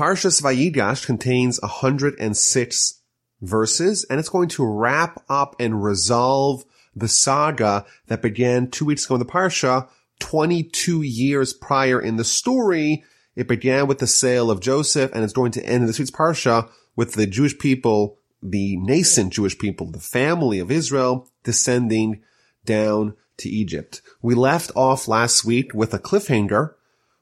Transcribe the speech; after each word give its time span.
Parshas 0.00 0.40
Vayigash 0.40 1.04
contains 1.04 1.60
106 1.60 3.02
verses, 3.42 4.06
and 4.08 4.18
it's 4.18 4.30
going 4.30 4.48
to 4.48 4.64
wrap 4.64 5.22
up 5.28 5.54
and 5.60 5.84
resolve 5.84 6.64
the 6.96 7.06
saga 7.06 7.84
that 8.06 8.22
began 8.22 8.70
two 8.70 8.86
weeks 8.86 9.04
ago 9.04 9.16
in 9.16 9.18
the 9.18 9.26
Parsha, 9.26 9.90
22 10.20 11.02
years 11.02 11.52
prior 11.52 12.00
in 12.00 12.16
the 12.16 12.24
story. 12.24 13.04
It 13.36 13.46
began 13.46 13.88
with 13.88 13.98
the 13.98 14.06
sale 14.06 14.50
of 14.50 14.60
Joseph, 14.60 15.10
and 15.12 15.22
it's 15.22 15.34
going 15.34 15.52
to 15.52 15.66
end 15.66 15.82
in 15.82 15.86
this 15.86 15.98
week's 15.98 16.10
Parsha 16.10 16.70
with 16.96 17.12
the 17.12 17.26
Jewish 17.26 17.58
people, 17.58 18.16
the 18.42 18.78
nascent 18.78 19.34
Jewish 19.34 19.58
people, 19.58 19.90
the 19.90 20.00
family 20.00 20.60
of 20.60 20.70
Israel 20.70 21.28
descending 21.44 22.22
down 22.64 23.16
to 23.36 23.50
Egypt. 23.50 24.00
We 24.22 24.34
left 24.34 24.72
off 24.74 25.08
last 25.08 25.44
week 25.44 25.74
with 25.74 25.92
a 25.92 25.98
cliffhanger 25.98 26.72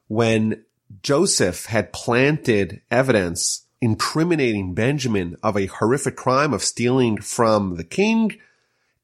when 0.07 0.63
Joseph 1.01 1.65
had 1.65 1.93
planted 1.93 2.81
evidence 2.89 3.65
incriminating 3.81 4.73
Benjamin 4.73 5.37
of 5.41 5.55
a 5.55 5.67
horrific 5.67 6.15
crime 6.15 6.53
of 6.53 6.63
stealing 6.63 7.17
from 7.21 7.75
the 7.75 7.83
king, 7.83 8.37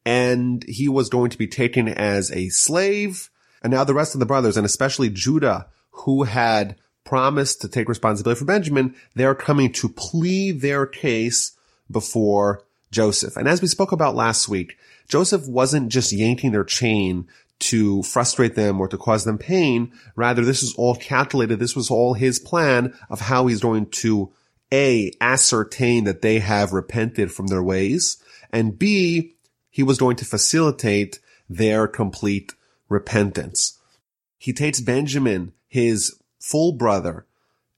and 0.04 0.64
he 0.68 0.88
was 0.88 1.08
going 1.08 1.30
to 1.30 1.38
be 1.38 1.46
taken 1.46 1.88
as 1.88 2.30
a 2.30 2.48
slave. 2.50 3.30
And 3.62 3.72
now 3.72 3.84
the 3.84 3.94
rest 3.94 4.14
of 4.14 4.20
the 4.20 4.26
brothers, 4.26 4.56
and 4.56 4.66
especially 4.66 5.08
Judah, 5.08 5.68
who 5.90 6.24
had 6.24 6.76
promised 7.04 7.60
to 7.62 7.68
take 7.68 7.88
responsibility 7.88 8.38
for 8.38 8.44
Benjamin, 8.44 8.94
they're 9.14 9.34
coming 9.34 9.72
to 9.72 9.88
plead 9.88 10.60
their 10.60 10.86
case 10.86 11.56
before 11.90 12.64
Joseph. 12.90 13.36
And 13.36 13.48
as 13.48 13.62
we 13.62 13.68
spoke 13.68 13.92
about 13.92 14.14
last 14.14 14.48
week, 14.48 14.76
Joseph 15.08 15.46
wasn't 15.48 15.88
just 15.90 16.12
yanking 16.12 16.52
their 16.52 16.64
chain 16.64 17.26
to 17.58 18.02
frustrate 18.02 18.54
them 18.54 18.80
or 18.80 18.88
to 18.88 18.98
cause 18.98 19.24
them 19.24 19.38
pain. 19.38 19.92
Rather, 20.14 20.44
this 20.44 20.62
is 20.62 20.74
all 20.76 20.94
calculated. 20.94 21.58
This 21.58 21.74
was 21.74 21.90
all 21.90 22.14
his 22.14 22.38
plan 22.38 22.94
of 23.08 23.20
how 23.20 23.46
he's 23.46 23.60
going 23.60 23.86
to 23.90 24.32
A, 24.72 25.12
ascertain 25.20 26.04
that 26.04 26.22
they 26.22 26.38
have 26.38 26.72
repented 26.72 27.32
from 27.32 27.46
their 27.46 27.62
ways, 27.62 28.18
and 28.50 28.78
B, 28.78 29.34
he 29.70 29.82
was 29.82 29.98
going 29.98 30.16
to 30.16 30.24
facilitate 30.24 31.20
their 31.48 31.86
complete 31.86 32.52
repentance. 32.88 33.78
He 34.38 34.52
takes 34.52 34.80
Benjamin, 34.80 35.52
his 35.68 36.20
full 36.40 36.72
brother, 36.72 37.26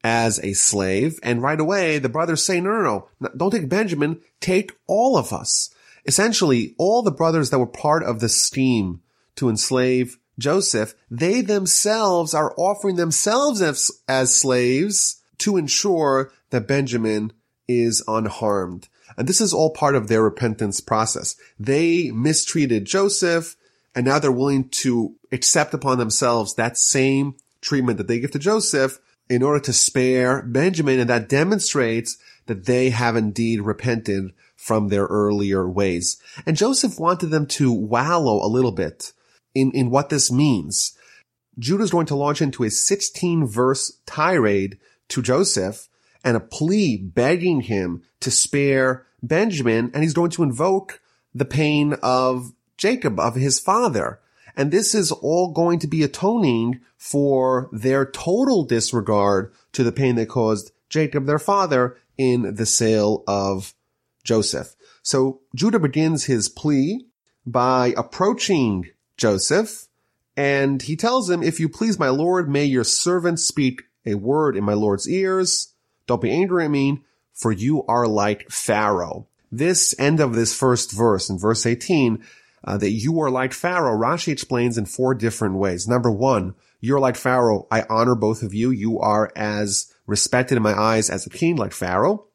as 0.04 0.38
a 0.40 0.52
slave, 0.52 1.18
and 1.22 1.42
right 1.42 1.58
away 1.58 1.98
the 1.98 2.08
brothers 2.08 2.44
say, 2.44 2.60
no, 2.60 2.70
no, 2.70 3.08
no, 3.20 3.28
don't 3.36 3.50
take 3.50 3.68
Benjamin, 3.68 4.20
take 4.40 4.72
all 4.86 5.16
of 5.16 5.32
us. 5.32 5.74
Essentially, 6.06 6.74
all 6.78 7.02
the 7.02 7.10
brothers 7.10 7.50
that 7.50 7.58
were 7.58 7.66
part 7.66 8.02
of 8.02 8.20
the 8.20 8.28
scheme 8.28 9.02
to 9.39 9.48
enslave 9.48 10.19
Joseph, 10.39 10.94
they 11.11 11.41
themselves 11.41 12.34
are 12.34 12.55
offering 12.56 12.97
themselves 12.97 13.61
as, 13.61 13.91
as 14.06 14.34
slaves 14.34 15.20
to 15.39 15.56
ensure 15.56 16.31
that 16.50 16.69
Benjamin 16.69 17.33
is 17.66 18.03
unharmed. 18.06 18.89
And 19.16 19.28
this 19.28 19.41
is 19.41 19.53
all 19.53 19.70
part 19.70 19.97
of 19.97 20.09
their 20.09 20.22
repentance 20.22 20.81
process. 20.81 21.34
They 21.59 22.11
mistreated 22.12 22.84
Joseph 22.84 23.56
and 23.94 24.06
now 24.06 24.19
they're 24.19 24.31
willing 24.31 24.69
to 24.69 25.16
accept 25.33 25.75
upon 25.75 25.98
themselves 25.98 26.55
that 26.55 26.77
same 26.77 27.34
treatment 27.61 27.98
that 27.98 28.06
they 28.06 28.20
give 28.20 28.31
to 28.33 28.39
Joseph 28.39 29.00
in 29.28 29.42
order 29.42 29.61
to 29.61 29.72
spare 29.72 30.42
Benjamin. 30.42 31.00
And 31.00 31.11
that 31.11 31.28
demonstrates 31.28 32.16
that 32.47 32.66
they 32.66 32.91
have 32.91 33.16
indeed 33.16 33.61
repented 33.61 34.33
from 34.55 34.89
their 34.89 35.06
earlier 35.06 35.69
ways. 35.69 36.22
And 36.47 36.56
Joseph 36.56 36.98
wanted 37.00 37.31
them 37.31 37.47
to 37.47 37.72
wallow 37.72 38.44
a 38.44 38.47
little 38.47 38.72
bit 38.72 39.12
in, 39.60 39.70
in 39.72 39.90
what 39.90 40.08
this 40.08 40.30
means. 40.30 40.96
Judah 41.58 41.82
is 41.82 41.90
going 41.90 42.06
to 42.06 42.14
launch 42.14 42.40
into 42.40 42.64
a 42.64 42.70
16 42.70 43.46
verse 43.46 43.98
tirade 44.06 44.78
to 45.08 45.22
Joseph 45.22 45.88
and 46.24 46.36
a 46.36 46.40
plea 46.40 46.96
begging 46.96 47.62
him 47.62 48.02
to 48.20 48.30
spare 48.30 49.06
Benjamin. 49.22 49.90
And 49.92 50.02
he's 50.02 50.14
going 50.14 50.30
to 50.32 50.42
invoke 50.42 51.00
the 51.34 51.44
pain 51.44 51.94
of 52.02 52.52
Jacob, 52.76 53.18
of 53.18 53.34
his 53.34 53.58
father. 53.58 54.20
And 54.56 54.70
this 54.70 54.94
is 54.94 55.12
all 55.12 55.52
going 55.52 55.78
to 55.80 55.86
be 55.86 56.02
atoning 56.02 56.80
for 56.97 57.68
their 57.72 58.04
total 58.04 58.64
disregard 58.64 59.52
to 59.72 59.84
the 59.84 59.92
pain 59.92 60.16
they 60.16 60.26
caused 60.26 60.72
Jacob, 60.88 61.26
their 61.26 61.38
father, 61.38 61.97
in 62.16 62.54
the 62.54 62.66
sale 62.66 63.22
of 63.28 63.74
Joseph. 64.24 64.74
So 65.02 65.41
Judah 65.54 65.78
begins 65.78 66.24
his 66.24 66.48
plea 66.48 67.06
by 67.47 67.94
approaching 67.97 68.91
Joseph, 69.18 69.88
and 70.36 70.80
he 70.80 70.96
tells 70.96 71.28
him, 71.28 71.42
if 71.42 71.60
you 71.60 71.68
please 71.68 71.98
my 71.98 72.08
Lord, 72.08 72.48
may 72.48 72.64
your 72.64 72.84
servant 72.84 73.40
speak 73.40 73.82
a 74.06 74.14
word 74.14 74.56
in 74.56 74.64
my 74.64 74.72
Lord's 74.72 75.08
ears. 75.08 75.74
Don't 76.06 76.22
be 76.22 76.30
angry 76.30 76.64
at 76.64 76.70
me, 76.70 77.02
for 77.34 77.52
you 77.52 77.84
are 77.86 78.06
like 78.06 78.50
Pharaoh. 78.50 79.26
This 79.50 79.94
end 79.98 80.20
of 80.20 80.34
this 80.34 80.56
first 80.56 80.92
verse 80.92 81.28
in 81.28 81.38
verse 81.38 81.66
18, 81.66 82.24
uh, 82.64 82.78
that 82.78 82.90
you 82.90 83.20
are 83.20 83.30
like 83.30 83.52
Pharaoh, 83.52 83.98
Rashi 83.98 84.32
explains 84.32 84.78
in 84.78 84.86
four 84.86 85.14
different 85.14 85.56
ways. 85.56 85.86
Number 85.86 86.10
one, 86.10 86.54
you're 86.80 87.00
like 87.00 87.16
Pharaoh. 87.16 87.66
I 87.70 87.84
honor 87.88 88.14
both 88.14 88.42
of 88.42 88.54
you. 88.54 88.70
You 88.70 88.98
are 89.00 89.32
as 89.34 89.92
respected 90.06 90.56
in 90.56 90.62
my 90.62 90.78
eyes 90.78 91.10
as 91.10 91.26
a 91.26 91.30
king 91.30 91.56
like 91.56 91.72
Pharaoh. 91.72 92.26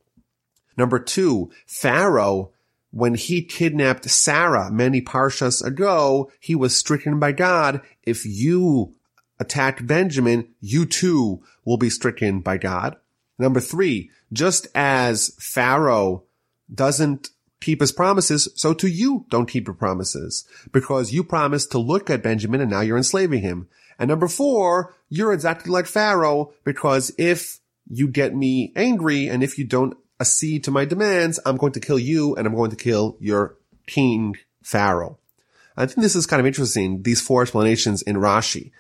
Number 0.77 0.99
two, 0.99 1.51
Pharaoh 1.67 2.52
when 2.93 3.15
he 3.15 3.41
kidnapped 3.41 4.07
Sarah 4.07 4.71
many 4.71 5.01
parshas 5.01 5.65
ago, 5.65 6.31
he 6.39 6.53
was 6.53 6.77
stricken 6.77 7.19
by 7.19 7.31
God. 7.31 7.81
If 8.03 8.23
you 8.23 8.93
attack 9.39 9.87
Benjamin, 9.87 10.49
you 10.61 10.85
too 10.85 11.41
will 11.65 11.77
be 11.77 11.89
stricken 11.89 12.41
by 12.41 12.59
God. 12.59 12.97
Number 13.39 13.59
three, 13.59 14.11
just 14.31 14.67
as 14.75 15.35
Pharaoh 15.39 16.25
doesn't 16.71 17.31
keep 17.61 17.81
his 17.81 17.91
promises, 17.91 18.47
so 18.53 18.75
too 18.75 18.87
you 18.87 19.25
don't 19.29 19.49
keep 19.49 19.65
your 19.65 19.73
promises 19.73 20.47
because 20.71 21.11
you 21.11 21.23
promised 21.23 21.71
to 21.71 21.79
look 21.79 22.11
at 22.11 22.21
Benjamin 22.21 22.61
and 22.61 22.69
now 22.69 22.81
you're 22.81 22.95
enslaving 22.95 23.41
him. 23.41 23.67
And 23.97 24.07
number 24.07 24.27
four, 24.27 24.93
you're 25.09 25.33
exactly 25.33 25.71
like 25.71 25.87
Pharaoh 25.87 26.53
because 26.63 27.11
if 27.17 27.59
you 27.89 28.07
get 28.07 28.35
me 28.35 28.71
angry 28.75 29.27
and 29.27 29.43
if 29.43 29.57
you 29.57 29.65
don't 29.65 29.97
accede 30.19 30.63
to 30.63 30.71
my 30.71 30.85
demands, 30.85 31.39
I'm 31.45 31.57
going 31.57 31.73
to 31.73 31.79
kill 31.79 31.99
you 31.99 32.35
and 32.35 32.47
I'm 32.47 32.55
going 32.55 32.71
to 32.71 32.75
kill 32.75 33.17
your 33.19 33.57
king 33.87 34.35
Pharaoh. 34.61 35.19
I 35.75 35.85
think 35.85 36.01
this 36.01 36.15
is 36.15 36.27
kind 36.27 36.39
of 36.39 36.45
interesting, 36.45 37.03
these 37.03 37.21
four 37.21 37.41
explanations 37.41 38.01
in 38.01 38.17
Rashi. 38.17 38.71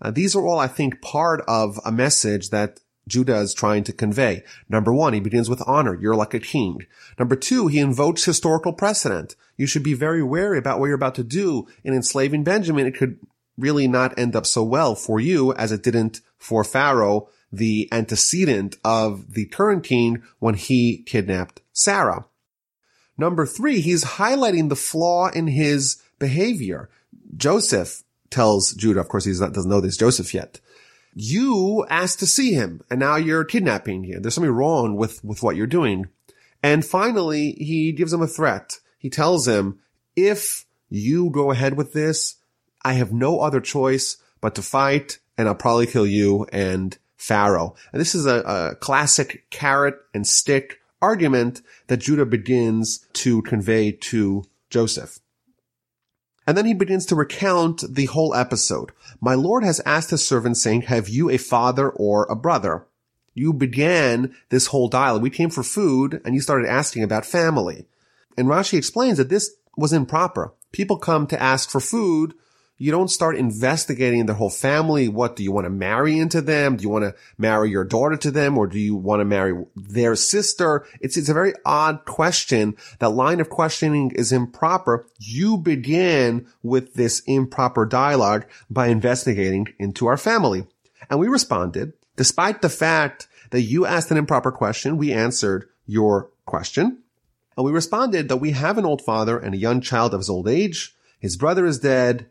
Uh, 0.00 0.10
these 0.10 0.36
are 0.36 0.46
all, 0.46 0.58
I 0.58 0.66
think, 0.66 1.00
part 1.00 1.42
of 1.48 1.80
a 1.84 1.92
message 1.92 2.50
that 2.50 2.80
Judah 3.08 3.36
is 3.36 3.54
trying 3.54 3.84
to 3.84 3.92
convey. 3.92 4.44
Number 4.68 4.92
one, 4.92 5.12
he 5.12 5.20
begins 5.20 5.48
with 5.48 5.62
honor. 5.66 5.94
You're 5.94 6.14
like 6.14 6.34
a 6.34 6.40
king. 6.40 6.86
Number 7.18 7.36
two, 7.36 7.68
he 7.68 7.78
invokes 7.78 8.24
historical 8.24 8.72
precedent. 8.72 9.34
You 9.56 9.66
should 9.66 9.82
be 9.82 9.94
very 9.94 10.22
wary 10.22 10.58
about 10.58 10.78
what 10.78 10.86
you're 10.86 10.94
about 10.94 11.14
to 11.16 11.24
do 11.24 11.66
in 11.84 11.94
enslaving 11.94 12.44
Benjamin. 12.44 12.86
It 12.86 12.96
could 12.96 13.18
really 13.58 13.88
not 13.88 14.18
end 14.18 14.36
up 14.36 14.46
so 14.46 14.62
well 14.62 14.94
for 14.94 15.20
you 15.20 15.52
as 15.54 15.72
it 15.72 15.82
didn't 15.82 16.20
for 16.38 16.64
Pharaoh 16.64 17.28
the 17.52 17.88
antecedent 17.92 18.76
of 18.84 19.34
the 19.34 19.44
current 19.46 19.84
king 19.84 20.22
when 20.38 20.54
he 20.54 21.02
kidnapped 21.04 21.60
Sarah. 21.72 22.24
Number 23.18 23.44
three, 23.44 23.80
he's 23.80 24.04
highlighting 24.04 24.68
the 24.68 24.76
flaw 24.76 25.28
in 25.28 25.48
his 25.48 26.02
behavior. 26.18 26.88
Joseph 27.36 28.02
tells 28.30 28.72
Judah, 28.72 29.00
of 29.00 29.08
course 29.08 29.26
he 29.26 29.32
doesn't 29.32 29.68
know 29.68 29.80
this 29.80 29.98
Joseph 29.98 30.32
yet. 30.32 30.60
You 31.14 31.84
asked 31.90 32.20
to 32.20 32.26
see 32.26 32.54
him 32.54 32.82
and 32.90 32.98
now 32.98 33.16
you're 33.16 33.44
kidnapping 33.44 34.04
him. 34.04 34.22
There's 34.22 34.34
something 34.34 34.50
wrong 34.50 34.96
with, 34.96 35.22
with 35.22 35.42
what 35.42 35.56
you're 35.56 35.66
doing. 35.66 36.06
And 36.62 36.84
finally, 36.84 37.52
he 37.52 37.92
gives 37.92 38.12
him 38.12 38.22
a 38.22 38.26
threat. 38.26 38.78
He 38.98 39.10
tells 39.10 39.46
him, 39.46 39.80
if 40.16 40.64
you 40.88 41.28
go 41.30 41.50
ahead 41.50 41.76
with 41.76 41.92
this, 41.92 42.36
I 42.82 42.94
have 42.94 43.12
no 43.12 43.40
other 43.40 43.60
choice 43.60 44.16
but 44.40 44.54
to 44.54 44.62
fight 44.62 45.18
and 45.36 45.48
I'll 45.48 45.54
probably 45.54 45.86
kill 45.86 46.06
you 46.06 46.46
and 46.52 46.96
Pharaoh. 47.22 47.76
And 47.92 48.00
this 48.00 48.16
is 48.16 48.26
a, 48.26 48.40
a 48.40 48.74
classic 48.74 49.48
carrot 49.50 49.94
and 50.12 50.26
stick 50.26 50.80
argument 51.00 51.62
that 51.86 51.98
Judah 51.98 52.26
begins 52.26 53.06
to 53.12 53.42
convey 53.42 53.92
to 53.92 54.42
Joseph. 54.70 55.20
And 56.48 56.58
then 56.58 56.66
he 56.66 56.74
begins 56.74 57.06
to 57.06 57.14
recount 57.14 57.84
the 57.88 58.06
whole 58.06 58.34
episode. 58.34 58.90
My 59.20 59.34
Lord 59.34 59.62
has 59.62 59.80
asked 59.86 60.10
his 60.10 60.26
servant 60.26 60.56
saying, 60.56 60.82
have 60.82 61.08
you 61.08 61.30
a 61.30 61.36
father 61.36 61.90
or 61.90 62.24
a 62.24 62.34
brother? 62.34 62.88
You 63.34 63.52
began 63.52 64.34
this 64.48 64.66
whole 64.66 64.88
dialogue. 64.88 65.22
We 65.22 65.30
came 65.30 65.50
for 65.50 65.62
food 65.62 66.20
and 66.24 66.34
you 66.34 66.40
started 66.40 66.68
asking 66.68 67.04
about 67.04 67.24
family. 67.24 67.86
And 68.36 68.48
Rashi 68.48 68.76
explains 68.76 69.18
that 69.18 69.28
this 69.28 69.54
was 69.76 69.92
improper. 69.92 70.54
People 70.72 70.96
come 70.96 71.28
to 71.28 71.40
ask 71.40 71.70
for 71.70 71.80
food 71.80 72.34
you 72.82 72.90
don't 72.90 73.06
start 73.06 73.36
investigating 73.36 74.26
their 74.26 74.34
whole 74.34 74.50
family. 74.50 75.08
What 75.08 75.36
do 75.36 75.44
you 75.44 75.52
want 75.52 75.66
to 75.66 75.70
marry 75.70 76.18
into 76.18 76.40
them? 76.40 76.76
Do 76.76 76.82
you 76.82 76.88
want 76.88 77.04
to 77.04 77.14
marry 77.38 77.70
your 77.70 77.84
daughter 77.84 78.16
to 78.16 78.32
them 78.32 78.58
or 78.58 78.66
do 78.66 78.76
you 78.76 78.96
want 78.96 79.20
to 79.20 79.24
marry 79.24 79.54
their 79.76 80.16
sister? 80.16 80.84
It's, 81.00 81.16
it's 81.16 81.28
a 81.28 81.34
very 81.34 81.54
odd 81.64 82.04
question. 82.06 82.74
That 82.98 83.10
line 83.10 83.38
of 83.38 83.50
questioning 83.50 84.10
is 84.16 84.32
improper. 84.32 85.06
You 85.20 85.58
begin 85.58 86.48
with 86.64 86.94
this 86.94 87.20
improper 87.20 87.86
dialogue 87.86 88.46
by 88.68 88.88
investigating 88.88 89.68
into 89.78 90.08
our 90.08 90.16
family. 90.16 90.66
And 91.08 91.20
we 91.20 91.28
responded, 91.28 91.92
despite 92.16 92.62
the 92.62 92.68
fact 92.68 93.28
that 93.50 93.62
you 93.62 93.86
asked 93.86 94.10
an 94.10 94.16
improper 94.16 94.50
question. 94.50 94.96
We 94.96 95.12
answered 95.12 95.68
your 95.86 96.30
question. 96.46 97.04
And 97.56 97.64
we 97.64 97.70
responded 97.70 98.28
that 98.28 98.38
we 98.38 98.50
have 98.50 98.76
an 98.76 98.84
old 98.84 99.02
father 99.02 99.38
and 99.38 99.54
a 99.54 99.58
young 99.58 99.80
child 99.82 100.14
of 100.14 100.18
his 100.18 100.30
old 100.30 100.48
age. 100.48 100.96
His 101.20 101.36
brother 101.36 101.64
is 101.64 101.78
dead 101.78 102.26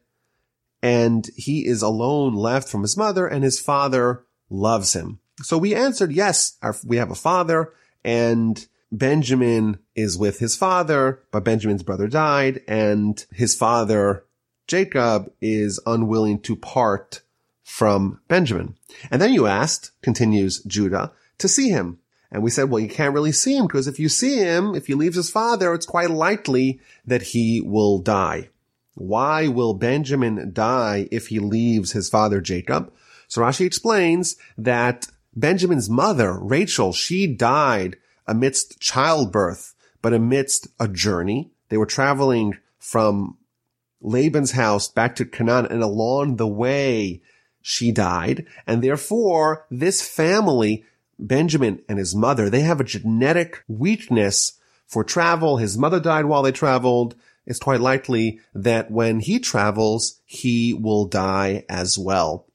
and 0.81 1.29
he 1.35 1.65
is 1.65 1.81
alone 1.81 2.33
left 2.33 2.69
from 2.69 2.81
his 2.81 2.97
mother 2.97 3.27
and 3.27 3.43
his 3.43 3.59
father 3.59 4.23
loves 4.49 4.93
him. 4.93 5.19
So 5.41 5.57
we 5.57 5.75
answered, 5.75 6.11
yes, 6.11 6.57
our, 6.61 6.75
we 6.85 6.97
have 6.97 7.11
a 7.11 7.15
father 7.15 7.73
and 8.03 8.65
Benjamin 8.91 9.79
is 9.95 10.17
with 10.17 10.39
his 10.39 10.55
father, 10.55 11.23
but 11.31 11.45
Benjamin's 11.45 11.83
brother 11.83 12.07
died 12.07 12.61
and 12.67 13.25
his 13.31 13.55
father, 13.55 14.25
Jacob, 14.67 15.31
is 15.39 15.79
unwilling 15.85 16.39
to 16.41 16.55
part 16.55 17.21
from 17.63 18.19
Benjamin. 18.27 18.75
And 19.09 19.21
then 19.21 19.33
you 19.33 19.47
asked, 19.47 19.91
continues 20.01 20.61
Judah, 20.63 21.13
to 21.37 21.47
see 21.47 21.69
him. 21.69 21.99
And 22.31 22.43
we 22.43 22.49
said, 22.49 22.69
well, 22.69 22.79
you 22.79 22.89
can't 22.89 23.13
really 23.13 23.31
see 23.31 23.55
him 23.55 23.67
because 23.67 23.87
if 23.87 23.99
you 23.99 24.09
see 24.09 24.37
him, 24.37 24.75
if 24.75 24.87
he 24.87 24.93
leaves 24.93 25.17
his 25.17 25.29
father, 25.29 25.73
it's 25.73 25.85
quite 25.85 26.09
likely 26.09 26.79
that 27.05 27.21
he 27.21 27.61
will 27.61 27.99
die. 27.99 28.49
Why 29.01 29.47
will 29.47 29.73
Benjamin 29.73 30.51
die 30.53 31.07
if 31.11 31.27
he 31.27 31.39
leaves 31.39 31.91
his 31.91 32.07
father 32.07 32.39
Jacob? 32.39 32.93
So 33.27 33.41
Rashi 33.41 33.65
explains 33.65 34.35
that 34.57 35.07
Benjamin's 35.35 35.89
mother, 35.89 36.37
Rachel, 36.39 36.93
she 36.93 37.25
died 37.25 37.97
amidst 38.27 38.79
childbirth, 38.79 39.73
but 40.01 40.13
amidst 40.13 40.67
a 40.79 40.87
journey. 40.87 41.51
They 41.69 41.77
were 41.77 41.85
traveling 41.85 42.57
from 42.77 43.37
Laban's 44.01 44.51
house 44.51 44.87
back 44.87 45.15
to 45.15 45.25
Canaan 45.25 45.65
and 45.65 45.81
along 45.81 46.35
the 46.35 46.47
way 46.47 47.21
she 47.61 47.91
died. 47.91 48.45
And 48.67 48.83
therefore 48.83 49.65
this 49.71 50.07
family, 50.07 50.85
Benjamin 51.17 51.81
and 51.89 51.97
his 51.97 52.15
mother, 52.15 52.49
they 52.49 52.61
have 52.61 52.79
a 52.79 52.85
genetic 52.85 53.63
weakness 53.67 54.59
for 54.85 55.03
travel. 55.03 55.57
His 55.57 55.77
mother 55.77 55.99
died 55.99 56.25
while 56.25 56.43
they 56.43 56.51
traveled. 56.51 57.15
It's 57.45 57.59
quite 57.59 57.81
likely 57.81 58.39
that 58.53 58.91
when 58.91 59.19
he 59.19 59.39
travels, 59.39 60.21
he 60.25 60.73
will 60.73 61.05
die 61.05 61.65
as 61.67 61.97
well. 61.97 62.45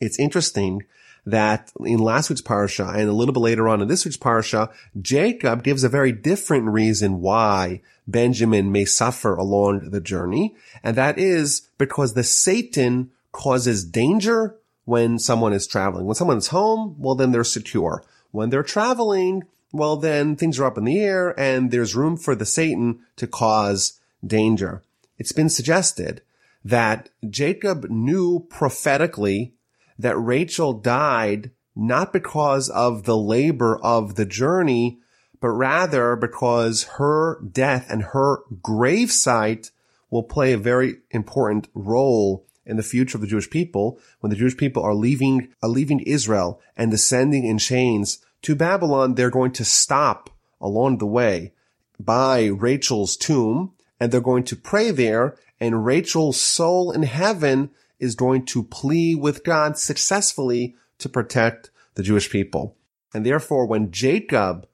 It's 0.00 0.18
interesting 0.18 0.84
that 1.26 1.70
in 1.80 1.98
last 1.98 2.30
week's 2.30 2.40
parsha 2.40 2.94
and 2.94 3.08
a 3.08 3.12
little 3.12 3.34
bit 3.34 3.40
later 3.40 3.68
on 3.68 3.82
in 3.82 3.88
this 3.88 4.04
week's 4.04 4.16
parsha, 4.16 4.72
Jacob 5.00 5.62
gives 5.62 5.84
a 5.84 5.88
very 5.88 6.12
different 6.12 6.66
reason 6.68 7.20
why 7.20 7.82
Benjamin 8.06 8.72
may 8.72 8.84
suffer 8.84 9.34
along 9.34 9.90
the 9.90 10.00
journey. 10.00 10.54
And 10.82 10.96
that 10.96 11.18
is 11.18 11.68
because 11.78 12.14
the 12.14 12.24
Satan 12.24 13.10
causes 13.32 13.84
danger 13.84 14.56
when 14.84 15.18
someone 15.18 15.52
is 15.52 15.66
traveling. 15.66 16.06
When 16.06 16.16
someone's 16.16 16.48
home, 16.48 16.96
well, 16.98 17.14
then 17.14 17.32
they're 17.32 17.44
secure. 17.44 18.02
When 18.30 18.50
they're 18.50 18.62
traveling, 18.62 19.44
well, 19.72 19.96
then 19.96 20.36
things 20.36 20.58
are 20.58 20.64
up 20.64 20.78
in 20.78 20.84
the 20.84 21.00
air 21.00 21.38
and 21.38 21.70
there's 21.70 21.94
room 21.94 22.16
for 22.16 22.34
the 22.34 22.46
Satan 22.46 23.00
to 23.16 23.26
cause 23.26 23.99
danger. 24.24 24.82
It's 25.18 25.32
been 25.32 25.48
suggested 25.48 26.22
that 26.64 27.08
Jacob 27.28 27.88
knew 27.90 28.46
prophetically 28.48 29.54
that 29.98 30.16
Rachel 30.16 30.72
died 30.72 31.50
not 31.76 32.12
because 32.12 32.68
of 32.68 33.04
the 33.04 33.16
labor 33.16 33.78
of 33.82 34.14
the 34.14 34.26
journey, 34.26 34.98
but 35.40 35.48
rather 35.48 36.16
because 36.16 36.84
her 36.98 37.40
death 37.40 37.86
and 37.88 38.02
her 38.02 38.42
gravesite 38.60 39.70
will 40.10 40.22
play 40.22 40.52
a 40.52 40.58
very 40.58 40.96
important 41.10 41.68
role 41.74 42.44
in 42.66 42.76
the 42.76 42.82
future 42.82 43.16
of 43.16 43.22
the 43.22 43.26
Jewish 43.26 43.48
people 43.48 43.98
when 44.20 44.30
the 44.30 44.36
Jewish 44.36 44.56
people 44.56 44.82
are 44.82 44.94
leaving, 44.94 45.48
are 45.62 45.68
leaving 45.68 46.00
Israel 46.00 46.60
and 46.76 46.90
descending 46.90 47.44
in 47.44 47.58
chains 47.58 48.18
to 48.42 48.54
Babylon. 48.54 49.14
They're 49.14 49.30
going 49.30 49.52
to 49.52 49.64
stop 49.64 50.30
along 50.60 50.98
the 50.98 51.06
way 51.06 51.52
by 51.98 52.46
Rachel's 52.46 53.16
tomb 53.16 53.72
and 54.00 54.10
they're 54.10 54.20
going 54.20 54.44
to 54.44 54.56
pray 54.56 54.90
there 54.90 55.36
and 55.60 55.84
Rachel's 55.84 56.40
soul 56.40 56.90
in 56.90 57.02
heaven 57.02 57.70
is 57.98 58.14
going 58.14 58.46
to 58.46 58.64
plea 58.64 59.14
with 59.14 59.44
God 59.44 59.76
successfully 59.76 60.74
to 60.98 61.08
protect 61.08 61.70
the 61.94 62.02
Jewish 62.02 62.30
people. 62.30 62.76
And 63.12 63.26
therefore, 63.26 63.66
when 63.66 63.90
Jacob 63.90 64.66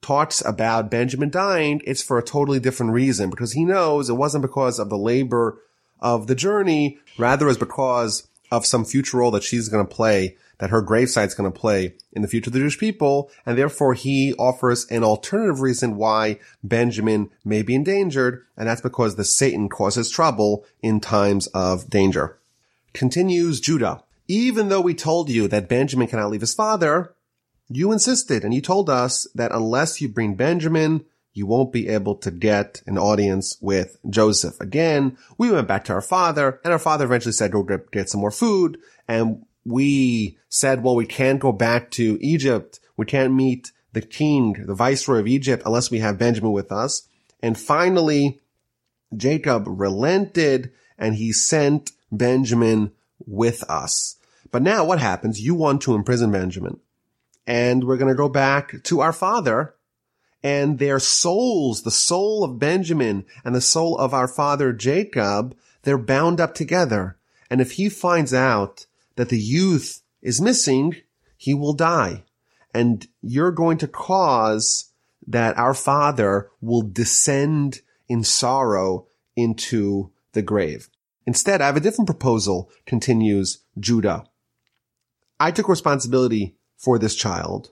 talks 0.00 0.42
about 0.44 0.90
Benjamin 0.90 1.30
dying, 1.30 1.82
it's 1.84 2.02
for 2.02 2.18
a 2.18 2.22
totally 2.22 2.60
different 2.60 2.92
reason 2.92 3.28
because 3.30 3.52
he 3.52 3.64
knows 3.64 4.08
it 4.08 4.14
wasn't 4.14 4.42
because 4.42 4.78
of 4.78 4.88
the 4.88 4.98
labor 4.98 5.60
of 6.00 6.26
the 6.26 6.34
journey, 6.34 6.98
rather 7.18 7.48
is 7.48 7.58
because 7.58 8.28
of 8.50 8.66
some 8.66 8.84
future 8.84 9.18
role 9.18 9.30
that 9.30 9.42
she's 9.42 9.68
going 9.68 9.86
to 9.86 9.94
play, 9.94 10.36
that 10.58 10.70
her 10.70 10.82
gravesite 10.82 11.26
is 11.26 11.34
going 11.34 11.50
to 11.50 11.58
play 11.58 11.94
in 12.12 12.22
the 12.22 12.28
future 12.28 12.48
of 12.48 12.54
the 12.54 12.60
Jewish 12.60 12.78
people. 12.78 13.30
And 13.44 13.58
therefore 13.58 13.94
he 13.94 14.34
offers 14.34 14.86
an 14.90 15.04
alternative 15.04 15.60
reason 15.60 15.96
why 15.96 16.38
Benjamin 16.62 17.30
may 17.44 17.62
be 17.62 17.74
endangered. 17.74 18.44
And 18.56 18.68
that's 18.68 18.80
because 18.80 19.16
the 19.16 19.24
Satan 19.24 19.68
causes 19.68 20.10
trouble 20.10 20.64
in 20.82 21.00
times 21.00 21.46
of 21.48 21.90
danger. 21.90 22.38
Continues 22.92 23.60
Judah. 23.60 24.02
Even 24.26 24.68
though 24.68 24.80
we 24.80 24.94
told 24.94 25.28
you 25.28 25.48
that 25.48 25.68
Benjamin 25.68 26.06
cannot 26.06 26.30
leave 26.30 26.40
his 26.40 26.54
father, 26.54 27.14
you 27.68 27.92
insisted 27.92 28.44
and 28.44 28.54
you 28.54 28.60
told 28.60 28.88
us 28.88 29.26
that 29.34 29.52
unless 29.52 30.00
you 30.00 30.08
bring 30.08 30.34
Benjamin, 30.34 31.04
you 31.34 31.46
won't 31.46 31.72
be 31.72 31.88
able 31.88 32.14
to 32.14 32.30
get 32.30 32.80
an 32.86 32.96
audience 32.96 33.58
with 33.60 33.98
Joseph. 34.08 34.60
Again, 34.60 35.18
we 35.36 35.50
went 35.50 35.66
back 35.66 35.84
to 35.84 35.92
our 35.92 36.00
father 36.00 36.60
and 36.62 36.72
our 36.72 36.78
father 36.78 37.04
eventually 37.04 37.32
said, 37.32 37.50
go 37.50 37.64
get 37.64 38.08
some 38.08 38.20
more 38.20 38.30
food. 38.30 38.78
And 39.08 39.44
we 39.64 40.38
said, 40.48 40.82
well, 40.82 40.94
we 40.94 41.06
can't 41.06 41.40
go 41.40 41.52
back 41.52 41.90
to 41.92 42.18
Egypt. 42.20 42.80
We 42.96 43.06
can't 43.06 43.34
meet 43.34 43.72
the 43.92 44.02
king, 44.02 44.64
the 44.66 44.74
viceroy 44.74 45.20
of 45.20 45.28
Egypt 45.28 45.62
unless 45.64 45.90
we 45.90 46.00
have 46.00 46.18
Benjamin 46.18 46.52
with 46.52 46.70
us. 46.70 47.08
And 47.42 47.58
finally, 47.58 48.40
Jacob 49.16 49.64
relented 49.66 50.72
and 50.98 51.14
he 51.14 51.32
sent 51.32 51.92
Benjamin 52.10 52.92
with 53.26 53.62
us. 53.70 54.16
But 54.50 54.62
now 54.62 54.84
what 54.84 55.00
happens? 55.00 55.40
You 55.40 55.54
want 55.54 55.82
to 55.82 55.94
imprison 55.94 56.30
Benjamin. 56.30 56.78
And 57.46 57.84
we're 57.84 57.96
going 57.96 58.12
to 58.12 58.16
go 58.16 58.28
back 58.28 58.82
to 58.84 59.00
our 59.00 59.12
father 59.12 59.74
and 60.42 60.78
their 60.78 60.98
souls, 60.98 61.82
the 61.82 61.90
soul 61.90 62.44
of 62.44 62.58
Benjamin 62.58 63.24
and 63.44 63.54
the 63.54 63.60
soul 63.60 63.96
of 63.98 64.12
our 64.12 64.28
father 64.28 64.72
Jacob, 64.72 65.56
they're 65.82 65.98
bound 65.98 66.40
up 66.40 66.54
together. 66.54 67.16
And 67.50 67.60
if 67.60 67.72
he 67.72 67.88
finds 67.88 68.34
out 68.34 68.86
that 69.16 69.28
the 69.28 69.38
youth 69.38 70.02
is 70.22 70.40
missing, 70.40 70.96
he 71.36 71.54
will 71.54 71.72
die. 71.72 72.24
And 72.72 73.06
you're 73.22 73.52
going 73.52 73.78
to 73.78 73.88
cause 73.88 74.92
that 75.26 75.56
our 75.56 75.74
father 75.74 76.50
will 76.60 76.82
descend 76.82 77.80
in 78.08 78.24
sorrow 78.24 79.06
into 79.36 80.10
the 80.32 80.42
grave. 80.42 80.88
Instead, 81.26 81.60
I 81.60 81.66
have 81.66 81.76
a 81.76 81.80
different 81.80 82.08
proposal, 82.08 82.70
continues 82.84 83.58
Judah. 83.78 84.24
I 85.40 85.50
took 85.50 85.68
responsibility 85.68 86.56
for 86.76 86.98
this 86.98 87.14
child. 87.14 87.70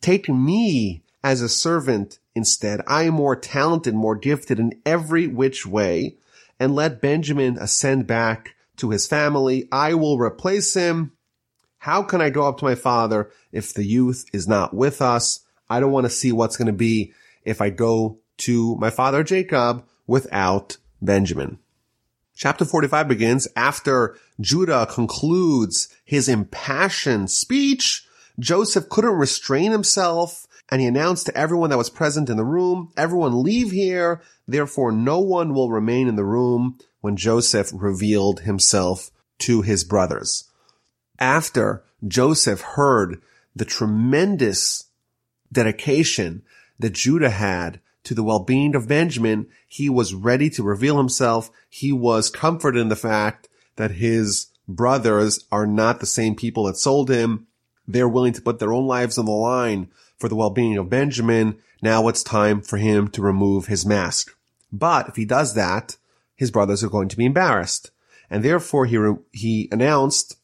Take 0.00 0.28
me 0.28 1.02
as 1.22 1.40
a 1.40 1.48
servant 1.48 2.18
instead. 2.34 2.80
I 2.86 3.04
am 3.04 3.14
more 3.14 3.36
talented, 3.36 3.94
more 3.94 4.16
gifted 4.16 4.58
in 4.58 4.80
every 4.84 5.26
which 5.26 5.64
way 5.66 6.16
and 6.58 6.74
let 6.74 7.00
Benjamin 7.00 7.56
ascend 7.58 8.06
back 8.06 8.54
to 8.76 8.90
his 8.90 9.06
family. 9.06 9.68
I 9.70 9.94
will 9.94 10.18
replace 10.18 10.74
him. 10.74 11.12
How 11.78 12.02
can 12.02 12.20
I 12.20 12.30
go 12.30 12.48
up 12.48 12.58
to 12.58 12.64
my 12.64 12.74
father 12.74 13.30
if 13.52 13.74
the 13.74 13.84
youth 13.84 14.24
is 14.32 14.48
not 14.48 14.74
with 14.74 15.02
us? 15.02 15.40
I 15.68 15.80
don't 15.80 15.92
want 15.92 16.04
to 16.04 16.10
see 16.10 16.32
what's 16.32 16.56
going 16.56 16.66
to 16.66 16.72
be 16.72 17.12
if 17.44 17.60
I 17.60 17.70
go 17.70 18.18
to 18.38 18.76
my 18.76 18.90
father 18.90 19.22
Jacob 19.22 19.84
without 20.06 20.78
Benjamin. 21.00 21.58
Chapter 22.36 22.64
45 22.64 23.06
begins 23.06 23.48
after 23.54 24.16
Judah 24.40 24.86
concludes 24.90 25.88
his 26.04 26.28
impassioned 26.28 27.30
speech. 27.30 28.06
Joseph 28.38 28.88
couldn't 28.88 29.12
restrain 29.12 29.70
himself 29.70 30.46
and 30.70 30.80
he 30.80 30.86
announced 30.86 31.26
to 31.26 31.36
everyone 31.36 31.70
that 31.70 31.78
was 31.78 31.90
present 31.90 32.30
in 32.30 32.36
the 32.36 32.44
room, 32.44 32.90
everyone 32.96 33.42
leave 33.42 33.70
here. 33.70 34.22
Therefore, 34.48 34.90
no 34.90 35.20
one 35.20 35.54
will 35.54 35.70
remain 35.70 36.08
in 36.08 36.16
the 36.16 36.24
room 36.24 36.78
when 37.04 37.16
Joseph 37.18 37.70
revealed 37.74 38.40
himself 38.40 39.10
to 39.38 39.60
his 39.60 39.84
brothers. 39.84 40.50
After 41.18 41.84
Joseph 42.08 42.62
heard 42.62 43.20
the 43.54 43.66
tremendous 43.66 44.84
dedication 45.52 46.44
that 46.78 46.94
Judah 46.94 47.28
had 47.28 47.80
to 48.04 48.14
the 48.14 48.22
well-being 48.22 48.74
of 48.74 48.88
Benjamin, 48.88 49.48
he 49.68 49.90
was 49.90 50.14
ready 50.14 50.48
to 50.48 50.62
reveal 50.62 50.96
himself. 50.96 51.50
He 51.68 51.92
was 51.92 52.30
comforted 52.30 52.80
in 52.80 52.88
the 52.88 52.96
fact 52.96 53.50
that 53.76 53.90
his 53.90 54.46
brothers 54.66 55.44
are 55.52 55.66
not 55.66 56.00
the 56.00 56.06
same 56.06 56.34
people 56.34 56.64
that 56.64 56.78
sold 56.78 57.10
him. 57.10 57.46
They're 57.86 58.08
willing 58.08 58.32
to 58.32 58.40
put 58.40 58.60
their 58.60 58.72
own 58.72 58.86
lives 58.86 59.18
on 59.18 59.26
the 59.26 59.32
line 59.32 59.88
for 60.16 60.30
the 60.30 60.36
well-being 60.36 60.78
of 60.78 60.88
Benjamin. 60.88 61.58
Now 61.82 62.08
it's 62.08 62.22
time 62.22 62.62
for 62.62 62.78
him 62.78 63.08
to 63.08 63.20
remove 63.20 63.66
his 63.66 63.84
mask. 63.84 64.34
But 64.72 65.10
if 65.10 65.16
he 65.16 65.26
does 65.26 65.52
that, 65.52 65.98
his 66.34 66.50
brothers 66.50 66.82
are 66.82 66.90
going 66.90 67.08
to 67.08 67.16
be 67.16 67.24
embarrassed. 67.26 67.90
And 68.30 68.42
therefore 68.42 68.86
he, 68.86 68.96
re- 68.96 69.16
he 69.32 69.68
announced 69.70 70.36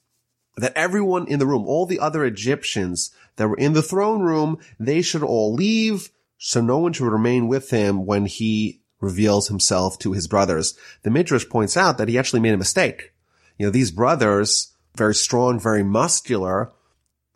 that 0.57 0.77
everyone 0.77 1.27
in 1.29 1.39
the 1.39 1.47
room, 1.47 1.65
all 1.67 1.87
the 1.87 1.99
other 1.99 2.25
Egyptians 2.25 3.11
that 3.37 3.49
were 3.49 3.57
in 3.57 3.73
the 3.73 3.83
throne 3.83 4.23
room, 4.23 4.59
they 4.79 5.03
should 5.03 5.23
all 5.23 5.55
leave, 5.55 6.11
so 6.39 6.61
no 6.61 6.79
one 6.79 6.93
should 6.93 7.11
remain 7.11 7.49
with 7.49 7.71
him 7.71 8.07
when 8.07 8.27
he 8.27 8.81
reveals 9.01 9.49
himself 9.49 9.99
to 9.99 10.13
his 10.13 10.27
brothers. 10.27 10.79
The 11.03 11.11
Midrash 11.11 11.49
points 11.49 11.77
out 11.77 11.99
that 11.99 12.09
he 12.09 12.19
actually 12.19 12.41
made 12.41 12.55
a 12.55 12.59
mistake. 12.59 13.13
You 13.59 13.67
know, 13.67 13.71
these 13.71 13.91
brothers, 13.91 14.75
very 14.97 15.15
strong, 15.15 15.59
very 15.59 15.83
muscular, 15.83 16.73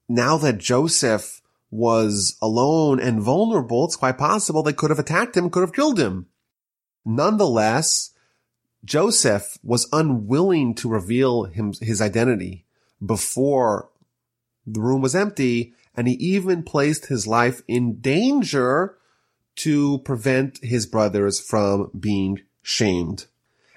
now 0.08 0.36
that 0.38 0.58
Joseph 0.58 1.40
was 1.70 2.36
alone 2.42 3.00
and 3.00 3.22
vulnerable, 3.22 3.84
it's 3.86 3.96
quite 3.96 4.18
possible 4.18 4.62
they 4.62 4.72
could 4.72 4.90
have 4.90 4.98
attacked 4.98 5.36
him, 5.36 5.50
could 5.50 5.62
have 5.62 5.72
killed 5.72 5.98
him. 5.98 6.26
Nonetheless, 7.04 8.10
Joseph 8.84 9.58
was 9.62 9.88
unwilling 9.92 10.74
to 10.74 10.88
reveal 10.88 11.44
him, 11.44 11.72
his 11.80 12.00
identity 12.00 12.66
before 13.04 13.88
the 14.66 14.80
room 14.80 15.00
was 15.00 15.14
empty, 15.14 15.74
and 15.96 16.06
he 16.06 16.14
even 16.14 16.62
placed 16.62 17.06
his 17.06 17.26
life 17.26 17.62
in 17.66 18.00
danger 18.00 18.96
to 19.56 19.98
prevent 19.98 20.58
his 20.62 20.86
brothers 20.86 21.40
from 21.40 21.90
being 21.98 22.40
shamed. 22.62 23.26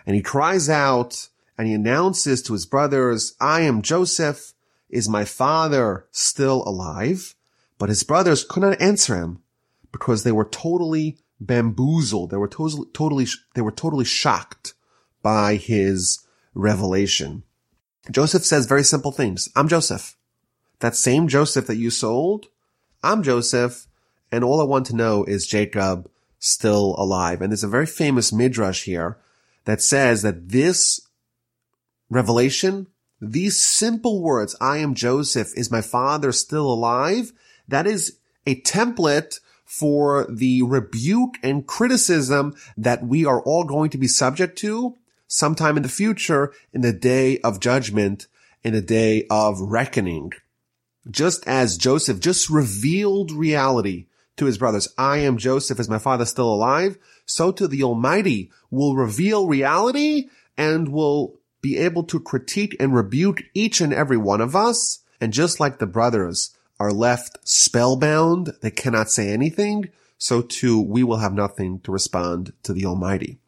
And 0.06 0.16
he 0.16 0.22
cries 0.22 0.70
out 0.70 1.30
and 1.58 1.68
he 1.68 1.74
announces 1.74 2.42
to 2.44 2.54
his 2.54 2.66
brothers, 2.66 3.36
I 3.40 3.62
am 3.62 3.82
Joseph. 3.82 4.54
Is 4.90 5.10
my 5.10 5.26
father 5.26 6.06
still 6.12 6.64
alive? 6.66 7.36
But 7.78 7.90
his 7.90 8.04
brothers 8.04 8.44
could 8.44 8.64
not 8.64 8.82
answer 8.82 9.18
him 9.18 9.42
because 9.92 10.24
they 10.24 10.32
were 10.32 10.46
totally 10.46 11.18
bamboozled. 11.40 12.32
They 12.32 12.38
were 12.38 12.48
totally, 12.48 12.88
totally, 12.94 13.28
they 13.54 13.62
were 13.62 13.72
totally 13.72 14.06
shocked 14.06 14.74
by 15.22 15.56
his 15.56 16.26
revelation. 16.54 17.44
Joseph 18.10 18.46
says 18.46 18.66
very 18.66 18.84
simple 18.84 19.12
things. 19.12 19.50
I'm 19.56 19.68
Joseph. 19.68 20.16
That 20.80 20.96
same 20.96 21.28
Joseph 21.28 21.68
that 21.68 21.78
you 21.78 21.90
sold, 21.90 22.48
I'm 23.04 23.24
Joseph, 23.24 23.88
and 24.32 24.44
all 24.44 24.62
I 24.62 24.66
want 24.66 24.86
to 24.88 24.96
know 24.96 25.24
is 25.24 25.48
Jacob 25.48 26.10
still 26.40 26.96
alive. 26.98 27.42
And 27.42 27.52
there's 27.52 27.64
a 27.64 27.68
very 27.68 27.86
famous 27.86 28.32
midrash 28.32 28.84
here 28.84 29.18
that 29.66 29.82
says 29.82 30.22
that 30.22 30.50
this 30.50 31.02
revelation, 32.10 32.88
these 33.20 33.62
simple 33.62 34.22
words, 34.22 34.56
I 34.62 34.78
am 34.78 34.94
Joseph, 34.94 35.52
is 35.56 35.72
my 35.72 35.82
father 35.82 36.32
still 36.32 36.72
alive? 36.72 37.34
That 37.68 37.88
is 37.88 38.18
a 38.46 38.62
template 38.62 39.40
for 39.66 40.26
the 40.30 40.62
rebuke 40.62 41.38
and 41.44 41.68
criticism 41.68 42.56
that 42.78 43.06
we 43.06 43.26
are 43.26 43.42
all 43.42 43.66
going 43.66 43.90
to 43.90 43.98
be 43.98 44.08
subject 44.08 44.58
to 44.60 44.96
sometime 45.28 45.78
in 45.78 45.84
the 45.84 45.90
future 45.90 46.54
in 46.74 46.82
the 46.82 46.94
day 46.94 47.40
of 47.40 47.60
judgment, 47.60 48.28
in 48.64 48.74
the 48.74 48.82
day 48.82 49.26
of 49.30 49.60
reckoning. 49.60 50.32
Just 51.10 51.48
as 51.48 51.78
Joseph 51.78 52.20
just 52.20 52.50
revealed 52.50 53.32
reality 53.32 54.08
to 54.38 54.46
his 54.46 54.58
brothers, 54.58 54.88
I 54.98 55.18
am 55.18 55.38
Joseph, 55.38 55.80
is 55.80 55.90
my 55.90 56.00
father 56.00 56.26
still 56.26 56.54
alive? 56.54 56.98
So 57.26 57.52
to 57.52 57.68
the 57.68 57.84
Almighty 57.84 58.52
will 58.70 58.96
reveal 58.96 59.48
reality 59.48 60.30
and 60.58 60.90
will 60.90 61.40
be 61.62 61.78
able 61.78 62.04
to 62.04 62.20
critique 62.20 62.76
and 62.80 62.94
rebuke 62.94 63.44
each 63.54 63.82
and 63.82 63.94
every 63.94 64.18
one 64.18 64.42
of 64.42 64.56
us. 64.56 65.00
And 65.20 65.34
just 65.34 65.60
like 65.60 65.80
the 65.80 65.88
brothers 65.88 66.56
are 66.80 66.92
left 66.92 67.40
spellbound, 67.48 68.54
they 68.62 68.72
cannot 68.72 69.10
say 69.10 69.30
anything, 69.30 69.90
so 70.18 70.42
too 70.42 70.80
we 70.80 71.04
will 71.04 71.18
have 71.18 71.34
nothing 71.34 71.80
to 71.82 71.92
respond 71.92 72.54
to 72.64 72.74
the 72.74 72.86
Almighty. 72.86 73.40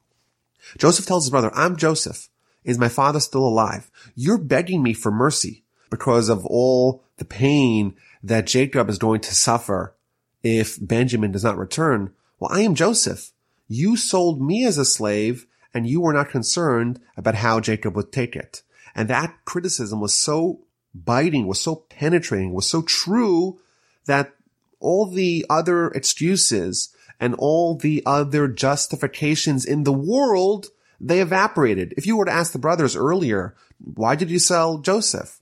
Joseph 0.78 1.06
tells 1.06 1.26
his 1.26 1.32
brother, 1.32 1.52
I'm 1.54 1.76
Joseph. 1.76 2.30
Is 2.64 2.78
my 2.78 2.90
father 2.90 3.20
still 3.20 3.46
alive? 3.46 3.90
You're 4.16 4.38
begging 4.38 4.84
me 4.84 4.94
for 4.94 5.12
mercy 5.12 5.64
because 5.90 6.30
of 6.30 6.46
all 6.46 7.04
the 7.18 7.26
pain 7.26 7.96
that 8.22 8.48
Jacob 8.48 8.90
is 8.90 8.98
going 8.98 9.22
to 9.22 9.36
suffer 9.36 9.96
if 10.44 10.78
Benjamin 10.86 11.32
does 11.32 11.44
not 11.44 11.58
return. 11.58 12.14
Well, 12.40 12.52
I 12.54 12.62
am 12.62 12.76
Joseph. 12.76 13.32
You 13.68 13.98
sold 13.98 14.42
me 14.42 14.66
as 14.66 14.78
a 14.78 14.86
slave 14.86 15.48
and 15.74 15.88
you 15.88 16.02
were 16.02 16.14
not 16.14 16.30
concerned 16.30 17.00
about 17.16 17.36
how 17.36 17.60
Jacob 17.60 17.96
would 17.96 18.12
take 18.12 18.36
it. 18.36 18.64
And 18.96 19.08
that 19.10 19.36
criticism 19.46 20.02
was 20.02 20.14
so 20.14 20.62
biting, 20.94 21.48
was 21.48 21.62
so 21.62 21.76
penetrating, 21.76 22.54
was 22.54 22.68
so 22.68 22.82
true 22.82 23.60
that 24.06 24.34
all 24.80 25.06
the 25.06 25.46
other 25.50 25.90
excuses 25.90 26.94
and 27.20 27.36
all 27.36 27.76
the 27.76 28.02
other 28.06 28.48
justifications 28.48 29.66
in 29.66 29.84
the 29.84 29.94
world, 29.94 30.68
they 31.00 31.20
evaporated. 31.20 31.94
If 31.98 32.06
you 32.06 32.18
were 32.18 32.26
to 32.26 32.32
ask 32.32 32.52
the 32.52 32.60
brothers 32.60 32.96
earlier, 32.96 33.56
why 33.78 34.16
did 34.16 34.30
you 34.30 34.40
sell 34.40 34.80
Joseph? 34.80 35.40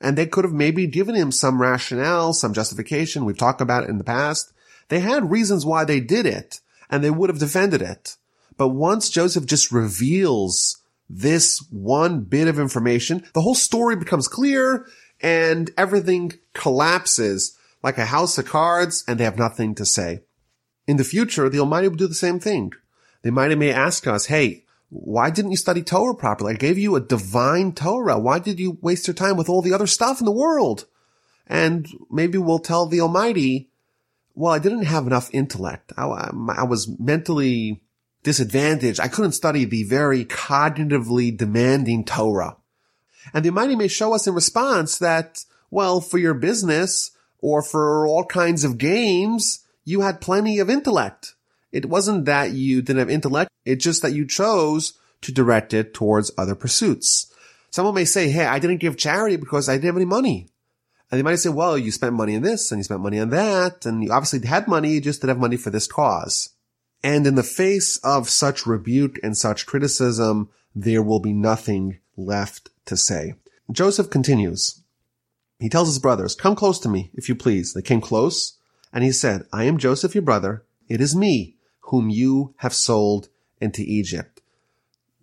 And 0.00 0.18
they 0.18 0.26
could 0.26 0.44
have 0.44 0.52
maybe 0.52 0.86
given 0.86 1.14
him 1.14 1.32
some 1.32 1.60
rationale, 1.60 2.32
some 2.32 2.52
justification. 2.52 3.24
We've 3.24 3.38
talked 3.38 3.60
about 3.60 3.84
it 3.84 3.90
in 3.90 3.98
the 3.98 4.04
past. 4.04 4.52
They 4.88 5.00
had 5.00 5.30
reasons 5.30 5.64
why 5.64 5.84
they 5.84 6.00
did 6.00 6.26
it 6.26 6.60
and 6.90 7.02
they 7.02 7.10
would 7.10 7.30
have 7.30 7.38
defended 7.38 7.80
it. 7.80 8.16
But 8.56 8.68
once 8.68 9.08
Joseph 9.08 9.46
just 9.46 9.72
reveals 9.72 10.82
this 11.08 11.64
one 11.70 12.20
bit 12.20 12.48
of 12.48 12.58
information, 12.58 13.24
the 13.34 13.40
whole 13.40 13.54
story 13.54 13.96
becomes 13.96 14.28
clear 14.28 14.86
and 15.20 15.70
everything 15.76 16.32
collapses 16.52 17.56
like 17.82 17.98
a 17.98 18.06
house 18.06 18.38
of 18.38 18.46
cards 18.46 19.04
and 19.08 19.18
they 19.18 19.24
have 19.24 19.38
nothing 19.38 19.74
to 19.76 19.84
say. 19.84 20.20
In 20.86 20.96
the 20.96 21.04
future, 21.04 21.48
the 21.48 21.60
Almighty 21.60 21.88
will 21.88 21.96
do 21.96 22.06
the 22.06 22.14
same 22.14 22.38
thing. 22.38 22.72
The 23.22 23.30
Almighty 23.30 23.54
may 23.54 23.72
ask 23.72 24.06
us, 24.06 24.26
hey, 24.26 24.64
why 24.90 25.30
didn't 25.30 25.50
you 25.50 25.56
study 25.56 25.82
Torah 25.82 26.14
properly? 26.14 26.54
I 26.54 26.56
gave 26.56 26.78
you 26.78 26.94
a 26.94 27.00
divine 27.00 27.72
Torah. 27.72 28.18
Why 28.18 28.38
did 28.38 28.60
you 28.60 28.78
waste 28.80 29.06
your 29.06 29.14
time 29.14 29.36
with 29.36 29.48
all 29.48 29.62
the 29.62 29.72
other 29.72 29.86
stuff 29.86 30.20
in 30.20 30.24
the 30.24 30.30
world? 30.30 30.86
And 31.46 31.86
maybe 32.10 32.38
we'll 32.38 32.58
tell 32.58 32.86
the 32.86 33.00
Almighty, 33.00 33.70
well, 34.34 34.52
I 34.52 34.58
didn't 34.58 34.84
have 34.84 35.06
enough 35.06 35.30
intellect. 35.32 35.92
I, 35.96 36.30
I 36.56 36.64
was 36.64 36.88
mentally 36.98 37.82
disadvantaged. 38.22 39.00
I 39.00 39.08
couldn't 39.08 39.32
study 39.32 39.64
the 39.64 39.84
very 39.84 40.24
cognitively 40.24 41.36
demanding 41.36 42.04
Torah. 42.04 42.56
And 43.32 43.44
the 43.44 43.48
Almighty 43.48 43.76
may 43.76 43.88
show 43.88 44.14
us 44.14 44.26
in 44.26 44.34
response 44.34 44.98
that, 44.98 45.44
well, 45.70 46.00
for 46.00 46.18
your 46.18 46.34
business 46.34 47.10
or 47.38 47.62
for 47.62 48.06
all 48.06 48.24
kinds 48.24 48.64
of 48.64 48.78
games, 48.78 49.60
you 49.84 50.00
had 50.00 50.20
plenty 50.20 50.58
of 50.58 50.70
intellect. 50.70 51.34
It 51.72 51.86
wasn't 51.86 52.24
that 52.26 52.52
you 52.52 52.82
didn't 52.82 53.00
have 53.00 53.10
intellect. 53.10 53.50
It's 53.64 53.84
just 53.84 54.02
that 54.02 54.12
you 54.12 54.26
chose 54.26 54.98
to 55.22 55.32
direct 55.32 55.74
it 55.74 55.94
towards 55.94 56.30
other 56.38 56.54
pursuits. 56.54 57.32
Someone 57.70 57.94
may 57.94 58.04
say, 58.04 58.30
Hey, 58.30 58.46
I 58.46 58.58
didn't 58.58 58.78
give 58.78 58.96
charity 58.96 59.36
because 59.36 59.68
I 59.68 59.74
didn't 59.74 59.86
have 59.86 59.96
any 59.96 60.04
money. 60.04 60.48
And 61.10 61.18
they 61.18 61.22
might 61.22 61.36
say, 61.36 61.50
well, 61.50 61.78
you 61.78 61.92
spent 61.92 62.14
money 62.14 62.34
on 62.34 62.42
this 62.42 62.72
and 62.72 62.80
you 62.80 62.82
spent 62.82 63.00
money 63.00 63.20
on 63.20 63.30
that. 63.30 63.86
And 63.86 64.02
you 64.02 64.10
obviously 64.10 64.44
had 64.46 64.66
money. 64.66 64.94
You 64.94 65.00
just 65.00 65.20
didn't 65.20 65.36
have 65.36 65.40
money 65.40 65.56
for 65.56 65.70
this 65.70 65.86
cause. 65.86 66.50
And 67.04 67.26
in 67.26 67.34
the 67.34 67.42
face 67.42 67.98
of 67.98 68.30
such 68.30 68.66
rebuke 68.66 69.20
and 69.22 69.36
such 69.36 69.66
criticism, 69.66 70.50
there 70.74 71.02
will 71.02 71.20
be 71.20 71.32
nothing 71.32 72.00
left 72.16 72.70
to 72.86 72.96
say. 72.96 73.34
Joseph 73.70 74.10
continues. 74.10 74.80
He 75.60 75.68
tells 75.68 75.88
his 75.88 75.98
brothers, 75.98 76.34
come 76.34 76.56
close 76.56 76.80
to 76.80 76.88
me, 76.88 77.10
if 77.14 77.28
you 77.28 77.36
please. 77.36 77.74
They 77.74 77.82
came 77.82 78.00
close 78.00 78.58
and 78.94 79.02
he 79.02 79.10
said, 79.10 79.44
I 79.52 79.64
am 79.64 79.76
Joseph, 79.76 80.14
your 80.14 80.22
brother. 80.22 80.64
It 80.88 81.00
is 81.00 81.16
me 81.16 81.56
whom 81.80 82.08
you 82.08 82.54
have 82.58 82.72
sold 82.72 83.28
into 83.60 83.82
Egypt. 83.82 84.40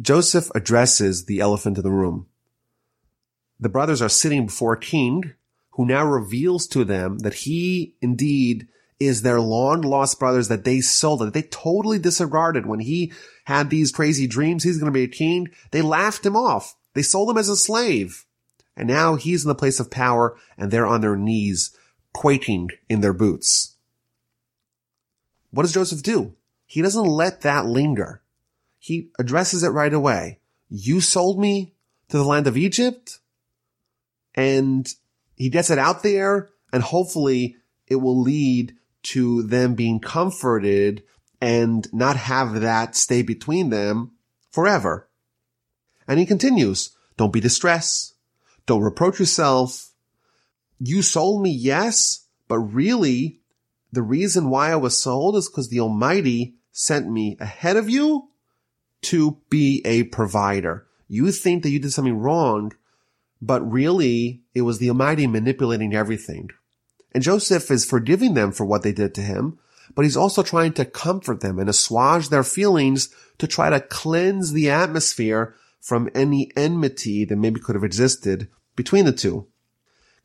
Joseph 0.01 0.51
addresses 0.53 1.25
the 1.25 1.39
elephant 1.39 1.77
in 1.77 1.83
the 1.83 1.89
room. 1.89 2.27
The 3.59 3.69
brothers 3.69 4.01
are 4.01 4.09
sitting 4.09 4.47
before 4.47 4.73
a 4.73 4.79
king 4.79 5.33
who 5.71 5.85
now 5.85 6.05
reveals 6.05 6.67
to 6.67 6.83
them 6.83 7.19
that 7.19 7.33
he 7.33 7.95
indeed 8.01 8.67
is 8.99 9.21
their 9.21 9.39
long 9.39 9.81
lost 9.81 10.19
brothers 10.19 10.49
that 10.49 10.65
they 10.65 10.81
sold, 10.81 11.21
that 11.21 11.33
they 11.33 11.43
totally 11.43 11.97
disregarded 11.97 12.65
when 12.65 12.81
he 12.81 13.13
had 13.45 13.69
these 13.69 13.91
crazy 13.91 14.27
dreams. 14.27 14.63
He's 14.63 14.77
going 14.77 14.91
to 14.91 14.97
be 14.97 15.03
a 15.03 15.07
king. 15.07 15.47
They 15.71 15.81
laughed 15.81 16.25
him 16.25 16.35
off. 16.35 16.75
They 16.93 17.01
sold 17.01 17.29
him 17.29 17.37
as 17.37 17.49
a 17.49 17.55
slave. 17.55 18.25
And 18.75 18.87
now 18.87 19.15
he's 19.15 19.45
in 19.45 19.47
the 19.47 19.55
place 19.55 19.79
of 19.79 19.89
power 19.89 20.35
and 20.57 20.71
they're 20.71 20.87
on 20.87 21.01
their 21.01 21.15
knees 21.15 21.75
quaking 22.13 22.69
in 22.89 23.01
their 23.01 23.13
boots. 23.13 23.75
What 25.51 25.63
does 25.63 25.73
Joseph 25.73 26.03
do? 26.03 26.35
He 26.65 26.81
doesn't 26.81 27.05
let 27.05 27.41
that 27.41 27.65
linger. 27.65 28.21
He 28.79 29.09
addresses 29.19 29.63
it 29.63 29.69
right 29.69 29.93
away. 29.93 30.39
You 30.69 31.01
sold 31.01 31.39
me 31.39 31.73
to 32.09 32.17
the 32.17 32.23
land 32.23 32.47
of 32.47 32.57
Egypt 32.57 33.19
and 34.33 34.87
he 35.35 35.49
gets 35.49 35.69
it 35.69 35.77
out 35.77 36.03
there 36.03 36.49
and 36.71 36.81
hopefully 36.81 37.57
it 37.87 37.95
will 37.95 38.21
lead 38.21 38.75
to 39.03 39.43
them 39.43 39.75
being 39.75 39.99
comforted 39.99 41.03
and 41.41 41.91
not 41.93 42.15
have 42.15 42.61
that 42.61 42.95
stay 42.95 43.21
between 43.21 43.69
them 43.69 44.11
forever. 44.51 45.09
And 46.07 46.19
he 46.19 46.25
continues, 46.25 46.95
don't 47.17 47.33
be 47.33 47.39
distressed. 47.39 48.15
Don't 48.65 48.81
reproach 48.81 49.19
yourself 49.19 49.90
you 50.83 51.01
sold 51.01 51.43
me, 51.43 51.51
yes, 51.51 52.25
but 52.47 52.57
really 52.59 53.39
the 53.91 54.01
reason 54.01 54.50
why 54.50 54.71
I 54.71 54.77
was 54.77 55.01
sold 55.01 55.35
is 55.35 55.47
because 55.47 55.69
the 55.69 55.79
Almighty 55.79 56.55
sent 56.71 57.09
me 57.09 57.38
ahead 57.39 57.77
of 57.77 57.89
you 57.89 58.29
to 59.03 59.38
be 59.50 59.81
a 59.85 60.03
provider. 60.03 60.88
You 61.07 61.31
think 61.31 61.63
that 61.63 61.69
you 61.69 61.79
did 61.79 61.91
something 61.91 62.17
wrong, 62.17 62.71
but 63.41 63.61
really 63.61 64.43
it 64.53 64.61
was 64.61 64.79
the 64.79 64.89
Almighty 64.89 65.27
manipulating 65.27 65.93
everything. 65.93 66.50
And 67.13 67.23
Joseph 67.23 67.69
is 67.69 67.85
forgiving 67.85 68.33
them 68.33 68.51
for 68.51 68.65
what 68.65 68.83
they 68.83 68.93
did 68.93 69.13
to 69.15 69.21
him, 69.21 69.59
but 69.93 70.05
he's 70.05 70.17
also 70.17 70.41
trying 70.41 70.73
to 70.73 70.85
comfort 70.85 71.41
them 71.41 71.59
and 71.59 71.69
assuage 71.69 72.29
their 72.29 72.43
feelings 72.43 73.13
to 73.38 73.45
try 73.47 73.69
to 73.69 73.81
cleanse 73.81 74.53
the 74.53 74.69
atmosphere 74.69 75.55
from 75.79 76.09
any 76.15 76.51
enmity 76.55 77.25
that 77.25 77.35
maybe 77.35 77.59
could 77.59 77.75
have 77.75 77.83
existed 77.83 78.47
between 78.75 79.05
the 79.05 79.11
two. 79.11 79.47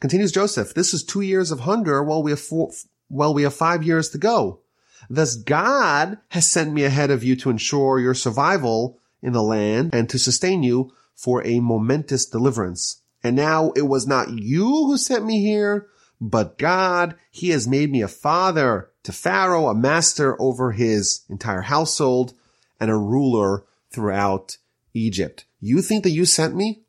Continues 0.00 0.32
Joseph, 0.32 0.74
this 0.74 0.92
is 0.92 1.02
two 1.02 1.22
years 1.22 1.50
of 1.50 1.60
hunger 1.60 2.02
while 2.02 2.22
we 2.22 2.30
have 2.30 2.40
four, 2.40 2.70
while 3.08 3.32
we 3.32 3.44
have 3.44 3.54
five 3.54 3.82
years 3.82 4.10
to 4.10 4.18
go. 4.18 4.60
Thus 5.08 5.36
God 5.36 6.18
has 6.30 6.46
sent 6.46 6.72
me 6.72 6.84
ahead 6.84 7.10
of 7.10 7.24
you 7.24 7.36
to 7.36 7.50
ensure 7.50 7.98
your 7.98 8.14
survival 8.14 8.98
in 9.22 9.32
the 9.32 9.42
land 9.42 9.94
and 9.94 10.08
to 10.10 10.18
sustain 10.18 10.62
you 10.62 10.92
for 11.14 11.46
a 11.46 11.60
momentous 11.60 12.26
deliverance. 12.26 13.00
And 13.22 13.34
now 13.34 13.72
it 13.74 13.82
was 13.82 14.06
not 14.06 14.30
you 14.30 14.66
who 14.66 14.96
sent 14.96 15.24
me 15.24 15.42
here, 15.42 15.88
but 16.20 16.58
God. 16.58 17.16
He 17.30 17.50
has 17.50 17.66
made 17.66 17.90
me 17.90 18.02
a 18.02 18.08
father 18.08 18.90
to 19.02 19.12
Pharaoh, 19.12 19.68
a 19.68 19.74
master 19.74 20.40
over 20.40 20.72
his 20.72 21.24
entire 21.28 21.62
household, 21.62 22.34
and 22.78 22.90
a 22.90 22.96
ruler 22.96 23.64
throughout 23.90 24.58
Egypt. 24.92 25.46
You 25.60 25.80
think 25.80 26.04
that 26.04 26.10
you 26.10 26.24
sent 26.24 26.54
me? 26.54 26.82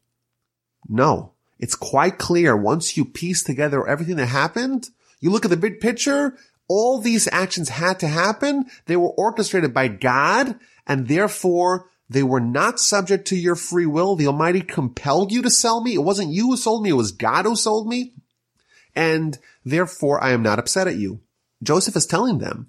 No. 0.88 1.34
It's 1.60 1.76
quite 1.76 2.18
clear 2.18 2.56
once 2.56 2.98
you 2.98 3.06
piece 3.06 3.44
together 3.44 3.88
everything 3.88 4.18
that 4.18 4.28
happened, 4.28 4.90
you 5.20 5.32
look 5.32 5.46
at 5.46 5.52
the 5.52 5.58
big 5.58 5.80
picture, 5.80 6.38
all 6.68 7.00
these 7.00 7.28
actions 7.32 7.70
had 7.70 8.00
to 8.00 8.08
happen. 8.08 8.66
They 8.86 8.98
were 8.98 9.10
orchestrated 9.10 9.74
by 9.74 9.88
God 9.88 10.60
and 10.86 11.08
therefore 11.08 11.90
they 12.10 12.24
were 12.24 12.40
not 12.40 12.80
subject 12.80 13.28
to 13.28 13.36
your 13.36 13.56
free 13.56 13.86
will. 13.86 14.16
The 14.16 14.28
Almighty 14.28 14.62
compelled 14.62 15.32
you 15.32 15.42
to 15.42 15.50
sell 15.50 15.82
me. 15.82 15.94
It 15.94 16.04
wasn't 16.04 16.32
you 16.32 16.48
who 16.48 16.58
sold 16.58 16.84
me. 16.84 16.90
It 16.90 16.94
was 16.94 17.12
God 17.12 17.46
who 17.46 17.56
sold 17.56 17.88
me. 17.88 18.14
And 18.96 19.38
therefore 19.66 20.24
I 20.24 20.32
am 20.32 20.44
not 20.44 20.60
upset 20.60 20.88
at 20.88 20.96
you. 20.96 21.22
Joseph 21.64 21.96
is 21.96 22.06
telling 22.06 22.38
them 22.38 22.68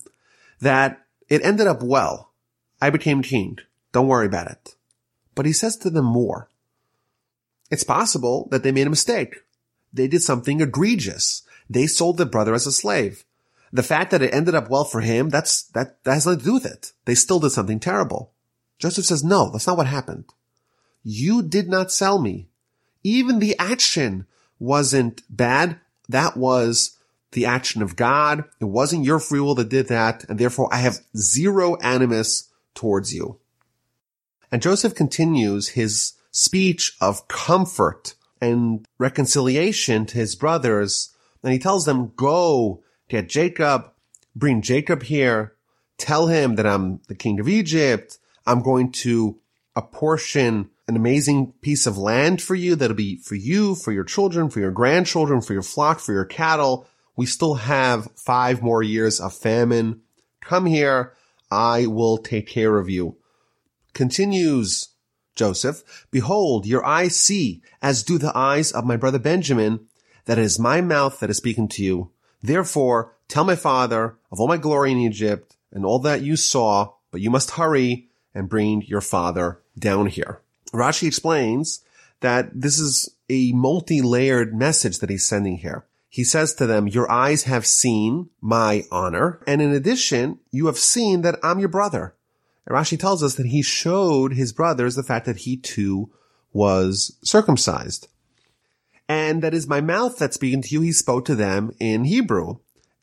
that 0.61 1.04
it 1.28 1.45
ended 1.45 1.66
up 1.66 1.83
well. 1.83 2.33
I 2.80 2.90
became 2.90 3.23
king. 3.23 3.59
Don't 3.92 4.09
worry 4.09 4.26
about 4.26 4.50
it. 4.50 4.75
But 5.35 5.47
he 5.47 5.52
says 5.52 5.76
to 5.78 5.90
them 5.90 6.04
more. 6.04 6.49
It's 7.71 7.85
possible 7.85 8.49
that 8.51 8.63
they 8.63 8.73
made 8.73 8.87
a 8.87 8.91
mistake. 8.91 9.37
They 9.93 10.09
did 10.09 10.23
something 10.23 10.61
egregious. 10.61 11.43
They 11.69 11.87
sold 11.87 12.17
their 12.17 12.27
brother 12.27 12.55
as 12.55 12.67
a 12.67 12.73
slave. 12.73 13.25
The 13.73 13.83
fact 13.83 14.11
that 14.11 14.23
it 14.23 14.33
ended 14.33 14.55
up 14.55 14.71
well 14.71 14.85
for 14.85 15.01
him, 15.01 15.29
that's, 15.29 15.63
that, 15.69 16.03
that 16.05 16.15
has 16.15 16.27
nothing 16.27 16.41
to 16.41 16.45
do 16.45 16.55
with 16.55 16.67
it. 16.67 16.93
They 17.05 17.15
still 17.15 17.41
did 17.41 17.51
something 17.51 17.81
terrible. 17.81 18.33
Joseph 18.79 19.05
says, 19.05 19.23
no, 19.23 19.51
that's 19.51 19.67
not 19.67 19.77
what 19.77 19.87
happened. 19.87 20.25
You 21.03 21.43
did 21.43 21.69
not 21.69 21.93
sell 21.93 22.19
me. 22.19 22.49
Even 23.03 23.39
the 23.39 23.59
action 23.59 24.27
wasn't 24.59 25.23
bad. 25.29 25.81
That 26.09 26.37
was 26.37 26.97
the 27.33 27.45
action 27.45 27.83
of 27.83 27.97
God. 27.97 28.45
It 28.61 28.67
wasn't 28.67 29.05
your 29.05 29.19
free 29.19 29.41
will 29.41 29.55
that 29.57 29.69
did 29.69 29.89
that. 29.89 30.25
And 30.29 30.39
therefore 30.39 30.69
I 30.73 30.79
have 30.79 31.01
zero 31.17 31.77
animus 31.77 32.49
towards 32.75 33.15
you. 33.15 33.39
And 34.51 34.63
Joseph 34.63 34.95
continues 34.95 35.69
his 35.69 36.15
speech 36.30 36.97
of 37.00 37.28
comfort 37.28 38.14
and 38.40 38.85
reconciliation 38.99 40.06
to 40.06 40.18
his 40.18 40.35
brothers. 40.37 41.14
And 41.42 41.52
he 41.52 41.58
tells 41.58 41.85
them, 41.85 42.12
go 42.16 42.82
get 43.08 43.28
Jacob, 43.28 43.90
bring 44.35 44.62
Jacob 44.62 45.02
here, 45.02 45.54
tell 45.97 46.26
him 46.26 46.56
that 46.56 46.66
I'm 46.66 47.00
the 47.08 47.14
king 47.14 47.40
of 47.40 47.49
Egypt. 47.49 48.18
I'm 48.47 48.62
going 48.62 48.92
to 48.92 49.38
apportion 49.76 50.70
an 50.87 50.97
amazing 50.97 51.52
piece 51.61 51.87
of 51.87 51.99
land 51.99 52.40
for 52.40 52.54
you 52.54 52.75
that'll 52.75 52.97
be 52.97 53.16
for 53.16 53.35
you, 53.35 53.75
for 53.75 53.92
your 53.92 54.04
children, 54.04 54.49
for 54.49 54.61
your 54.61 54.70
grandchildren, 54.70 55.42
for 55.42 55.52
your 55.52 55.62
flock, 55.62 56.00
for 56.00 56.12
your 56.12 56.25
cattle. 56.25 56.87
We 57.16 57.26
still 57.26 57.54
have 57.54 58.11
five 58.16 58.62
more 58.62 58.82
years 58.82 59.20
of 59.20 59.35
famine. 59.35 60.00
Come 60.40 60.66
here. 60.66 61.14
I 61.50 61.87
will 61.87 62.19
take 62.19 62.47
care 62.47 62.78
of 62.78 62.88
you. 62.88 63.17
Continues 63.93 64.88
Joseph, 65.39 66.07
behold, 66.11 66.67
your 66.67 66.85
eyes 66.85 67.17
see, 67.17 67.63
as 67.81 68.03
do 68.03 68.19
the 68.19 68.37
eyes 68.37 68.73
of 68.73 68.85
my 68.85 68.97
brother 68.97 69.21
Benjamin, 69.21 69.87
that 70.25 70.39
it 70.39 70.45
is 70.45 70.59
my 70.59 70.81
mouth 70.81 71.21
that 71.21 71.31
is 71.31 71.37
speaking 71.37 71.69
to 71.69 71.83
you. 71.83 72.11
Therefore, 72.43 73.15
tell 73.29 73.45
my 73.45 73.57
father 73.57 74.17
of 74.33 74.41
all 74.41 74.49
my 74.49 74.57
glory 74.57 74.93
in 74.93 74.99
Egypt 74.99 75.57
and 75.73 75.87
all 75.87 76.01
that 76.01 76.23
you 76.23 76.37
saw, 76.37 76.93
but 77.11 77.21
you 77.21 77.31
must 77.31 77.53
hurry 77.53 78.09
and 78.35 78.49
bring 78.49 78.83
your 78.83 79.01
father 79.01 79.61
down 79.79 80.07
here. 80.07 80.43
Rashi 80.73 81.07
explains 81.07 81.85
that 82.21 82.51
this 82.53 82.79
is 82.79 83.09
a 83.31 83.53
multi-layered 83.53 84.55
message 84.55 84.99
that 84.99 85.09
he's 85.09 85.27
sending 85.27 85.59
here. 85.59 85.87
He 86.11 86.25
says 86.25 86.55
to 86.55 86.67
them, 86.67 86.89
your 86.89 87.11
eyes 87.11 87.45
have 87.45 87.65
seen 87.65 88.31
my 88.41 88.85
honor. 88.91 89.41
And 89.47 89.63
in 89.63 89.73
addition, 89.73 90.41
you 90.51 90.67
have 90.67 90.79
seen 90.79 91.23
that 91.23 91.39
I'm 91.43 91.59
your 91.59 91.69
brother. 91.69 92.15
And 92.69 92.76
Rashi 92.76 93.00
tells 93.00 93.23
us 93.23 93.37
that 93.37 93.47
he 93.47 93.63
showed 93.63 94.35
his 94.35 94.52
brothers 94.52 94.95
the 94.95 95.02
fact 95.02 95.25
that 95.25 95.39
he 95.39 95.57
too 95.57 96.11
was 96.52 97.17
circumcised. 97.25 98.09
And 99.09 99.43
that 99.43 99.54
is 99.54 99.67
my 99.67 99.81
mouth 99.81 100.19
that's 100.19 100.35
speaking 100.35 100.61
to 100.61 100.69
you. 100.69 100.83
He 100.83 100.93
spoke 100.93 101.25
to 101.25 101.35
them 101.35 101.73
in 101.81 102.04
Hebrew. 102.04 102.59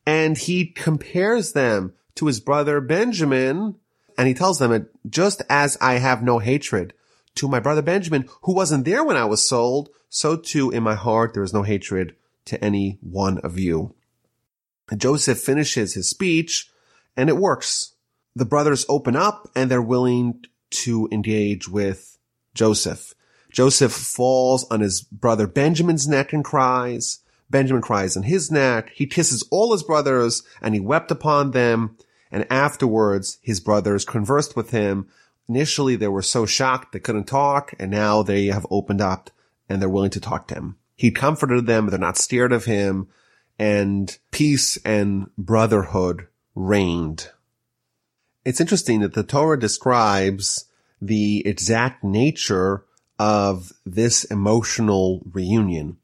And 0.06 0.38
he 0.38 0.66
compares 0.66 1.52
them 1.52 1.94
to 2.14 2.26
his 2.26 2.38
brother 2.38 2.80
Benjamin. 2.80 3.74
And 4.16 4.28
he 4.28 4.34
tells 4.34 4.60
them, 4.60 4.88
just 5.08 5.42
as 5.50 5.76
I 5.80 5.94
have 5.94 6.22
no 6.22 6.38
hatred 6.38 6.94
to 7.34 7.48
my 7.48 7.58
brother 7.58 7.82
Benjamin, 7.82 8.28
who 8.42 8.54
wasn't 8.54 8.84
there 8.84 9.02
when 9.02 9.16
I 9.16 9.24
was 9.24 9.46
sold, 9.46 9.88
so 10.08 10.36
too 10.36 10.70
in 10.70 10.84
my 10.84 10.94
heart 10.94 11.34
there 11.34 11.42
is 11.42 11.52
no 11.52 11.64
hatred 11.64 12.14
to 12.44 12.64
any 12.64 12.98
one 13.00 13.38
of 13.38 13.58
you. 13.58 13.96
And 14.92 15.00
Joseph 15.00 15.40
finishes 15.40 15.94
his 15.94 16.08
speech 16.08 16.70
and 17.16 17.28
it 17.28 17.36
works. 17.36 17.95
The 18.36 18.44
brothers 18.44 18.84
open 18.88 19.16
up 19.16 19.50
and 19.56 19.70
they're 19.70 19.80
willing 19.80 20.44
to 20.70 21.08
engage 21.10 21.68
with 21.68 22.18
Joseph. 22.54 23.14
Joseph 23.50 23.92
falls 23.92 24.64
on 24.70 24.80
his 24.80 25.00
brother 25.00 25.46
Benjamin's 25.46 26.06
neck 26.06 26.34
and 26.34 26.44
cries. 26.44 27.20
Benjamin 27.48 27.80
cries 27.80 28.14
on 28.14 28.24
his 28.24 28.50
neck. 28.50 28.90
He 28.94 29.06
kisses 29.06 29.42
all 29.50 29.72
his 29.72 29.82
brothers 29.82 30.42
and 30.60 30.74
he 30.74 30.80
wept 30.80 31.10
upon 31.10 31.52
them. 31.52 31.96
And 32.30 32.46
afterwards, 32.50 33.38
his 33.40 33.58
brothers 33.58 34.04
conversed 34.04 34.54
with 34.54 34.70
him. 34.70 35.08
Initially, 35.48 35.96
they 35.96 36.08
were 36.08 36.20
so 36.20 36.44
shocked 36.44 36.92
they 36.92 36.98
couldn't 36.98 37.24
talk. 37.24 37.72
And 37.78 37.90
now 37.90 38.22
they 38.22 38.46
have 38.46 38.66
opened 38.70 39.00
up 39.00 39.30
and 39.68 39.80
they're 39.80 39.88
willing 39.88 40.10
to 40.10 40.20
talk 40.20 40.46
to 40.48 40.54
him. 40.54 40.76
He 40.94 41.10
comforted 41.10 41.66
them. 41.66 41.86
They're 41.86 41.98
not 41.98 42.18
scared 42.18 42.52
of 42.52 42.66
him 42.66 43.08
and 43.58 44.18
peace 44.30 44.76
and 44.84 45.30
brotherhood 45.38 46.26
reigned. 46.54 47.30
It's 48.46 48.60
interesting 48.60 49.00
that 49.00 49.14
the 49.14 49.24
Torah 49.24 49.58
describes 49.58 50.66
the 51.02 51.44
exact 51.44 52.04
nature 52.04 52.84
of 53.18 53.72
this 53.84 54.22
emotional 54.22 55.20
reunion. 55.32 55.96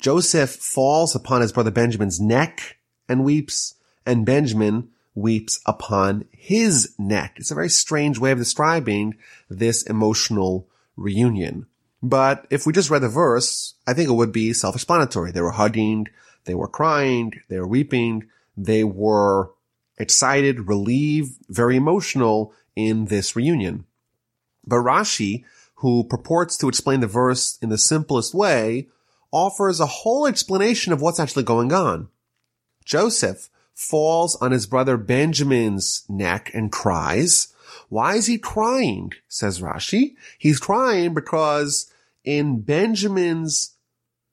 Joseph 0.00 0.48
falls 0.48 1.14
upon 1.14 1.42
his 1.42 1.52
brother 1.52 1.70
Benjamin's 1.70 2.18
neck 2.18 2.78
and 3.06 3.22
weeps, 3.22 3.74
and 4.06 4.24
Benjamin 4.24 4.88
weeps 5.14 5.60
upon 5.66 6.24
his 6.30 6.94
neck. 6.98 7.34
It's 7.36 7.50
a 7.50 7.54
very 7.54 7.68
strange 7.68 8.18
way 8.18 8.30
of 8.30 8.38
describing 8.38 9.16
this 9.50 9.82
emotional 9.82 10.66
reunion. 10.96 11.66
But 12.02 12.46
if 12.48 12.64
we 12.64 12.72
just 12.72 12.88
read 12.88 13.02
the 13.02 13.10
verse, 13.10 13.74
I 13.86 13.92
think 13.92 14.08
it 14.08 14.14
would 14.14 14.32
be 14.32 14.54
self-explanatory. 14.54 15.32
They 15.32 15.42
were 15.42 15.50
hugging, 15.50 16.06
they 16.46 16.54
were 16.54 16.66
crying, 16.66 17.34
they 17.48 17.58
were 17.58 17.68
weeping, 17.68 18.30
they 18.56 18.84
were 18.84 19.50
excited, 20.00 20.66
relieved, 20.66 21.34
very 21.48 21.76
emotional 21.76 22.52
in 22.74 23.04
this 23.04 23.36
reunion. 23.36 23.84
But 24.66 24.76
Rashi, 24.76 25.44
who 25.76 26.04
purports 26.04 26.56
to 26.58 26.68
explain 26.68 27.00
the 27.00 27.06
verse 27.06 27.58
in 27.62 27.68
the 27.68 27.78
simplest 27.78 28.34
way, 28.34 28.88
offers 29.30 29.78
a 29.78 29.86
whole 29.86 30.26
explanation 30.26 30.92
of 30.92 31.00
what's 31.00 31.20
actually 31.20 31.44
going 31.44 31.72
on. 31.72 32.08
Joseph 32.84 33.48
falls 33.74 34.36
on 34.36 34.52
his 34.52 34.66
brother 34.66 34.96
Benjamin's 34.96 36.04
neck 36.08 36.50
and 36.54 36.72
cries. 36.72 37.54
Why 37.88 38.16
is 38.16 38.26
he 38.26 38.38
crying? 38.38 39.12
says 39.28 39.60
Rashi. 39.60 40.14
He's 40.38 40.58
crying 40.58 41.14
because 41.14 41.92
in 42.24 42.60
Benjamin's 42.60 43.76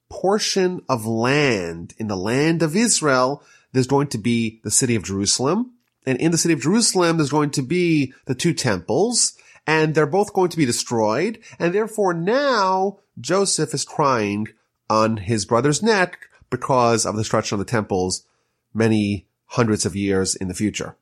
portion 0.09 0.81
of 0.89 1.05
land, 1.05 1.93
in 1.97 2.07
the 2.07 2.17
land 2.17 2.63
of 2.63 2.75
Israel, 2.75 3.43
there's 3.73 3.87
going 3.87 4.07
to 4.07 4.17
be 4.17 4.59
the 4.63 4.71
city 4.71 4.95
of 4.95 5.03
Jerusalem. 5.03 5.73
And 6.05 6.19
in 6.19 6.31
the 6.31 6.37
city 6.37 6.53
of 6.53 6.61
Jerusalem, 6.61 7.17
there's 7.17 7.29
going 7.29 7.51
to 7.51 7.61
be 7.61 8.13
the 8.25 8.35
two 8.35 8.53
temples 8.53 9.37
and 9.65 9.93
they're 9.93 10.05
both 10.05 10.33
going 10.33 10.49
to 10.49 10.57
be 10.57 10.65
destroyed. 10.65 11.39
And 11.59 11.73
therefore 11.73 12.13
now 12.13 12.99
Joseph 13.19 13.73
is 13.73 13.83
crying 13.83 14.47
on 14.89 15.17
his 15.17 15.45
brother's 15.45 15.83
neck 15.83 16.19
because 16.49 17.05
of 17.05 17.15
the 17.15 17.21
destruction 17.21 17.55
of 17.55 17.59
the 17.59 17.69
temples 17.69 18.25
many 18.73 19.27
hundreds 19.47 19.85
of 19.85 19.95
years 19.95 20.35
in 20.35 20.47
the 20.47 20.53
future. 20.53 20.95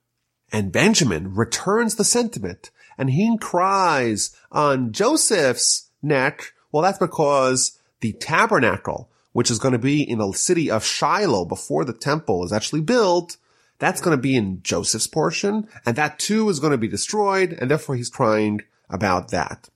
And 0.51 0.71
Benjamin 0.71 1.35
returns 1.35 1.95
the 1.95 2.03
sentiment 2.03 2.71
and 2.97 3.11
he 3.11 3.37
cries 3.37 4.35
on 4.51 4.91
Joseph's 4.91 5.89
neck 6.01 6.53
well, 6.75 6.83
that's 6.83 6.99
because 6.99 7.79
the 8.01 8.11
tabernacle, 8.11 9.09
which 9.35 9.51
is 9.51 9.59
going 9.59 9.73
to 9.73 9.77
be 9.77 10.01
in 10.01 10.19
the 10.19 10.31
city 10.31 10.71
of 10.71 10.85
Shiloh 10.85 11.43
before 11.43 11.83
the 11.83 11.91
temple 11.91 12.45
is 12.45 12.53
actually 12.53 12.79
built, 12.79 13.35
that's 13.79 13.99
going 13.99 14.15
to 14.15 14.21
be 14.21 14.33
in 14.33 14.63
Joseph's 14.63 15.07
portion, 15.07 15.67
and 15.85 15.97
that 15.97 16.19
too 16.19 16.47
is 16.47 16.61
going 16.61 16.71
to 16.71 16.77
be 16.77 16.87
destroyed, 16.87 17.51
and 17.51 17.69
therefore 17.69 17.97
he's 17.97 18.09
crying 18.09 18.61
about 18.89 19.31
that. 19.31 19.67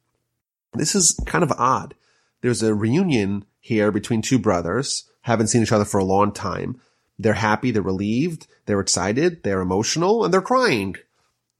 This 0.75 0.95
is 0.95 1.19
kind 1.25 1.43
of 1.43 1.51
odd. 1.57 1.93
There's 2.39 2.63
a 2.63 2.73
reunion 2.73 3.43
here 3.59 3.91
between 3.91 4.21
two 4.21 4.39
brothers, 4.39 5.09
haven't 5.23 5.47
seen 5.47 5.61
each 5.61 5.73
other 5.73 5.83
for 5.83 5.97
a 5.97 6.05
long 6.05 6.31
time. 6.31 6.79
They're 7.17 7.33
happy, 7.33 7.71
they're 7.71 7.81
relieved, 7.81 8.47
they're 8.65 8.79
excited, 8.79 9.43
they're 9.43 9.59
emotional, 9.59 10.23
and 10.23 10.33
they're 10.33 10.41
crying. 10.41 10.95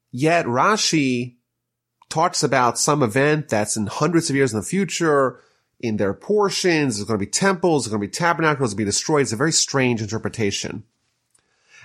Yet 0.10 0.46
Rashi 0.46 1.36
talks 2.08 2.44
about 2.44 2.80
some 2.80 3.04
event 3.04 3.50
that's 3.50 3.76
in 3.76 3.88
hundreds 3.88 4.30
of 4.30 4.38
years 4.38 4.54
in 4.54 4.60
the 4.60 4.66
future, 4.66 5.42
in 5.80 5.98
their 5.98 6.14
portions, 6.14 6.98
there's 6.98 7.08
going 7.08 7.20
to 7.20 7.26
be 7.26 7.32
temples, 7.32 7.84
there's 7.84 7.92
going 7.92 8.02
to 8.02 8.08
be 8.08 8.12
tabernacles, 8.12 8.72
to 8.72 8.76
be 8.76 8.84
destroyed. 8.86 9.22
It's 9.22 9.32
a 9.32 9.38
very 9.38 9.52
strange 9.52 10.02
interpretation. 10.02 10.84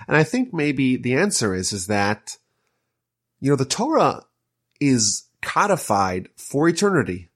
And 0.07 0.17
I 0.17 0.23
think 0.23 0.53
maybe 0.53 0.97
the 0.97 1.15
answer 1.15 1.53
is, 1.53 1.71
is 1.71 1.87
that, 1.87 2.37
you 3.39 3.49
know, 3.49 3.55
the 3.55 3.65
Torah 3.65 4.25
is 4.79 5.27
codified 5.41 6.27
for 6.35 6.67
eternity. 6.67 7.29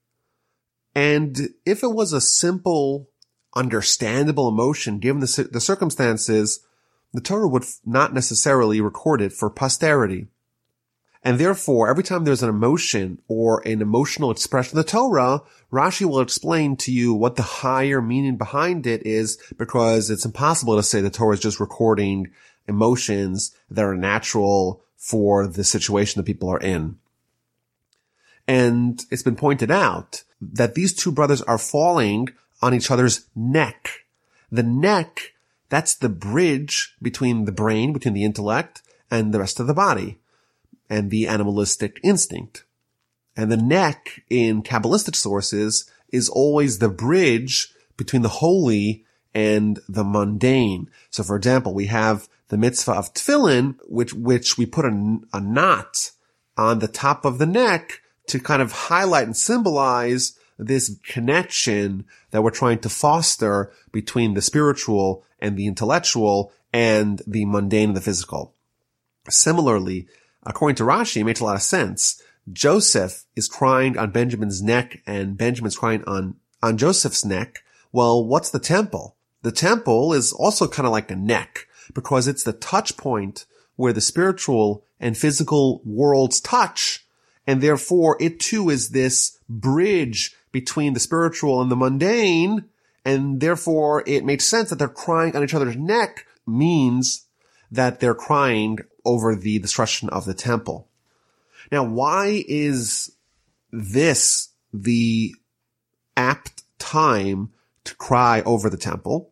And 0.93 1.49
if 1.65 1.83
it 1.83 1.93
was 1.93 2.11
a 2.11 2.21
simple, 2.21 3.09
understandable 3.55 4.49
emotion 4.49 4.99
given 4.99 5.21
the, 5.21 5.49
the 5.51 5.61
circumstances, 5.61 6.65
the 7.13 7.21
Torah 7.21 7.47
would 7.47 7.65
not 7.85 8.13
necessarily 8.13 8.81
record 8.81 9.21
it 9.21 9.31
for 9.31 9.49
posterity. 9.49 10.27
And 11.23 11.37
therefore, 11.37 11.89
every 11.89 12.03
time 12.03 12.23
there's 12.23 12.43
an 12.43 12.49
emotion 12.49 13.21
or 13.27 13.59
an 13.67 13.81
emotional 13.81 14.31
expression 14.31 14.77
of 14.77 14.85
the 14.85 14.91
Torah, 14.91 15.41
Rashi 15.71 16.05
will 16.05 16.21
explain 16.21 16.77
to 16.77 16.93
you 16.93 17.13
what 17.13 17.35
the 17.35 17.43
higher 17.43 18.01
meaning 18.01 18.37
behind 18.37 18.87
it 18.87 19.05
is 19.05 19.37
because 19.57 20.09
it's 20.09 20.25
impossible 20.25 20.77
to 20.77 20.83
say 20.83 21.01
the 21.01 21.09
Torah 21.09 21.33
is 21.33 21.41
just 21.41 21.59
recording 21.59 22.31
emotions 22.67 23.53
that 23.69 23.83
are 23.83 23.95
natural 23.95 24.81
for 24.95 25.45
the 25.45 25.63
situation 25.63 26.19
that 26.19 26.25
people 26.25 26.49
are 26.49 26.59
in. 26.59 26.97
And 28.47 29.03
it's 29.11 29.23
been 29.23 29.35
pointed 29.35 29.69
out 29.69 30.23
that 30.41 30.73
these 30.73 30.93
two 30.93 31.11
brothers 31.11 31.41
are 31.41 31.57
falling 31.57 32.29
on 32.61 32.73
each 32.73 32.89
other's 32.89 33.25
neck. 33.35 34.05
The 34.51 34.63
neck, 34.63 35.33
that's 35.67 35.95
the 35.95 36.09
bridge 36.09 36.95
between 37.01 37.43
the 37.43 37.51
brain, 37.51 37.91
between 37.91 38.13
the 38.13 38.23
intellect 38.23 38.81
and 39.11 39.33
the 39.33 39.39
rest 39.39 39.59
of 39.59 39.67
the 39.67 39.73
body 39.73 40.17
and 40.89 41.11
the 41.11 41.27
animalistic 41.27 41.99
instinct. 42.03 42.63
And 43.35 43.51
the 43.51 43.57
neck 43.57 44.23
in 44.29 44.63
Kabbalistic 44.63 45.15
sources 45.15 45.89
is 46.11 46.29
always 46.29 46.79
the 46.79 46.89
bridge 46.89 47.73
between 47.95 48.21
the 48.21 48.29
holy 48.29 49.05
and 49.33 49.79
the 49.87 50.03
mundane. 50.03 50.89
So 51.09 51.23
for 51.23 51.35
example, 51.35 51.73
we 51.73 51.85
have 51.85 52.27
the 52.49 52.57
mitzvah 52.57 52.93
of 52.93 53.13
tefillin, 53.13 53.75
which, 53.87 54.13
which 54.13 54.57
we 54.57 54.65
put 54.65 54.85
a, 54.85 55.19
a 55.31 55.39
knot 55.39 56.11
on 56.57 56.79
the 56.79 56.87
top 56.87 57.23
of 57.23 57.37
the 57.37 57.45
neck 57.45 58.01
to 58.27 58.39
kind 58.39 58.61
of 58.61 58.71
highlight 58.71 59.25
and 59.25 59.37
symbolize 59.37 60.37
this 60.57 60.97
connection 61.05 62.05
that 62.31 62.41
we're 62.43 62.51
trying 62.51 62.79
to 62.79 62.89
foster 62.89 63.71
between 63.91 64.33
the 64.33 64.41
spiritual 64.41 65.23
and 65.39 65.55
the 65.55 65.67
intellectual 65.67 66.51
and 66.73 67.21
the 67.25 67.45
mundane 67.45 67.89
and 67.89 67.97
the 67.97 68.01
physical. 68.01 68.53
Similarly, 69.29 70.07
according 70.43 70.75
to 70.75 70.83
Rashi, 70.83 71.21
it 71.21 71.23
makes 71.25 71.39
a 71.39 71.45
lot 71.45 71.55
of 71.55 71.61
sense. 71.61 72.21
Joseph 72.51 73.25
is 73.35 73.47
crying 73.47 73.97
on 73.97 74.11
Benjamin's 74.11 74.61
neck 74.61 75.01
and 75.05 75.37
Benjamin's 75.37 75.77
crying 75.77 76.03
on, 76.05 76.35
on 76.63 76.77
Joseph's 76.77 77.25
neck. 77.25 77.59
Well, 77.91 78.25
what's 78.25 78.49
the 78.49 78.59
temple? 78.59 79.15
The 79.41 79.51
temple 79.51 80.13
is 80.13 80.33
also 80.33 80.67
kind 80.67 80.85
of 80.85 80.91
like 80.91 81.11
a 81.11 81.15
neck 81.15 81.67
because 81.93 82.27
it's 82.27 82.43
the 82.43 82.53
touch 82.53 82.97
point 82.97 83.45
where 83.75 83.93
the 83.93 84.01
spiritual 84.01 84.83
and 84.99 85.17
physical 85.17 85.81
worlds 85.85 86.41
touch. 86.41 87.05
And 87.47 87.61
therefore 87.61 88.17
it 88.19 88.39
too 88.39 88.69
is 88.69 88.89
this 88.89 89.39
bridge 89.47 90.35
between 90.51 90.93
the 90.93 90.99
spiritual 90.99 91.61
and 91.61 91.71
the 91.71 91.75
mundane. 91.75 92.65
And 93.05 93.39
therefore 93.39 94.03
it 94.05 94.25
makes 94.25 94.45
sense 94.45 94.69
that 94.69 94.77
they're 94.77 94.87
crying 94.87 95.35
on 95.35 95.43
each 95.43 95.53
other's 95.53 95.77
neck 95.77 96.25
means 96.45 97.25
that 97.71 97.99
they're 97.99 98.15
crying 98.15 98.79
over 99.09 99.35
the 99.35 99.57
destruction 99.57 100.07
of 100.09 100.25
the 100.25 100.35
temple. 100.35 100.87
Now, 101.71 101.83
why 101.83 102.43
is 102.47 103.11
this 103.71 104.49
the 104.71 105.33
apt 106.15 106.63
time 106.77 107.49
to 107.85 107.95
cry 107.95 108.41
over 108.41 108.69
the 108.69 108.77
temple? 108.77 109.31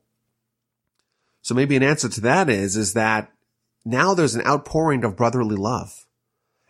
So 1.42 1.54
maybe 1.54 1.76
an 1.76 1.84
answer 1.84 2.10
to 2.10 2.22
that 2.22 2.50
is, 2.50 2.76
is 2.76 2.94
that 2.94 3.32
now 3.86 4.14
there's 4.14 4.36
an 4.36 4.46
outpouring 4.46 5.04
of 5.04 5.16
brotherly 5.16 5.56
love. 5.56 6.06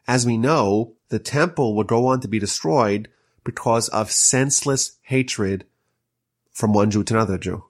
As 0.07 0.25
we 0.25 0.37
know, 0.37 0.93
the 1.09 1.19
temple 1.19 1.75
will 1.75 1.83
go 1.83 2.07
on 2.07 2.19
to 2.19 2.27
be 2.27 2.39
destroyed 2.39 3.09
because 3.43 3.87
of 3.89 4.11
senseless 4.11 4.97
hatred 5.03 5.65
from 6.51 6.73
one 6.73 6.91
Jew 6.91 7.03
to 7.05 7.13
another 7.13 7.37
Jew. 7.37 7.63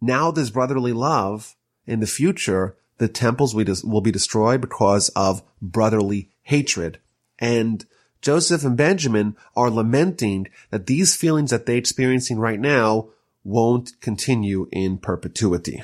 Now 0.00 0.30
there's 0.30 0.50
brotherly 0.50 0.92
love. 0.92 1.56
In 1.86 2.00
the 2.00 2.06
future, 2.06 2.76
the 3.00 3.08
temples 3.08 3.54
will 3.54 4.02
be 4.02 4.12
destroyed 4.12 4.60
because 4.60 5.08
of 5.16 5.42
brotherly 5.62 6.28
hatred. 6.42 6.98
And 7.38 7.86
Joseph 8.20 8.62
and 8.62 8.76
Benjamin 8.76 9.38
are 9.56 9.70
lamenting 9.70 10.48
that 10.68 10.86
these 10.86 11.16
feelings 11.16 11.50
that 11.50 11.64
they're 11.64 11.78
experiencing 11.78 12.38
right 12.38 12.60
now 12.60 13.08
won't 13.42 13.98
continue 14.02 14.68
in 14.70 14.98
perpetuity. 14.98 15.82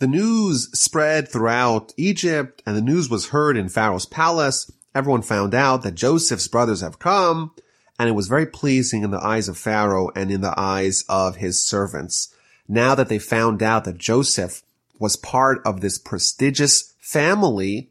The 0.00 0.08
news 0.08 0.68
spread 0.72 1.28
throughout 1.28 1.94
Egypt 1.96 2.60
and 2.66 2.76
the 2.76 2.82
news 2.82 3.08
was 3.08 3.28
heard 3.28 3.56
in 3.56 3.68
Pharaoh's 3.68 4.06
palace 4.06 4.68
everyone 4.92 5.22
found 5.22 5.54
out 5.54 5.82
that 5.82 5.94
Joseph's 5.94 6.48
brothers 6.48 6.80
have 6.80 6.98
come, 6.98 7.52
and 8.00 8.08
it 8.08 8.16
was 8.16 8.26
very 8.26 8.46
pleasing 8.46 9.04
in 9.04 9.12
the 9.12 9.24
eyes 9.24 9.48
of 9.48 9.56
Pharaoh 9.56 10.10
and 10.16 10.32
in 10.32 10.40
the 10.40 10.58
eyes 10.58 11.04
of 11.08 11.36
his 11.36 11.64
servants. 11.64 12.34
Now 12.66 12.96
that 12.96 13.08
they 13.08 13.20
found 13.20 13.62
out 13.62 13.84
that 13.84 13.98
Joseph 13.98 14.62
was 15.00 15.16
part 15.16 15.60
of 15.64 15.80
this 15.80 15.98
prestigious 15.98 16.94
family, 17.00 17.90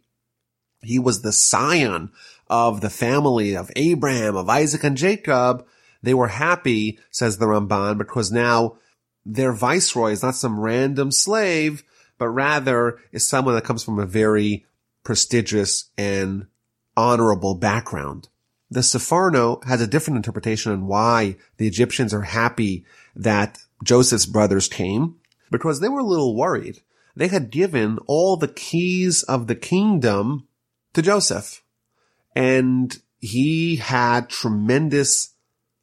he 0.81 0.97
was 0.97 1.21
the 1.21 1.33
scion 1.33 2.11
of 2.47 2.79
the 2.79 2.89
family 2.89 3.55
of 3.55 3.71
Abraham, 3.75 4.37
of 4.37 4.47
Isaac 4.47 4.83
and 4.85 4.95
Jacob. 4.95 5.65
They 6.01 6.13
were 6.13 6.29
happy, 6.29 6.99
says 7.11 7.37
the 7.37 7.47
Ramban, 7.47 7.97
because 7.97 8.31
now 8.31 8.77
their 9.25 9.51
viceroy 9.51 10.11
is 10.11 10.23
not 10.23 10.35
some 10.35 10.59
random 10.59 11.11
slave, 11.11 11.83
but 12.17 12.29
rather 12.29 12.99
is 13.11 13.27
someone 13.27 13.55
that 13.55 13.65
comes 13.65 13.83
from 13.83 13.99
a 13.99 14.05
very 14.05 14.65
prestigious 15.03 15.89
and 15.97 16.47
honorable 16.95 17.55
background. 17.55 18.29
The 18.71 18.81
Sforno 18.81 19.63
has 19.65 19.81
a 19.81 19.87
different 19.87 20.17
interpretation 20.17 20.71
on 20.71 20.85
why 20.85 21.37
the 21.57 21.67
Egyptians 21.67 22.13
are 22.13 22.21
happy 22.21 22.85
that 23.15 23.57
Joseph's 23.83 24.27
brothers 24.27 24.67
came, 24.67 25.15
because 25.49 25.79
they 25.79 25.89
were 25.89 26.01
a 26.01 26.03
little 26.03 26.35
worried. 26.35 26.81
They 27.15 27.27
had 27.27 27.51
given 27.51 27.99
all 28.07 28.37
the 28.37 28.47
keys 28.47 29.23
of 29.23 29.47
the 29.47 29.55
kingdom 29.55 30.47
to 30.93 31.01
Joseph, 31.01 31.63
and 32.35 33.01
he 33.19 33.77
had 33.77 34.29
tremendous 34.29 35.33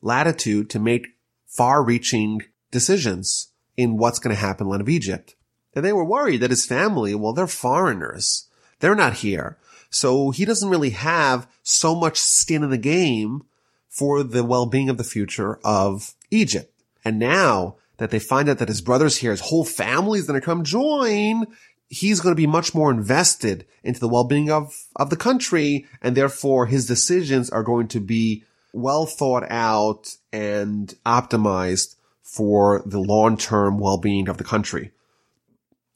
latitude 0.00 0.70
to 0.70 0.78
make 0.78 1.08
far-reaching 1.46 2.42
decisions 2.70 3.48
in 3.76 3.96
what's 3.96 4.18
going 4.18 4.34
to 4.34 4.40
happen 4.40 4.64
in 4.64 4.68
the 4.68 4.70
land 4.70 4.82
of 4.82 4.88
Egypt. 4.88 5.34
And 5.74 5.84
they 5.84 5.92
were 5.92 6.04
worried 6.04 6.38
that 6.38 6.50
his 6.50 6.64
family, 6.64 7.14
well, 7.14 7.34
they're 7.34 7.46
foreigners. 7.46 8.48
They're 8.80 8.94
not 8.94 9.14
here. 9.14 9.58
So 9.90 10.30
he 10.30 10.44
doesn't 10.44 10.70
really 10.70 10.90
have 10.90 11.46
so 11.62 11.94
much 11.94 12.18
skin 12.18 12.62
in 12.62 12.70
the 12.70 12.78
game 12.78 13.42
for 13.88 14.22
the 14.22 14.44
well-being 14.44 14.88
of 14.88 14.98
the 14.98 15.04
future 15.04 15.58
of 15.64 16.14
Egypt. 16.30 16.72
And 17.04 17.18
now 17.18 17.76
that 17.98 18.10
they 18.10 18.18
find 18.18 18.48
out 18.48 18.58
that 18.58 18.68
his 18.68 18.80
brother's 18.80 19.18
here, 19.18 19.30
his 19.30 19.40
whole 19.40 19.64
family's 19.64 20.26
going 20.26 20.40
to 20.40 20.44
come 20.44 20.64
join, 20.64 21.46
he's 21.88 22.20
going 22.20 22.32
to 22.32 22.40
be 22.40 22.46
much 22.46 22.74
more 22.74 22.90
invested 22.90 23.66
into 23.82 24.00
the 24.00 24.08
well-being 24.08 24.50
of, 24.50 24.74
of 24.96 25.10
the 25.10 25.16
country. 25.16 25.86
And 26.02 26.16
therefore 26.16 26.66
his 26.66 26.86
decisions 26.86 27.50
are 27.50 27.62
going 27.62 27.88
to 27.88 28.00
be 28.00 28.44
well 28.72 29.06
thought 29.06 29.44
out 29.50 30.16
and 30.32 30.94
optimized 31.06 31.96
for 32.22 32.82
the 32.84 32.98
long-term 32.98 33.78
well-being 33.78 34.28
of 34.28 34.36
the 34.36 34.44
country. 34.44 34.90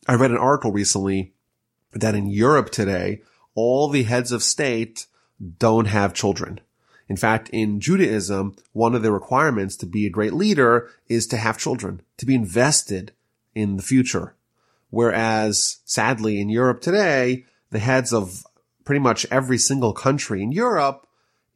I 0.07 0.15
read 0.15 0.31
an 0.31 0.39
article 0.39 0.73
recently 0.73 1.33
that 1.93 2.15
in 2.15 2.29
Europe 2.29 2.71
today, 2.71 3.23
all 3.55 3.89
the 3.89 4.05
heads 4.05 4.33
of 4.33 4.43
state 4.43 5.07
don't 5.59 5.87
have 5.87 6.15
children. 6.15 6.61
In 7.11 7.17
fact, 7.17 7.51
in 7.53 7.81
Judaism, 7.81 8.55
one 8.73 8.95
of 8.95 9.03
the 9.03 9.11
requirements 9.11 9.75
to 9.79 9.87
be 9.87 10.07
a 10.07 10.11
great 10.11 10.33
leader 10.33 10.89
is 11.09 11.27
to 11.27 11.37
have 11.37 11.59
children, 11.59 12.03
to 12.19 12.25
be 12.25 12.37
invested 12.37 13.11
in 13.53 13.77
the 13.77 13.83
future. 13.83 14.37
Whereas 14.91 15.79
sadly 15.85 16.41
in 16.41 16.49
Europe 16.49 16.81
today, 16.81 17.47
the 17.71 17.81
heads 17.81 18.13
of 18.13 18.47
pretty 18.85 19.01
much 19.01 19.27
every 19.29 19.59
single 19.59 19.93
country 19.93 20.41
in 20.41 20.53
Europe 20.53 21.05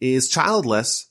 is 0.01 0.29
childless 0.29 1.07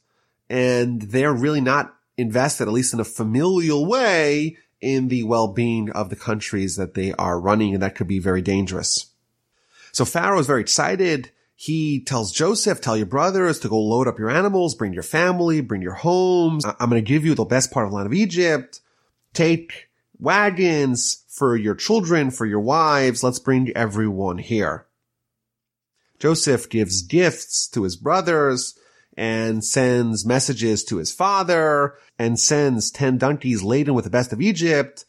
and 0.49 1.01
they're 1.03 1.33
really 1.33 1.61
not 1.61 1.95
invested, 2.17 2.67
at 2.67 2.73
least 2.73 2.93
in 2.93 2.99
a 2.99 3.05
familial 3.05 3.85
way, 3.85 4.57
in 4.81 5.07
the 5.07 5.23
well-being 5.23 5.89
of 5.91 6.09
the 6.09 6.17
countries 6.17 6.75
that 6.75 6.95
they 6.95 7.13
are 7.13 7.39
running, 7.39 7.73
and 7.73 7.81
that 7.81 7.95
could 7.95 8.09
be 8.09 8.19
very 8.19 8.41
dangerous. 8.41 9.05
So 9.93 10.03
Pharaoh 10.03 10.39
is 10.39 10.47
very 10.47 10.59
excited. 10.59 11.31
He 11.63 12.01
tells 12.01 12.33
Joseph, 12.33 12.81
tell 12.81 12.97
your 12.97 13.05
brothers 13.05 13.57
to 13.59 13.69
go 13.69 13.79
load 13.79 14.05
up 14.05 14.19
your 14.19 14.29
animals, 14.29 14.75
bring 14.75 14.91
your 14.91 15.01
family, 15.01 15.61
bring 15.61 15.81
your 15.81 15.93
homes. 15.93 16.65
I'm 16.65 16.89
going 16.89 17.01
to 17.01 17.09
give 17.09 17.23
you 17.23 17.35
the 17.35 17.45
best 17.45 17.71
part 17.71 17.87
of 17.87 17.93
land 17.93 18.05
of 18.05 18.13
Egypt. 18.13 18.81
Take 19.31 19.87
wagons 20.19 21.23
for 21.29 21.55
your 21.55 21.73
children, 21.73 22.31
for 22.31 22.45
your 22.45 22.59
wives. 22.59 23.23
Let's 23.23 23.39
bring 23.39 23.71
everyone 23.77 24.39
here. 24.39 24.87
Joseph 26.19 26.67
gives 26.67 27.01
gifts 27.01 27.69
to 27.69 27.83
his 27.83 27.95
brothers 27.95 28.77
and 29.15 29.63
sends 29.63 30.25
messages 30.25 30.83
to 30.83 30.97
his 30.97 31.13
father 31.13 31.93
and 32.19 32.37
sends 32.37 32.91
10 32.91 33.17
donkeys 33.19 33.63
laden 33.63 33.93
with 33.93 34.03
the 34.03 34.11
best 34.11 34.33
of 34.33 34.41
Egypt 34.41 35.05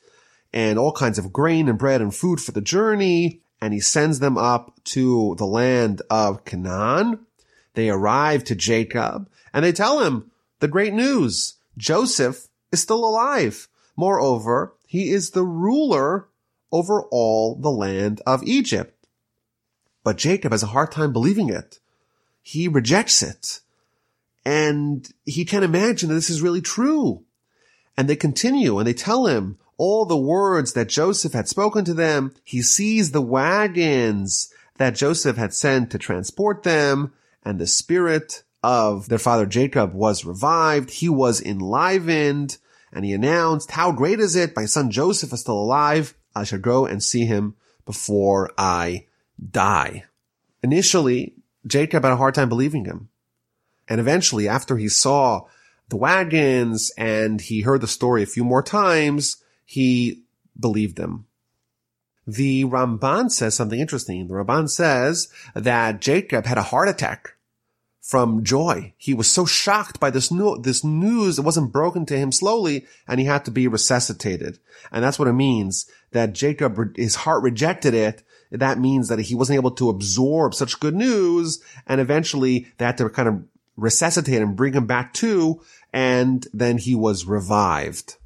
and 0.52 0.78
all 0.78 0.92
kinds 0.92 1.18
of 1.18 1.32
grain 1.32 1.68
and 1.68 1.80
bread 1.80 2.00
and 2.00 2.14
food 2.14 2.40
for 2.40 2.52
the 2.52 2.60
journey. 2.60 3.40
And 3.64 3.72
he 3.72 3.81
sends 3.81 4.18
them 4.18 4.37
up 4.37 4.79
to 4.92 5.37
the 5.38 5.46
land 5.46 6.03
of 6.11 6.44
Canaan. 6.44 7.20
They 7.72 7.88
arrive 7.88 8.44
to 8.44 8.55
Jacob 8.55 9.27
and 9.55 9.64
they 9.64 9.72
tell 9.72 10.00
him 10.00 10.31
the 10.61 10.68
great 10.68 10.92
news. 10.92 11.55
Joseph 11.79 12.48
is 12.70 12.83
still 12.83 13.03
alive. 13.03 13.68
Moreover, 13.96 14.74
he 14.87 15.09
is 15.09 15.31
the 15.31 15.44
ruler 15.44 16.29
over 16.72 17.05
all 17.05 17.55
the 17.55 17.70
land 17.70 18.20
of 18.27 18.42
Egypt. 18.42 19.07
But 20.03 20.18
Jacob 20.18 20.53
has 20.53 20.62
a 20.62 20.74
hard 20.77 20.92
time 20.92 21.14
believing 21.14 21.48
it. 21.48 21.79
He 22.42 22.68
rejects 22.68 23.22
it. 23.22 23.61
And 24.44 25.11
he 25.24 25.46
can't 25.46 25.64
imagine 25.64 26.11
that 26.11 26.16
this 26.16 26.29
is 26.29 26.42
really 26.42 26.61
true. 26.61 27.24
And 27.96 28.11
they 28.11 28.16
continue 28.16 28.79
and 28.79 28.87
they 28.87 28.92
tell 28.92 29.24
him 29.24 29.57
all 29.76 30.04
the 30.04 30.16
words 30.16 30.72
that 30.72 30.88
Joseph 30.88 31.32
had 31.32 31.48
spoken 31.48 31.84
to 31.84 31.94
them. 31.94 32.34
He 32.44 32.62
sees 32.62 33.10
the 33.10 33.22
wagons 33.22 34.52
that 34.76 34.94
Joseph 34.94 35.37
had 35.37 35.54
sent 35.54 35.90
to 35.90 35.98
transport 35.98 36.62
them 36.62 37.12
and 37.44 37.58
the 37.58 37.66
spirit 37.66 38.42
of 38.62 39.08
their 39.08 39.18
father 39.18 39.46
Jacob 39.46 39.92
was 39.92 40.24
revived. 40.24 40.90
He 40.90 41.08
was 41.08 41.42
enlivened 41.42 42.58
and 42.92 43.04
he 43.04 43.12
announced, 43.12 43.72
how 43.72 43.92
great 43.92 44.20
is 44.20 44.37
it? 44.37 44.56
My 44.56 44.64
son 44.64 44.90
Joseph 44.90 45.32
is 45.32 45.40
still 45.40 45.58
alive. 45.58 46.14
I 46.34 46.44
shall 46.44 46.60
go 46.60 46.87
and 46.87 47.02
see 47.02 47.26
him 47.26 47.56
before 47.84 48.50
I 48.56 49.06
die. 49.50 50.04
Initially, 50.62 51.34
Jacob 51.66 52.04
had 52.04 52.12
a 52.12 52.16
hard 52.16 52.34
time 52.34 52.48
believing 52.48 52.84
him. 52.84 53.08
And 53.88 54.00
eventually, 54.00 54.48
after 54.48 54.76
he 54.76 54.88
saw 54.88 55.42
the 55.90 55.96
wagons 55.96 56.90
and 56.96 57.40
he 57.40 57.60
heard 57.60 57.82
the 57.82 57.87
story 57.87 58.22
a 58.22 58.26
few 58.26 58.44
more 58.44 58.62
times, 58.62 59.43
he 59.64 60.22
believed 60.59 60.96
them. 60.96 61.27
The 62.27 62.64
Ramban 62.64 63.31
says 63.31 63.55
something 63.55 63.79
interesting. 63.79 64.29
The 64.29 64.35
Ramban 64.35 64.70
says 64.70 65.29
that 65.55 66.00
Jacob 66.00 66.46
had 66.46 66.59
a 66.59 66.62
heart 66.62 66.88
attack 66.88 67.35
from 68.00 68.44
joy. 68.44 68.94
He 68.96 69.14
was 69.14 69.31
so 69.31 69.44
shocked 69.44 70.00
by 70.00 70.11
this 70.11 70.31
new, 70.31 70.59
this 70.59 70.85
news. 70.85 71.38
It 71.38 71.44
wasn't 71.44 71.72
broken 71.72 72.07
to 72.07 72.16
him 72.16 72.33
slowly 72.33 72.87
and 73.09 73.20
he 73.20 73.27
had 73.27 73.44
to 73.46 73.50
be 73.50 73.68
resuscitated. 73.68 74.59
And 74.90 75.05
that's 75.05 75.18
what 75.18 75.29
it 75.29 75.33
means 75.33 75.90
that 76.12 76.35
Jacob, 76.35 76.96
his 76.96 77.14
heart 77.14 77.42
rejected 77.42 77.94
it 77.94 78.22
that 78.59 78.79
means 78.79 79.09
that 79.09 79.18
he 79.18 79.35
wasn't 79.35 79.57
able 79.57 79.72
to 79.72 79.88
absorb 79.88 80.55
such 80.55 80.81
good 80.81 80.94
news. 80.94 81.62
And 81.87 82.00
eventually 82.00 82.68
they 82.79 82.85
had 82.85 82.98
to 82.98 83.09
kind 83.09 83.29
of 83.29 83.42
resuscitate 83.77 84.40
him, 84.40 84.55
bring 84.55 84.74
him 84.74 84.87
back 84.87 85.12
to, 85.14 85.61
and 85.92 86.46
then 86.53 86.79
he 86.79 86.94
was 86.94 87.27
revived. 87.27 88.16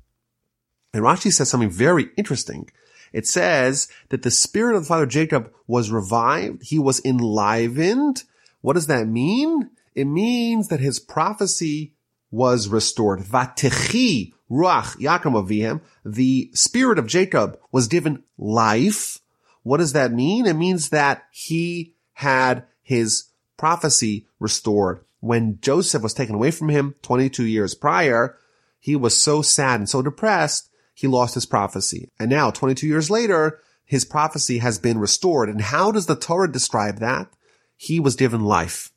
And 0.92 1.03
Rashi 1.03 1.33
says 1.33 1.48
something 1.48 1.70
very 1.70 2.11
interesting. 2.16 2.70
It 3.12 3.27
says 3.27 3.88
that 4.11 4.22
the 4.22 4.31
spirit 4.31 4.77
of 4.77 4.83
the 4.83 4.88
father 4.88 5.07
Jacob 5.07 5.53
was 5.66 5.90
revived. 5.90 6.62
He 6.64 6.79
was 6.79 7.05
enlivened. 7.05 8.24
What 8.61 8.74
does 8.74 8.87
that 8.87 9.07
mean? 9.07 9.70
It 9.94 10.05
means 10.05 10.68
that 10.68 10.81
his 10.81 10.98
prophecy 10.98 11.94
was 12.31 12.68
restored. 12.68 13.20
Vatechi 13.20 14.33
ruach 14.51 14.96
Yaakov 14.98 15.46
avihem. 15.46 15.81
The 16.05 16.51
spirit 16.55 16.98
of 16.98 17.07
Jacob 17.07 17.59
was 17.72 17.88
given 17.88 18.22
life. 18.37 19.18
What 19.62 19.79
does 19.79 19.92
that 19.92 20.12
mean? 20.12 20.46
It 20.46 20.55
means 20.55 20.90
that 20.90 21.24
he 21.31 21.94
had 22.14 22.64
his 22.83 23.24
prophecy 23.57 24.27
restored. 24.38 25.05
When 25.20 25.59
Joseph 25.61 26.03
was 26.03 26.14
taken 26.14 26.35
away 26.35 26.51
from 26.51 26.68
him 26.68 26.94
22 27.03 27.44
years 27.44 27.74
prior, 27.74 28.37
he 28.79 28.94
was 28.94 29.20
so 29.20 29.42
sad 29.42 29.81
and 29.81 29.88
so 29.88 30.01
depressed, 30.03 30.67
he 30.98 31.06
lost 31.06 31.37
his 31.37 31.46
prophecy. 31.46 32.11
And 32.18 32.28
now 32.28 32.50
22 32.50 32.84
years 32.84 33.08
later, 33.08 33.61
his 33.84 34.04
prophecy 34.04 34.58
has 34.58 34.80
been 34.80 34.98
restored. 34.98 35.48
And 35.48 35.61
how 35.61 35.92
does 35.92 36.06
the 36.06 36.16
Torah 36.16 36.50
describe 36.50 36.98
that? 36.98 37.28
He 37.76 38.00
was 38.00 38.16
given 38.16 38.40
life. 38.40 38.90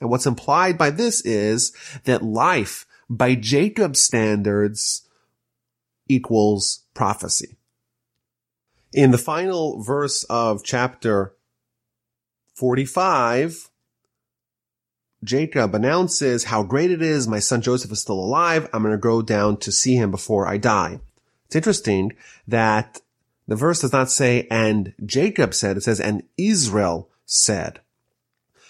And 0.00 0.08
what's 0.08 0.26
implied 0.26 0.78
by 0.78 0.90
this 0.90 1.20
is 1.22 1.72
that 2.04 2.22
life, 2.22 2.86
by 3.08 3.34
Jacob's 3.34 4.00
standards, 4.00 5.08
equals 6.06 6.84
prophecy. 6.94 7.56
In 8.92 9.10
the 9.10 9.18
final 9.18 9.82
verse 9.82 10.22
of 10.30 10.62
chapter 10.62 11.34
45, 12.54 13.70
Jacob 15.24 15.74
announces 15.74 16.44
how 16.44 16.62
great 16.62 16.92
it 16.92 17.02
is. 17.02 17.26
My 17.26 17.40
son 17.40 17.60
Joseph 17.60 17.90
is 17.90 18.00
still 18.00 18.20
alive. 18.20 18.70
I'm 18.72 18.82
going 18.82 18.94
to 18.94 18.98
go 18.98 19.20
down 19.20 19.56
to 19.56 19.72
see 19.72 19.96
him 19.96 20.12
before 20.12 20.46
I 20.46 20.56
die. 20.56 21.00
It's 21.50 21.56
interesting 21.56 22.12
that 22.46 23.00
the 23.48 23.56
verse 23.56 23.80
does 23.80 23.92
not 23.92 24.08
say, 24.08 24.46
and 24.52 24.94
Jacob 25.04 25.52
said, 25.52 25.76
it 25.76 25.80
says, 25.80 25.98
and 25.98 26.22
Israel 26.36 27.10
said. 27.26 27.80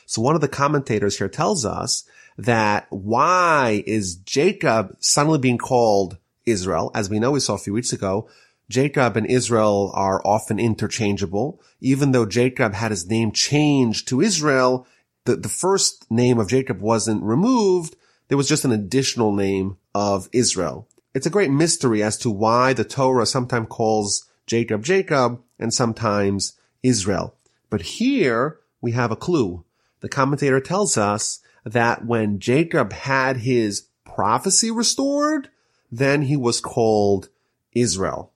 So 0.06 0.22
one 0.22 0.34
of 0.34 0.40
the 0.40 0.48
commentators 0.48 1.18
here 1.18 1.28
tells 1.28 1.66
us 1.66 2.04
that 2.38 2.86
why 2.88 3.84
is 3.86 4.16
Jacob 4.16 4.96
suddenly 4.98 5.38
being 5.38 5.58
called 5.58 6.16
Israel? 6.46 6.90
As 6.94 7.10
we 7.10 7.18
know, 7.18 7.32
we 7.32 7.40
saw 7.40 7.52
a 7.52 7.58
few 7.58 7.74
weeks 7.74 7.92
ago, 7.92 8.30
Jacob 8.70 9.14
and 9.14 9.26
Israel 9.26 9.92
are 9.94 10.26
often 10.26 10.58
interchangeable. 10.58 11.60
Even 11.82 12.12
though 12.12 12.24
Jacob 12.24 12.72
had 12.72 12.92
his 12.92 13.06
name 13.06 13.30
changed 13.30 14.08
to 14.08 14.22
Israel, 14.22 14.86
the, 15.26 15.36
the 15.36 15.50
first 15.50 16.10
name 16.10 16.38
of 16.38 16.48
Jacob 16.48 16.80
wasn't 16.80 17.22
removed. 17.22 17.94
There 18.28 18.38
was 18.38 18.48
just 18.48 18.64
an 18.64 18.72
additional 18.72 19.34
name 19.34 19.76
of 19.94 20.30
Israel. 20.32 20.88
It's 21.12 21.26
a 21.26 21.30
great 21.30 21.50
mystery 21.50 22.02
as 22.02 22.16
to 22.18 22.30
why 22.30 22.72
the 22.72 22.84
Torah 22.84 23.26
sometimes 23.26 23.66
calls 23.68 24.26
Jacob 24.46 24.84
Jacob 24.84 25.42
and 25.58 25.74
sometimes 25.74 26.54
Israel. 26.82 27.34
But 27.68 27.82
here 27.82 28.60
we 28.80 28.92
have 28.92 29.10
a 29.10 29.16
clue. 29.16 29.64
The 30.00 30.08
commentator 30.08 30.60
tells 30.60 30.96
us 30.96 31.40
that 31.64 32.04
when 32.04 32.38
Jacob 32.38 32.92
had 32.92 33.38
his 33.38 33.88
prophecy 34.04 34.70
restored, 34.70 35.48
then 35.90 36.22
he 36.22 36.36
was 36.36 36.60
called 36.60 37.28
Israel. 37.72 38.32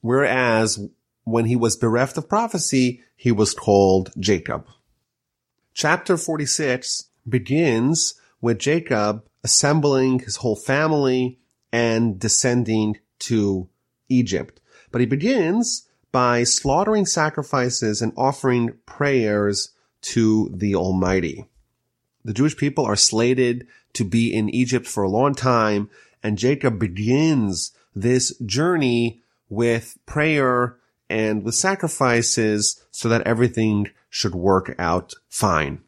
Whereas 0.00 0.86
when 1.24 1.46
he 1.46 1.56
was 1.56 1.76
bereft 1.76 2.18
of 2.18 2.28
prophecy, 2.28 3.02
he 3.16 3.32
was 3.32 3.54
called 3.54 4.10
Jacob. 4.18 4.66
Chapter 5.74 6.16
46 6.16 7.08
begins 7.26 8.14
with 8.40 8.58
Jacob 8.58 9.24
assembling 9.44 10.18
his 10.20 10.36
whole 10.36 10.56
family 10.56 11.38
and 11.72 12.18
descending 12.18 12.98
to 13.20 13.68
Egypt. 14.08 14.60
But 14.90 15.00
he 15.00 15.06
begins 15.06 15.88
by 16.12 16.44
slaughtering 16.44 17.06
sacrifices 17.06 18.02
and 18.02 18.12
offering 18.16 18.74
prayers 18.84 19.70
to 20.02 20.50
the 20.54 20.74
Almighty. 20.74 21.46
The 22.24 22.34
Jewish 22.34 22.56
people 22.56 22.84
are 22.84 22.96
slated 22.96 23.66
to 23.94 24.04
be 24.04 24.32
in 24.32 24.50
Egypt 24.50 24.86
for 24.86 25.02
a 25.02 25.08
long 25.08 25.34
time, 25.34 25.90
and 26.22 26.38
Jacob 26.38 26.78
begins 26.78 27.72
this 27.94 28.36
journey 28.38 29.22
with 29.48 29.98
prayer 30.06 30.76
and 31.08 31.42
with 31.42 31.54
sacrifices 31.54 32.82
so 32.90 33.08
that 33.08 33.22
everything 33.22 33.90
should 34.08 34.34
work 34.34 34.74
out 34.78 35.14
fine. 35.28 35.80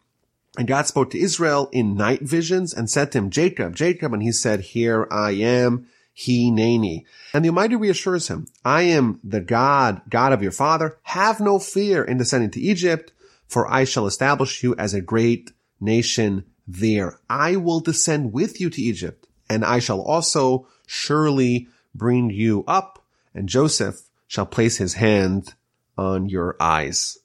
And 0.57 0.69
God 0.69 0.87
spoke 0.87 1.11
to 1.11 1.19
Israel 1.19 1.69
in 1.73 1.97
night 1.97 2.23
visions 2.23 2.73
and 2.73 2.88
said 2.88 3.12
to 3.12 3.19
him, 3.19 3.31
Jacob, 3.31 3.75
Jacob, 3.75 4.12
and 4.12 4.23
he 4.23 4.33
said, 4.33 4.61
here 4.61 5.09
I 5.11 5.33
am, 5.33 5.87
Hineni. 6.17 7.05
And 7.33 7.45
the 7.45 7.49
Almighty 7.49 7.75
reassures 7.75 8.29
him, 8.29 8.47
I 8.64 8.83
am 8.83 9.19
the 9.25 9.40
God, 9.40 10.03
God 10.09 10.33
of 10.33 10.43
your 10.43 10.53
father. 10.53 10.99
Have 11.03 11.40
no 11.40 11.59
fear 11.59 12.05
in 12.05 12.19
descending 12.19 12.53
to 12.53 12.61
Egypt, 12.61 13.12
for 13.49 13.71
I 13.73 13.85
shall 13.85 14.07
establish 14.07 14.62
you 14.62 14.77
as 14.77 14.95
a 14.95 15.01
great 15.01 15.51
nation 15.81 16.45
there. 16.69 17.19
I 17.29 17.57
will 17.57 17.81
descend 17.81 18.33
with 18.33 18.61
you 18.61 18.71
to 18.71 18.81
Egypt, 18.81 19.27
and 19.51 19.64
I 19.64 19.81
shall 19.81 20.01
also 20.01 20.69
surely 20.87 21.69
bring 21.95 22.31
you 22.31 22.64
up 22.69 23.05
and 23.35 23.49
Joseph 23.49 24.09
shall 24.27 24.47
place 24.47 24.77
his 24.77 24.95
hand 24.95 25.55
on 25.99 26.29
your 26.29 26.57
eyes. 26.61 27.19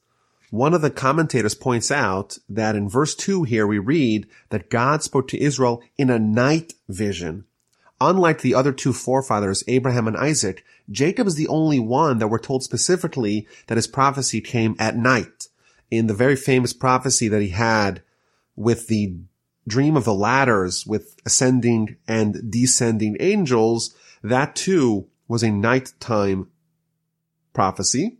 One 0.51 0.73
of 0.73 0.81
the 0.81 0.89
commentators 0.89 1.53
points 1.53 1.91
out 1.91 2.37
that 2.49 2.75
in 2.75 2.89
verse 2.89 3.13
2 3.13 3.43
here 3.43 3.67
we 3.67 3.77
read 3.77 4.27
that 4.49 4.69
God 4.69 5.03
spoke 5.03 5.27
to 5.29 5.39
Israel 5.41 5.81
in 5.97 6.09
a 6.09 6.17
night 6.19 6.73
vision. 6.87 7.45
unlike 8.01 8.41
the 8.41 8.55
other 8.55 8.71
two 8.71 8.93
forefathers, 8.93 9.63
Abraham 9.67 10.07
and 10.07 10.17
Isaac, 10.17 10.63
Jacob 10.89 11.27
is 11.27 11.35
the 11.35 11.47
only 11.47 11.79
one 11.79 12.17
that 12.19 12.27
we're 12.27 12.39
told 12.39 12.63
specifically 12.63 13.47
that 13.67 13.77
his 13.77 13.87
prophecy 13.87 14.41
came 14.41 14.75
at 14.79 14.95
night. 14.95 15.47
In 15.91 16.07
the 16.07 16.13
very 16.13 16.35
famous 16.35 16.71
prophecy 16.71 17.27
that 17.27 17.41
he 17.41 17.49
had 17.49 18.01
with 18.55 18.87
the 18.87 19.17
dream 19.67 19.97
of 19.97 20.05
the 20.05 20.13
ladders 20.13 20.85
with 20.85 21.17
ascending 21.25 21.97
and 22.07 22.51
descending 22.51 23.17
angels, 23.19 23.95
that 24.23 24.55
too 24.55 25.07
was 25.27 25.43
a 25.43 25.51
nighttime 25.51 26.49
prophecy. 27.53 28.17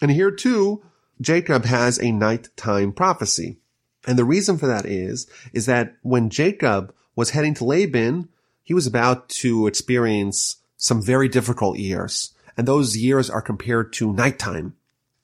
And 0.00 0.10
here 0.10 0.30
too, 0.30 0.82
Jacob 1.20 1.64
has 1.64 1.98
a 1.98 2.12
nighttime 2.12 2.92
prophecy. 2.92 3.58
And 4.06 4.18
the 4.18 4.24
reason 4.24 4.58
for 4.58 4.66
that 4.66 4.86
is, 4.86 5.28
is 5.52 5.66
that 5.66 5.96
when 6.02 6.30
Jacob 6.30 6.94
was 7.16 7.30
heading 7.30 7.54
to 7.54 7.64
Laban, 7.64 8.28
he 8.62 8.74
was 8.74 8.86
about 8.86 9.28
to 9.28 9.66
experience 9.66 10.56
some 10.76 11.02
very 11.02 11.28
difficult 11.28 11.78
years. 11.78 12.32
And 12.56 12.66
those 12.66 12.96
years 12.96 13.28
are 13.28 13.42
compared 13.42 13.92
to 13.94 14.12
nighttime. 14.12 14.74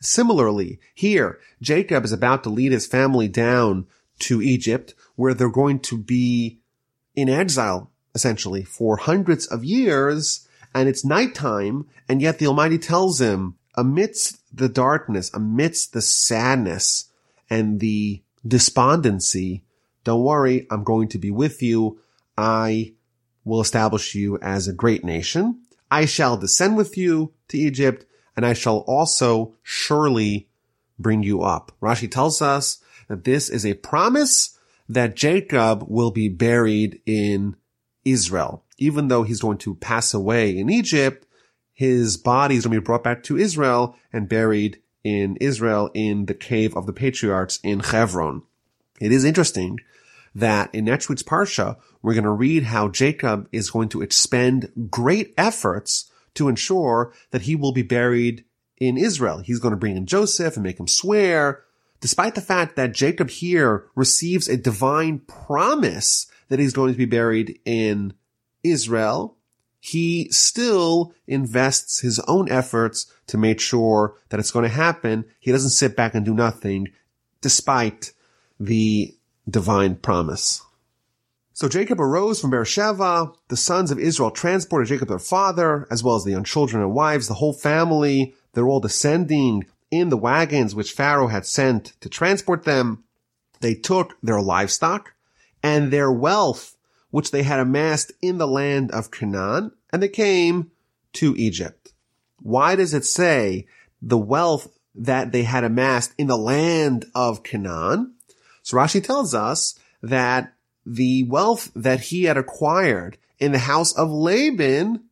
Similarly, 0.00 0.80
here, 0.94 1.38
Jacob 1.62 2.04
is 2.04 2.12
about 2.12 2.42
to 2.44 2.50
lead 2.50 2.72
his 2.72 2.86
family 2.86 3.28
down 3.28 3.86
to 4.20 4.42
Egypt, 4.42 4.94
where 5.16 5.34
they're 5.34 5.48
going 5.48 5.80
to 5.80 5.98
be 5.98 6.58
in 7.14 7.28
exile, 7.28 7.90
essentially, 8.14 8.64
for 8.64 8.96
hundreds 8.96 9.46
of 9.46 9.64
years, 9.64 10.46
and 10.74 10.88
it's 10.88 11.04
nighttime, 11.04 11.86
and 12.08 12.20
yet 12.20 12.38
the 12.38 12.46
Almighty 12.46 12.78
tells 12.78 13.20
him, 13.20 13.56
amidst 13.76 14.40
the 14.54 14.68
darkness, 14.68 15.30
amidst 15.34 15.92
the 15.92 16.02
sadness 16.02 17.10
and 17.50 17.80
the 17.80 18.22
despondency, 18.46 19.64
don't 20.04 20.22
worry, 20.22 20.66
I'm 20.70 20.84
going 20.84 21.08
to 21.08 21.18
be 21.18 21.30
with 21.30 21.62
you. 21.62 22.00
I 22.36 22.94
will 23.44 23.60
establish 23.60 24.14
you 24.14 24.38
as 24.38 24.68
a 24.68 24.72
great 24.72 25.04
nation. 25.04 25.62
I 25.90 26.04
shall 26.04 26.36
descend 26.36 26.76
with 26.76 26.96
you 26.96 27.32
to 27.48 27.58
Egypt, 27.58 28.04
and 28.36 28.44
I 28.44 28.52
shall 28.52 28.78
also 28.78 29.54
surely 29.62 30.48
bring 30.98 31.22
you 31.22 31.42
up. 31.42 31.72
Rashi 31.80 32.10
tells 32.10 32.42
us 32.42 32.78
that 33.08 33.24
this 33.24 33.48
is 33.48 33.64
a 33.64 33.74
promise 33.74 34.58
that 34.88 35.16
Jacob 35.16 35.84
will 35.88 36.10
be 36.10 36.28
buried 36.28 37.00
in 37.06 37.56
Israel. 38.04 38.64
Even 38.76 39.08
though 39.08 39.22
he's 39.22 39.40
going 39.40 39.58
to 39.58 39.76
pass 39.76 40.12
away 40.12 40.56
in 40.56 40.68
Egypt, 40.68 41.26
his 41.74 42.16
body 42.16 42.56
is 42.56 42.64
going 42.64 42.74
to 42.74 42.80
be 42.80 42.84
brought 42.84 43.04
back 43.04 43.22
to 43.24 43.36
Israel 43.36 43.96
and 44.12 44.28
buried 44.28 44.80
in 45.02 45.36
Israel 45.36 45.90
in 45.92 46.26
the 46.26 46.34
cave 46.34 46.74
of 46.76 46.86
the 46.86 46.92
patriarchs 46.92 47.58
in 47.62 47.80
Hebron. 47.80 48.42
It 49.00 49.12
is 49.12 49.24
interesting 49.24 49.80
that 50.34 50.74
in 50.74 50.84
next 50.84 51.08
week's 51.08 51.22
Parsha, 51.22 51.76
we're 52.00 52.14
going 52.14 52.24
to 52.24 52.30
read 52.30 52.64
how 52.64 52.88
Jacob 52.88 53.48
is 53.52 53.70
going 53.70 53.88
to 53.90 54.02
expend 54.02 54.88
great 54.90 55.34
efforts 55.36 56.10
to 56.34 56.48
ensure 56.48 57.12
that 57.30 57.42
he 57.42 57.54
will 57.54 57.72
be 57.72 57.82
buried 57.82 58.44
in 58.78 58.96
Israel. 58.96 59.38
He's 59.38 59.60
going 59.60 59.72
to 59.72 59.78
bring 59.78 59.96
in 59.96 60.06
Joseph 60.06 60.54
and 60.54 60.62
make 60.62 60.80
him 60.80 60.88
swear 60.88 61.64
despite 62.00 62.34
the 62.34 62.40
fact 62.42 62.76
that 62.76 62.92
Jacob 62.92 63.30
here 63.30 63.86
receives 63.94 64.46
a 64.46 64.58
divine 64.58 65.20
promise 65.20 66.26
that 66.48 66.58
he's 66.58 66.74
going 66.74 66.92
to 66.92 66.98
be 66.98 67.06
buried 67.06 67.58
in 67.64 68.12
Israel, 68.62 69.38
he 69.86 70.28
still 70.30 71.12
invests 71.26 72.00
his 72.00 72.18
own 72.20 72.50
efforts 72.50 73.12
to 73.26 73.36
make 73.36 73.60
sure 73.60 74.14
that 74.30 74.40
it's 74.40 74.50
going 74.50 74.62
to 74.62 74.74
happen. 74.74 75.26
He 75.40 75.52
doesn't 75.52 75.70
sit 75.70 75.94
back 75.94 76.14
and 76.14 76.24
do 76.24 76.32
nothing 76.32 76.88
despite 77.42 78.14
the 78.58 79.14
divine 79.46 79.96
promise. 79.96 80.62
So 81.52 81.68
Jacob 81.68 82.00
arose 82.00 82.40
from 82.40 82.48
Beersheba. 82.48 83.32
The 83.48 83.58
sons 83.58 83.90
of 83.90 83.98
Israel 83.98 84.30
transported 84.30 84.88
Jacob 84.88 85.08
their 85.08 85.18
father, 85.18 85.86
as 85.90 86.02
well 86.02 86.16
as 86.16 86.24
the 86.24 86.30
young 86.30 86.44
children 86.44 86.82
and 86.82 86.94
wives, 86.94 87.28
the 87.28 87.34
whole 87.34 87.52
family. 87.52 88.34
They're 88.54 88.66
all 88.66 88.80
descending 88.80 89.66
in 89.90 90.08
the 90.08 90.16
wagons 90.16 90.74
which 90.74 90.92
Pharaoh 90.92 91.28
had 91.28 91.44
sent 91.44 91.92
to 92.00 92.08
transport 92.08 92.64
them, 92.64 93.04
they 93.60 93.74
took 93.74 94.16
their 94.22 94.40
livestock 94.40 95.12
and 95.62 95.90
their 95.90 96.10
wealth, 96.10 96.73
which 97.14 97.30
they 97.30 97.44
had 97.44 97.60
amassed 97.60 98.10
in 98.20 98.38
the 98.38 98.46
land 98.48 98.90
of 98.90 99.12
Canaan, 99.12 99.70
and 99.92 100.02
they 100.02 100.08
came 100.08 100.72
to 101.12 101.32
Egypt. 101.36 101.92
Why 102.42 102.74
does 102.74 102.92
it 102.92 103.04
say 103.04 103.68
the 104.02 104.18
wealth 104.18 104.76
that 104.96 105.30
they 105.30 105.44
had 105.44 105.62
amassed 105.62 106.12
in 106.18 106.26
the 106.26 106.36
land 106.36 107.04
of 107.14 107.44
Canaan? 107.44 108.14
So 108.64 108.76
Rashi 108.76 109.00
tells 109.00 109.32
us 109.32 109.78
that 110.02 110.54
the 110.84 111.22
wealth 111.28 111.70
that 111.76 112.00
he 112.00 112.24
had 112.24 112.36
acquired 112.36 113.16
in 113.38 113.52
the 113.52 113.58
house 113.60 113.96
of 113.96 114.10
Laban, 114.10 115.04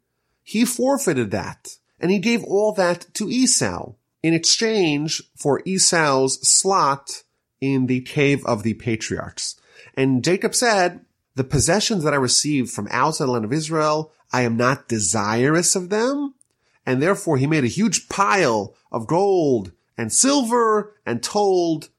he 0.42 0.64
forfeited 0.64 1.30
that. 1.30 1.76
And 2.00 2.10
he 2.10 2.18
gave 2.18 2.42
all 2.42 2.72
that 2.72 3.14
to 3.14 3.30
Esau 3.30 3.92
in 4.24 4.34
exchange 4.34 5.22
for 5.36 5.62
Esau's 5.64 6.44
slot 6.48 7.22
in 7.60 7.86
the 7.86 8.00
cave 8.00 8.44
of 8.44 8.64
the 8.64 8.74
patriarchs. 8.74 9.54
And 9.94 10.24
Jacob 10.24 10.56
said, 10.56 11.04
the 11.34 11.44
possessions 11.44 12.04
that 12.04 12.12
I 12.12 12.16
received 12.16 12.70
from 12.70 12.88
outside 12.90 13.26
the 13.26 13.32
land 13.32 13.44
of 13.44 13.52
Israel, 13.52 14.12
I 14.32 14.42
am 14.42 14.56
not 14.56 14.88
desirous 14.88 15.74
of 15.74 15.88
them. 15.88 16.34
And 16.84 17.00
therefore 17.00 17.36
he 17.36 17.46
made 17.46 17.64
a 17.64 17.68
huge 17.68 18.08
pile 18.08 18.74
of 18.90 19.06
gold 19.06 19.72
and 19.96 20.12
silver 20.12 20.94
and 21.06 21.22
told 21.22 21.90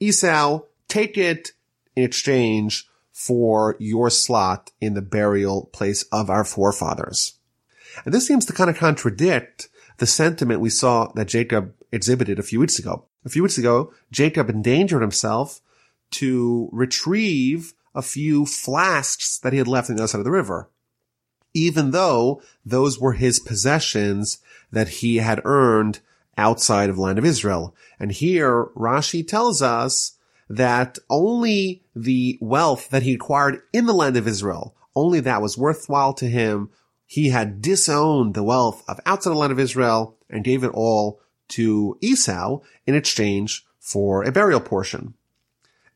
Esau, 0.00 0.62
take 0.88 1.18
it 1.18 1.52
in 1.96 2.04
exchange 2.04 2.86
for 3.12 3.76
your 3.78 4.10
slot 4.10 4.70
in 4.80 4.94
the 4.94 5.02
burial 5.02 5.66
place 5.72 6.02
of 6.04 6.28
our 6.30 6.44
forefathers. 6.44 7.34
And 8.04 8.12
this 8.12 8.26
seems 8.26 8.44
to 8.46 8.52
kind 8.52 8.68
of 8.68 8.76
contradict 8.76 9.68
the 9.98 10.06
sentiment 10.06 10.60
we 10.60 10.70
saw 10.70 11.12
that 11.12 11.28
Jacob 11.28 11.74
exhibited 11.92 12.38
a 12.38 12.42
few 12.42 12.60
weeks 12.60 12.78
ago. 12.78 13.04
A 13.24 13.28
few 13.28 13.42
weeks 13.42 13.56
ago, 13.56 13.92
Jacob 14.10 14.50
endangered 14.50 15.00
himself 15.00 15.60
to 16.12 16.68
retrieve 16.72 17.72
a 17.94 18.02
few 18.02 18.46
flasks 18.46 19.38
that 19.38 19.52
he 19.52 19.58
had 19.58 19.68
left 19.68 19.90
on 19.90 19.96
the 19.96 20.02
other 20.02 20.08
side 20.08 20.18
of 20.18 20.24
the 20.24 20.30
river, 20.30 20.70
even 21.52 21.90
though 21.90 22.42
those 22.64 22.98
were 23.00 23.12
his 23.12 23.38
possessions 23.38 24.38
that 24.72 24.88
he 24.88 25.16
had 25.16 25.40
earned 25.44 26.00
outside 26.36 26.90
of 26.90 26.96
the 26.96 27.02
land 27.02 27.18
of 27.18 27.24
Israel. 27.24 27.74
And 28.00 28.10
here 28.10 28.66
Rashi 28.76 29.26
tells 29.26 29.62
us 29.62 30.18
that 30.48 30.98
only 31.08 31.82
the 31.94 32.38
wealth 32.40 32.90
that 32.90 33.02
he 33.02 33.14
acquired 33.14 33.62
in 33.72 33.86
the 33.86 33.94
land 33.94 34.16
of 34.16 34.26
Israel, 34.28 34.74
only 34.96 35.20
that 35.20 35.42
was 35.42 35.56
worthwhile 35.56 36.12
to 36.14 36.26
him 36.26 36.70
he 37.06 37.28
had 37.28 37.62
disowned 37.62 38.34
the 38.34 38.42
wealth 38.42 38.82
of 38.88 39.00
outside 39.06 39.30
the 39.30 39.36
land 39.36 39.52
of 39.52 39.60
Israel 39.60 40.16
and 40.28 40.44
gave 40.44 40.64
it 40.64 40.72
all 40.74 41.20
to 41.48 41.98
Esau 42.00 42.60
in 42.86 42.94
exchange 42.94 43.64
for 43.78 44.24
a 44.24 44.32
burial 44.32 44.60
portion. 44.60 45.14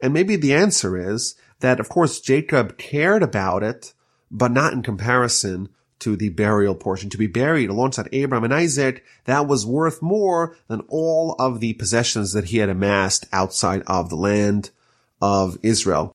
And 0.00 0.12
maybe 0.12 0.36
the 0.36 0.54
answer 0.54 0.96
is 0.96 1.34
that, 1.60 1.80
of 1.80 1.88
course, 1.88 2.20
Jacob 2.20 2.78
cared 2.78 3.22
about 3.22 3.62
it, 3.62 3.92
but 4.30 4.52
not 4.52 4.72
in 4.72 4.82
comparison 4.82 5.68
to 6.00 6.16
the 6.16 6.28
burial 6.28 6.74
portion. 6.74 7.10
To 7.10 7.18
be 7.18 7.26
buried 7.26 7.70
alongside 7.70 8.08
Abraham 8.12 8.44
and 8.44 8.54
Isaac, 8.54 9.04
that 9.24 9.46
was 9.48 9.66
worth 9.66 10.00
more 10.00 10.56
than 10.68 10.82
all 10.88 11.34
of 11.38 11.60
the 11.60 11.72
possessions 11.74 12.32
that 12.32 12.46
he 12.46 12.58
had 12.58 12.68
amassed 12.68 13.26
outside 13.32 13.82
of 13.86 14.08
the 14.08 14.16
land 14.16 14.70
of 15.20 15.58
Israel. 15.62 16.14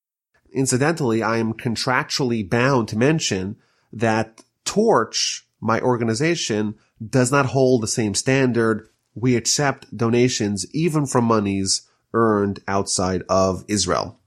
Incidentally, 0.54 1.22
I 1.22 1.38
am 1.38 1.54
contractually 1.54 2.48
bound 2.48 2.88
to 2.90 2.98
mention 2.98 3.58
that 3.92 4.42
Torch, 4.66 5.46
my 5.60 5.82
organization, 5.82 6.76
does 7.06 7.32
not 7.32 7.48
hold 7.48 7.82
the 7.82 7.88
same 7.88 8.16
standard. 8.16 8.88
We 9.16 9.36
accept 9.36 9.96
donations 9.96 10.66
even 10.74 11.06
from 11.06 11.26
monies 11.26 11.90
earned 12.14 12.62
outside 12.68 13.24
of 13.28 13.66
Israel. 13.68 14.20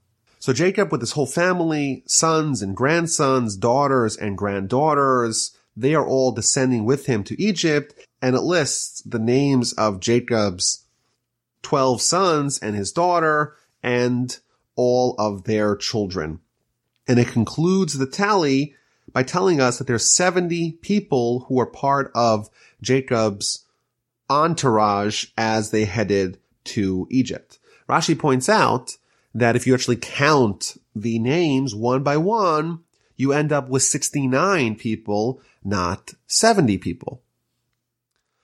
So 0.47 0.53
Jacob 0.53 0.93
with 0.93 1.01
his 1.01 1.11
whole 1.11 1.25
family, 1.25 2.03
sons 2.05 2.61
and 2.61 2.73
grandsons, 2.73 3.57
daughters 3.57 4.15
and 4.15 4.37
granddaughters, 4.37 5.51
they 5.75 5.93
are 5.93 6.07
all 6.07 6.31
descending 6.31 6.85
with 6.85 7.05
him 7.05 7.25
to 7.25 7.41
Egypt 7.41 7.93
and 8.21 8.33
it 8.33 8.43
lists 8.43 9.01
the 9.01 9.19
names 9.19 9.73
of 9.73 9.99
Jacob's 9.99 10.85
12 11.63 12.01
sons 12.01 12.59
and 12.59 12.77
his 12.77 12.93
daughter 12.93 13.57
and 13.83 14.39
all 14.77 15.15
of 15.19 15.43
their 15.43 15.75
children. 15.75 16.39
And 17.09 17.19
it 17.19 17.27
concludes 17.27 17.97
the 17.97 18.07
tally 18.07 18.73
by 19.11 19.23
telling 19.23 19.59
us 19.59 19.79
that 19.79 19.87
there's 19.87 20.09
70 20.09 20.79
people 20.81 21.41
who 21.49 21.59
are 21.59 21.65
part 21.65 22.09
of 22.15 22.49
Jacob's 22.81 23.65
entourage 24.29 25.25
as 25.37 25.71
they 25.71 25.83
headed 25.83 26.39
to 26.63 27.05
Egypt. 27.11 27.59
Rashi 27.89 28.17
points 28.17 28.47
out 28.47 28.95
that 29.37 29.55
if 29.55 29.67
you 29.67 29.73
actually 29.73 29.97
count 29.97 30.77
the 30.95 31.19
names 31.19 31.75
one 31.75 32.01
by 32.01 32.17
one, 32.17 32.79
you 33.15 33.33
end 33.33 33.51
up 33.51 33.69
with 33.69 33.83
69 33.83 34.75
people, 34.75 35.41
not 35.63 36.13
70 36.25 36.77
people. 36.79 37.21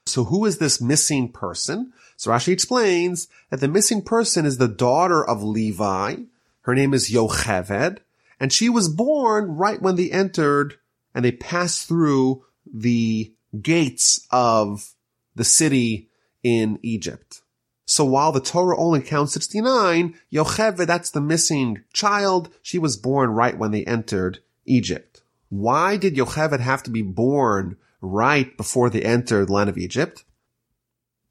So 0.06 0.26
who 0.26 0.46
is 0.46 0.60
this 0.60 0.80
missing 0.80 1.32
person? 1.32 1.94
So 2.16 2.30
Rashi 2.30 2.54
explains 2.54 3.28
that 3.50 3.60
the 3.60 3.68
missing 3.68 4.04
person 4.04 4.46
is 4.46 4.58
the 4.58 4.68
daughter 4.68 5.26
of 5.26 5.42
Levi. 5.42 6.18
Her 6.62 6.76
name 6.76 6.94
is 6.94 7.12
Yocheved 7.12 8.00
And 8.40 8.54
she 8.54 8.70
was 8.70 8.88
born 8.88 9.56
right 9.56 9.82
when 9.82 9.96
they 9.96 10.12
entered 10.12 10.76
and 11.16 11.26
they 11.26 11.32
passed 11.32 11.88
through 11.88 12.46
the 12.72 13.34
gates 13.62 14.28
of 14.30 14.94
the 15.36 15.44
city 15.44 16.10
in 16.44 16.78
Egypt. 16.84 17.43
So 17.86 18.06
while 18.06 18.32
the 18.32 18.40
Torah 18.40 18.80
only 18.80 19.02
counts 19.02 19.34
69, 19.34 20.16
Yocheved, 20.32 20.86
that's 20.88 21.12
the 21.12 21.22
missing 21.22 21.84
child, 21.92 22.50
she 22.62 22.80
was 22.80 22.98
born 22.98 23.32
right 23.32 23.58
when 23.58 23.72
they 23.72 23.84
entered 23.84 24.40
Egypt. 24.66 25.22
Why 25.50 25.98
did 25.98 26.16
Yocheved 26.16 26.60
have 26.60 26.84
to 26.84 26.90
be 26.90 27.02
born 27.02 27.78
right 28.02 28.56
before 28.58 28.90
they 28.90 29.02
entered 29.02 29.48
the 29.48 29.54
land 29.54 29.70
of 29.70 29.78
Egypt? 29.78 30.24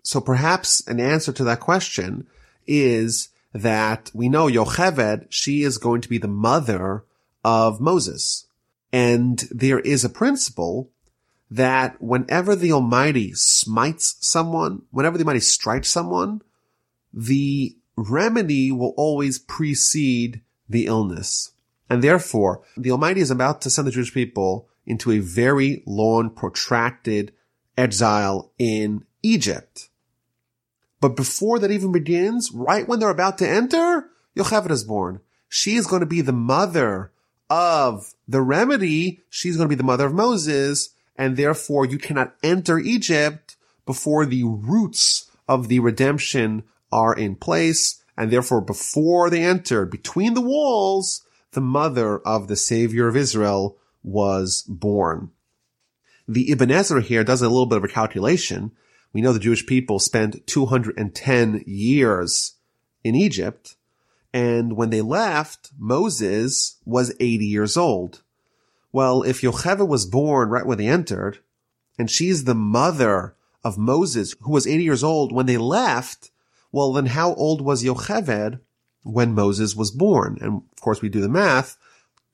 So 0.03 0.20
perhaps 0.20 0.86
an 0.86 1.00
answer 1.00 1.32
to 1.32 1.44
that 1.44 1.61
question 1.61 2.26
is 2.66 3.30
that 3.53 4.11
we 4.14 4.28
know 4.28 4.46
Yocheved, 4.46 5.26
she 5.30 5.62
is 5.62 5.78
going 5.78 6.00
to 6.03 6.09
be 6.09 6.18
the 6.18 6.28
mother 6.28 7.05
of 7.44 7.80
Moses. 7.80 8.46
And 8.92 9.38
there 9.50 9.80
is 9.80 10.05
a 10.05 10.11
principle 10.11 10.91
that 11.53 12.00
whenever 12.00 12.57
the 12.57 12.72
Almighty 12.72 13.34
smites 13.34 14.16
someone, 14.20 14.82
whenever 14.90 15.18
the 15.18 15.24
Almighty 15.24 15.40
strikes 15.40 15.90
someone, 15.90 16.40
the 17.12 17.76
remedy 17.94 18.72
will 18.72 18.94
always 18.96 19.38
precede 19.38 20.40
the 20.66 20.86
illness. 20.86 21.53
And 21.90 22.03
therefore, 22.03 22.62
the 22.74 22.90
Almighty 22.90 23.20
is 23.20 23.30
about 23.30 23.61
to 23.62 23.70
send 23.70 23.86
the 23.86 23.92
Jewish 23.92 24.14
people 24.14 24.66
into 24.86 25.12
a 25.12 25.18
very 25.18 25.82
long, 25.84 26.30
protracted 26.30 27.34
exile 27.76 28.50
in 28.59 29.05
Egypt. 29.22 29.90
But 31.03 31.16
before 31.16 31.59
that 31.59 31.70
even 31.70 31.92
begins, 31.92 32.50
right 32.50 32.88
when 32.88 32.98
they're 32.98 33.11
about 33.11 33.36
to 33.38 33.48
enter, 33.48 34.09
Yocheved 34.34 34.70
is 34.70 34.84
born. 34.84 35.20
She 35.50 35.76
is 35.76 35.86
going 35.86 36.00
to 36.00 36.07
be 36.07 36.22
the 36.22 36.32
mother 36.32 37.12
of 37.50 38.14
the 38.26 38.40
remedy. 38.40 39.20
She's 39.28 39.59
going 39.59 39.68
to 39.68 39.72
be 39.72 39.78
the 39.78 39.82
mother 39.82 40.07
of 40.07 40.14
Moses 40.14 40.94
and 41.22 41.36
therefore 41.36 41.86
you 41.86 41.98
cannot 41.98 42.34
enter 42.42 42.80
Egypt 42.80 43.54
before 43.86 44.26
the 44.26 44.42
roots 44.42 45.30
of 45.46 45.68
the 45.68 45.78
redemption 45.78 46.64
are 46.90 47.14
in 47.14 47.36
place, 47.36 48.02
and 48.16 48.32
therefore 48.32 48.60
before 48.60 49.30
they 49.30 49.44
entered 49.44 49.88
between 49.88 50.34
the 50.34 50.40
walls, 50.40 51.24
the 51.52 51.60
mother 51.60 52.18
of 52.18 52.48
the 52.48 52.56
savior 52.56 53.06
of 53.06 53.16
Israel 53.16 53.78
was 54.02 54.62
born. 54.62 55.30
The 56.26 56.50
Ibn 56.50 56.72
Ezra 56.72 57.00
here 57.00 57.22
does 57.22 57.40
a 57.40 57.48
little 57.48 57.66
bit 57.66 57.78
of 57.78 57.84
a 57.84 57.88
calculation. 57.88 58.72
We 59.12 59.20
know 59.20 59.32
the 59.32 59.38
Jewish 59.38 59.64
people 59.64 60.00
spent 60.00 60.44
210 60.48 61.62
years 61.68 62.54
in 63.04 63.14
Egypt, 63.14 63.76
and 64.34 64.76
when 64.76 64.90
they 64.90 65.02
left, 65.02 65.70
Moses 65.78 66.80
was 66.84 67.14
80 67.20 67.46
years 67.46 67.76
old. 67.76 68.22
Well, 68.93 69.22
if 69.22 69.40
Yocheved 69.40 69.88
was 69.88 70.07
born 70.07 70.51
right 70.51 70.66
when 70.66 70.78
they 70.78 70.86
entered, 70.86 71.38
and 71.99 72.11
she's 72.11 72.45
the 72.45 72.55
mother 72.55 73.34
of 73.64 73.78
Moses, 73.78 74.34
who 74.43 74.53
was 74.53 74.66
80 74.66 74.84
years 74.84 75.03
old 75.03 75.32
when 75.32 75.47
they 75.47 75.57
left, 75.57 76.30
well, 76.70 76.93
then 76.93 77.07
how 77.07 77.34
old 77.34 77.61
was 77.62 77.82
Yocheved 77.82 78.61
when 79.03 79.34
Moses 79.34 79.74
was 79.74 79.90
born? 79.90 80.38
And 80.40 80.62
of 80.72 80.80
course, 80.80 81.01
we 81.01 81.09
do 81.09 81.20
the 81.20 81.28
math. 81.28 81.76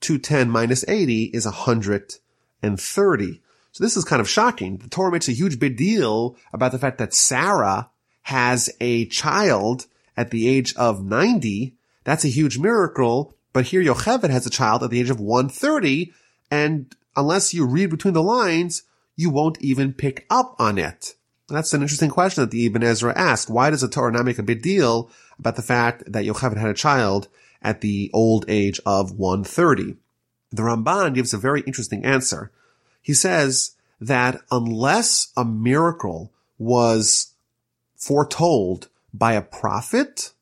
210 0.01 0.49
minus 0.49 0.85
80 0.87 1.25
is 1.25 1.45
130. 1.45 3.41
So 3.71 3.83
this 3.83 3.97
is 3.97 4.05
kind 4.05 4.19
of 4.19 4.29
shocking. 4.29 4.77
The 4.77 4.89
Torah 4.89 5.11
makes 5.11 5.27
a 5.27 5.33
huge 5.33 5.59
big 5.59 5.77
deal 5.77 6.37
about 6.53 6.71
the 6.71 6.79
fact 6.79 6.97
that 6.97 7.13
Sarah 7.13 7.89
has 8.23 8.69
a 8.79 9.05
child 9.05 9.87
at 10.17 10.31
the 10.31 10.47
age 10.47 10.75
of 10.75 11.03
90. 11.03 11.75
That's 12.03 12.25
a 12.25 12.29
huge 12.29 12.57
miracle. 12.57 13.35
But 13.53 13.67
here 13.67 13.81
Yocheved 13.83 14.29
has 14.29 14.45
a 14.45 14.51
child 14.51 14.83
at 14.83 14.89
the 14.89 14.99
age 14.99 15.09
of 15.09 15.19
130. 15.19 16.13
And 16.51 16.95
unless 17.15 17.53
you 17.53 17.65
read 17.65 17.89
between 17.89 18.13
the 18.13 18.23
lines, 18.23 18.83
you 19.15 19.29
won't 19.29 19.61
even 19.61 19.93
pick 19.93 20.25
up 20.29 20.55
on 20.59 20.77
it. 20.77 21.15
That's 21.47 21.73
an 21.73 21.81
interesting 21.81 22.09
question 22.09 22.43
that 22.43 22.51
the 22.51 22.65
Ibn 22.67 22.83
Ezra 22.83 23.17
asked. 23.17 23.49
Why 23.49 23.69
does 23.69 23.81
the 23.81 23.87
Torah 23.87 24.11
not 24.11 24.25
make 24.25 24.37
a 24.37 24.43
big 24.43 24.61
deal 24.61 25.09
about 25.37 25.55
the 25.55 25.61
fact 25.61 26.03
that 26.11 26.25
Yocheved 26.25 26.57
had 26.57 26.69
a 26.69 26.75
child 26.75 27.27
at 27.61 27.81
the 27.81 28.11
old 28.13 28.45
age 28.47 28.79
of 28.85 29.11
130? 29.11 29.97
The 30.51 30.61
Ramban 30.61 31.13
gives 31.15 31.33
a 31.33 31.37
very 31.37 31.61
interesting 31.61 32.05
answer. 32.05 32.51
He 33.01 33.13
says 33.13 33.75
that 33.99 34.41
unless 34.51 35.31
a 35.35 35.43
miracle 35.43 36.31
was 36.57 37.33
foretold 37.95 38.87
by 39.13 39.33
a 39.33 39.41
prophet, 39.41 40.33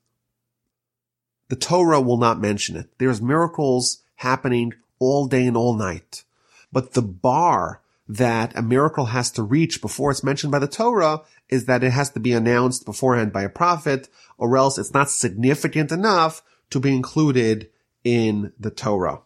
the 1.50 1.56
Torah 1.56 2.02
will 2.02 2.18
not 2.18 2.42
mention 2.42 2.76
it. 2.76 2.90
There's 2.98 3.22
miracles 3.22 4.02
happening 4.16 4.74
all 5.00 5.28
day 5.28 5.46
and 5.46 5.58
all 5.58 5.74
night. 5.74 6.24
But 6.72 6.94
the 6.94 7.02
bar 7.02 7.82
that 8.08 8.58
a 8.58 8.62
miracle 8.62 9.06
has 9.06 9.32
to 9.32 9.44
reach 9.44 9.82
before 9.82 10.12
it's 10.12 10.24
mentioned 10.24 10.52
by 10.52 10.60
the 10.60 10.68
Torah 10.68 11.22
is 11.50 11.66
that 11.66 11.84
it 11.84 11.92
has 11.92 12.10
to 12.12 12.20
be 12.20 12.34
announced 12.34 12.86
beforehand 12.86 13.34
by 13.34 13.44
a 13.44 13.50
prophet, 13.50 14.10
or 14.38 14.56
else 14.58 14.78
it's 14.78 14.94
not 14.94 15.10
significant 15.10 15.92
enough 15.92 16.42
to 16.70 16.80
be 16.80 16.96
included 16.96 17.70
in 18.04 18.54
the 18.60 18.72
Torah. 18.72 19.22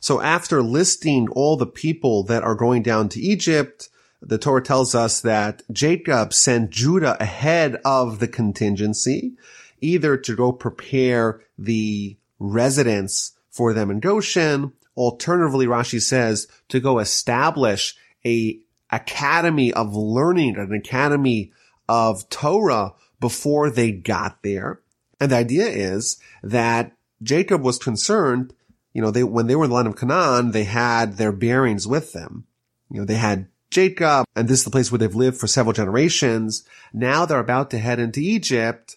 So 0.00 0.20
after 0.20 0.62
listing 0.62 1.28
all 1.30 1.56
the 1.56 1.66
people 1.66 2.22
that 2.24 2.42
are 2.42 2.54
going 2.54 2.82
down 2.82 3.08
to 3.10 3.20
Egypt, 3.20 3.88
the 4.20 4.38
Torah 4.38 4.62
tells 4.62 4.94
us 4.94 5.20
that 5.20 5.62
Jacob 5.72 6.32
sent 6.32 6.70
Judah 6.70 7.16
ahead 7.20 7.80
of 7.84 8.18
the 8.18 8.28
contingency, 8.28 9.34
either 9.80 10.16
to 10.16 10.36
go 10.36 10.52
prepare 10.52 11.40
the 11.56 12.16
residence 12.38 13.32
for 13.50 13.72
them 13.72 13.90
in 13.90 14.00
Goshen, 14.00 14.72
Alternatively, 14.98 15.66
Rashi 15.66 16.02
says 16.02 16.48
to 16.70 16.80
go 16.80 16.98
establish 16.98 17.96
a 18.26 18.58
academy 18.90 19.72
of 19.72 19.94
learning, 19.94 20.56
an 20.56 20.72
academy 20.72 21.52
of 21.88 22.28
Torah 22.30 22.94
before 23.20 23.70
they 23.70 23.92
got 23.92 24.42
there. 24.42 24.80
And 25.20 25.30
the 25.30 25.36
idea 25.36 25.66
is 25.66 26.20
that 26.42 26.96
Jacob 27.22 27.62
was 27.62 27.78
concerned, 27.78 28.52
you 28.92 29.00
know, 29.00 29.12
they, 29.12 29.22
when 29.22 29.46
they 29.46 29.54
were 29.54 29.64
in 29.64 29.70
the 29.70 29.76
land 29.76 29.86
of 29.86 29.94
Canaan, 29.94 30.50
they 30.50 30.64
had 30.64 31.16
their 31.16 31.30
bearings 31.30 31.86
with 31.86 32.12
them. 32.12 32.48
You 32.90 33.00
know, 33.00 33.06
they 33.06 33.14
had 33.14 33.46
Jacob, 33.70 34.26
and 34.34 34.48
this 34.48 34.58
is 34.58 34.64
the 34.64 34.72
place 34.72 34.90
where 34.90 34.98
they've 34.98 35.14
lived 35.14 35.36
for 35.36 35.46
several 35.46 35.74
generations. 35.74 36.64
Now 36.92 37.24
they're 37.24 37.38
about 37.38 37.70
to 37.70 37.78
head 37.78 38.00
into 38.00 38.18
Egypt. 38.18 38.96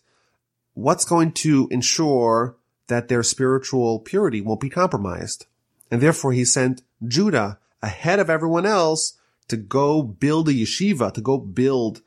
What's 0.73 1.05
going 1.05 1.33
to 1.33 1.67
ensure 1.69 2.57
that 2.87 3.07
their 3.07 3.21
spiritual 3.21 3.99
purity 3.99 4.41
won't 4.41 4.61
be 4.61 4.69
compromised? 4.69 5.45
And 5.91 6.01
therefore 6.01 6.31
he 6.31 6.45
sent 6.45 6.81
Judah 7.05 7.59
ahead 7.83 8.19
of 8.19 8.29
everyone 8.29 8.65
else 8.65 9.19
to 9.49 9.57
go 9.57 10.01
build 10.01 10.47
a 10.47 10.53
yeshiva, 10.53 11.13
to 11.13 11.21
go 11.21 11.37
build 11.37 12.01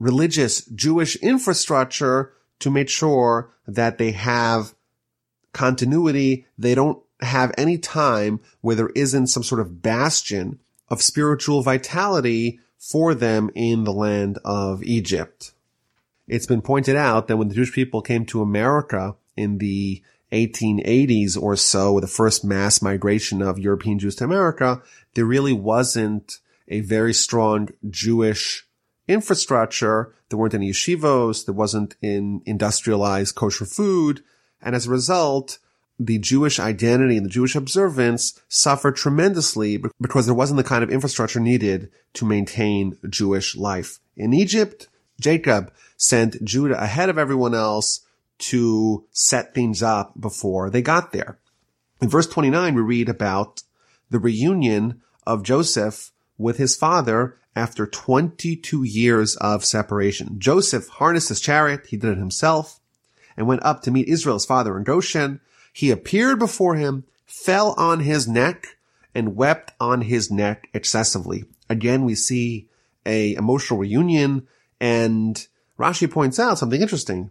religious 0.00 0.64
Jewish 0.64 1.14
infrastructure 1.16 2.32
to 2.58 2.70
make 2.70 2.88
sure 2.88 3.52
that 3.66 3.98
they 3.98 4.10
have 4.10 4.74
continuity. 5.52 6.46
They 6.58 6.74
don't 6.74 7.00
have 7.20 7.52
any 7.56 7.78
time 7.78 8.40
where 8.60 8.76
there 8.76 8.90
isn't 8.96 9.28
some 9.28 9.44
sort 9.44 9.60
of 9.60 9.82
bastion 9.82 10.58
of 10.88 11.02
spiritual 11.02 11.62
vitality 11.62 12.58
for 12.78 13.14
them 13.14 13.50
in 13.54 13.84
the 13.84 13.92
land 13.92 14.38
of 14.44 14.82
Egypt. 14.82 15.52
It's 16.26 16.46
been 16.46 16.62
pointed 16.62 16.96
out 16.96 17.28
that 17.28 17.36
when 17.36 17.48
the 17.48 17.54
Jewish 17.54 17.72
people 17.72 18.02
came 18.02 18.24
to 18.26 18.42
America 18.42 19.16
in 19.36 19.58
the 19.58 20.02
1880s 20.32 21.40
or 21.40 21.56
so, 21.56 21.92
with 21.92 22.02
the 22.02 22.08
first 22.08 22.44
mass 22.44 22.80
migration 22.80 23.42
of 23.42 23.58
European 23.58 23.98
Jews 23.98 24.16
to 24.16 24.24
America, 24.24 24.82
there 25.14 25.24
really 25.24 25.52
wasn't 25.52 26.38
a 26.68 26.80
very 26.80 27.12
strong 27.12 27.68
Jewish 27.88 28.66
infrastructure. 29.08 30.14
There 30.28 30.38
weren't 30.38 30.54
any 30.54 30.70
yeshivos. 30.70 31.44
There 31.44 31.54
wasn't 31.54 31.96
in 32.00 32.42
industrialized 32.46 33.34
kosher 33.34 33.66
food. 33.66 34.22
And 34.62 34.76
as 34.76 34.86
a 34.86 34.90
result, 34.90 35.58
the 35.98 36.18
Jewish 36.18 36.58
identity 36.58 37.16
and 37.16 37.26
the 37.26 37.30
Jewish 37.30 37.54
observance 37.54 38.40
suffered 38.48 38.96
tremendously 38.96 39.82
because 40.00 40.26
there 40.26 40.34
wasn't 40.34 40.58
the 40.58 40.64
kind 40.64 40.82
of 40.82 40.90
infrastructure 40.90 41.40
needed 41.40 41.90
to 42.14 42.24
maintain 42.24 42.96
Jewish 43.08 43.56
life. 43.56 43.98
In 44.16 44.32
Egypt, 44.32 44.88
Jacob 45.20 45.72
sent 45.96 46.42
Judah 46.42 46.82
ahead 46.82 47.10
of 47.10 47.18
everyone 47.18 47.54
else 47.54 48.00
to 48.40 49.04
set 49.10 49.54
things 49.54 49.82
up 49.82 50.18
before 50.20 50.70
they 50.70 50.82
got 50.82 51.12
there. 51.12 51.38
In 52.00 52.08
verse 52.08 52.26
29, 52.26 52.74
we 52.74 52.80
read 52.80 53.08
about 53.08 53.62
the 54.10 54.18
reunion 54.18 55.00
of 55.26 55.42
Joseph 55.42 56.12
with 56.38 56.56
his 56.56 56.74
father 56.74 57.36
after 57.54 57.86
22 57.86 58.82
years 58.82 59.36
of 59.36 59.64
separation. 59.64 60.38
Joseph 60.38 60.88
harnessed 60.88 61.28
his 61.28 61.40
chariot. 61.40 61.86
He 61.86 61.96
did 61.96 62.10
it 62.10 62.18
himself 62.18 62.80
and 63.36 63.46
went 63.46 63.62
up 63.62 63.82
to 63.82 63.90
meet 63.90 64.08
Israel's 64.08 64.46
father 64.46 64.76
in 64.76 64.84
Goshen. 64.84 65.40
He 65.72 65.90
appeared 65.90 66.38
before 66.38 66.76
him, 66.76 67.04
fell 67.26 67.74
on 67.76 68.00
his 68.00 68.26
neck 68.26 68.78
and 69.14 69.36
wept 69.36 69.72
on 69.80 70.02
his 70.02 70.30
neck 70.30 70.68
excessively. 70.72 71.44
Again, 71.68 72.04
we 72.04 72.14
see 72.14 72.68
a 73.04 73.34
emotional 73.34 73.78
reunion 73.78 74.46
and 74.80 75.46
Rashi 75.78 76.10
points 76.10 76.38
out 76.38 76.58
something 76.58 76.80
interesting. 76.80 77.30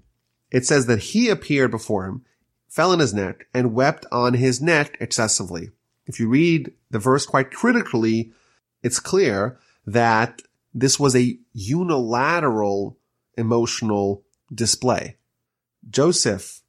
It 0.52 0.66
says 0.66 0.86
that 0.88 1.00
he 1.00 1.30
appeared 1.30 1.72
before 1.72 2.06
him. 2.06 2.26
fell 2.68 2.92
on 2.92 3.00
his 3.00 3.14
neck 3.14 3.48
and 3.54 3.74
wept 3.74 4.06
on 4.12 4.36
his 4.36 4.62
neck 4.62 4.96
excessively. 5.00 5.72
If 6.06 6.20
you 6.20 6.30
read 6.30 6.72
the 6.92 7.00
verse 7.00 7.26
quite 7.26 7.52
critically, 7.52 8.32
it's 8.84 9.00
clear 9.00 9.58
that 9.88 10.44
this 10.74 11.00
was 11.00 11.16
a 11.16 11.38
unilateral 11.54 12.98
emotional 13.38 14.24
display. 14.54 15.18
Joseph 15.90 16.62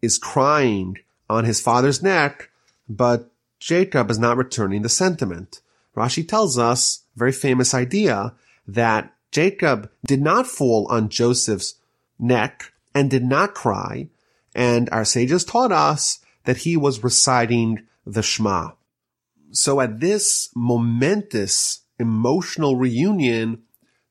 is 0.00 0.18
crying 0.18 0.98
on 1.28 1.44
his 1.44 1.60
father's 1.60 2.02
neck, 2.02 2.50
but 2.88 3.30
Jacob 3.58 4.10
is 4.10 4.18
not 4.18 4.36
returning 4.36 4.82
the 4.82 4.88
sentiment. 4.88 5.60
Rashi 5.96 6.26
tells 6.26 6.58
us 6.58 7.04
a 7.14 7.18
very 7.18 7.32
famous 7.32 7.74
idea 7.74 8.34
that 8.66 9.12
Jacob 9.30 9.90
did 10.06 10.20
not 10.20 10.46
fall 10.46 10.86
on 10.90 11.08
Joseph's 11.08 11.76
neck 12.18 12.71
and 12.94 13.10
did 13.10 13.24
not 13.24 13.54
cry, 13.54 14.08
and 14.54 14.88
our 14.90 15.04
sages 15.04 15.44
taught 15.44 15.72
us 15.72 16.20
that 16.44 16.58
he 16.58 16.76
was 16.76 17.04
reciting 17.04 17.86
the 18.06 18.22
Shema. 18.22 18.72
So 19.50 19.80
at 19.80 20.00
this 20.00 20.50
momentous 20.54 21.80
emotional 21.98 22.76
reunion, 22.76 23.62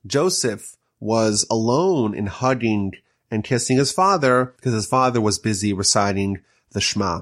Joseph 0.05 0.75
was 0.99 1.45
alone 1.49 2.13
in 2.15 2.27
hugging 2.27 2.93
and 3.29 3.43
kissing 3.43 3.77
his 3.77 3.91
father 3.91 4.53
because 4.57 4.73
his 4.73 4.85
father 4.85 5.19
was 5.19 5.39
busy 5.39 5.73
reciting 5.73 6.39
the 6.71 6.81
Shema. 6.81 7.21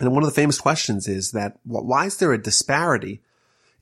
And 0.00 0.12
one 0.12 0.22
of 0.22 0.28
the 0.28 0.34
famous 0.34 0.60
questions 0.60 1.06
is 1.06 1.30
that 1.32 1.58
why 1.64 2.06
is 2.06 2.16
there 2.16 2.32
a 2.32 2.42
disparity? 2.42 3.22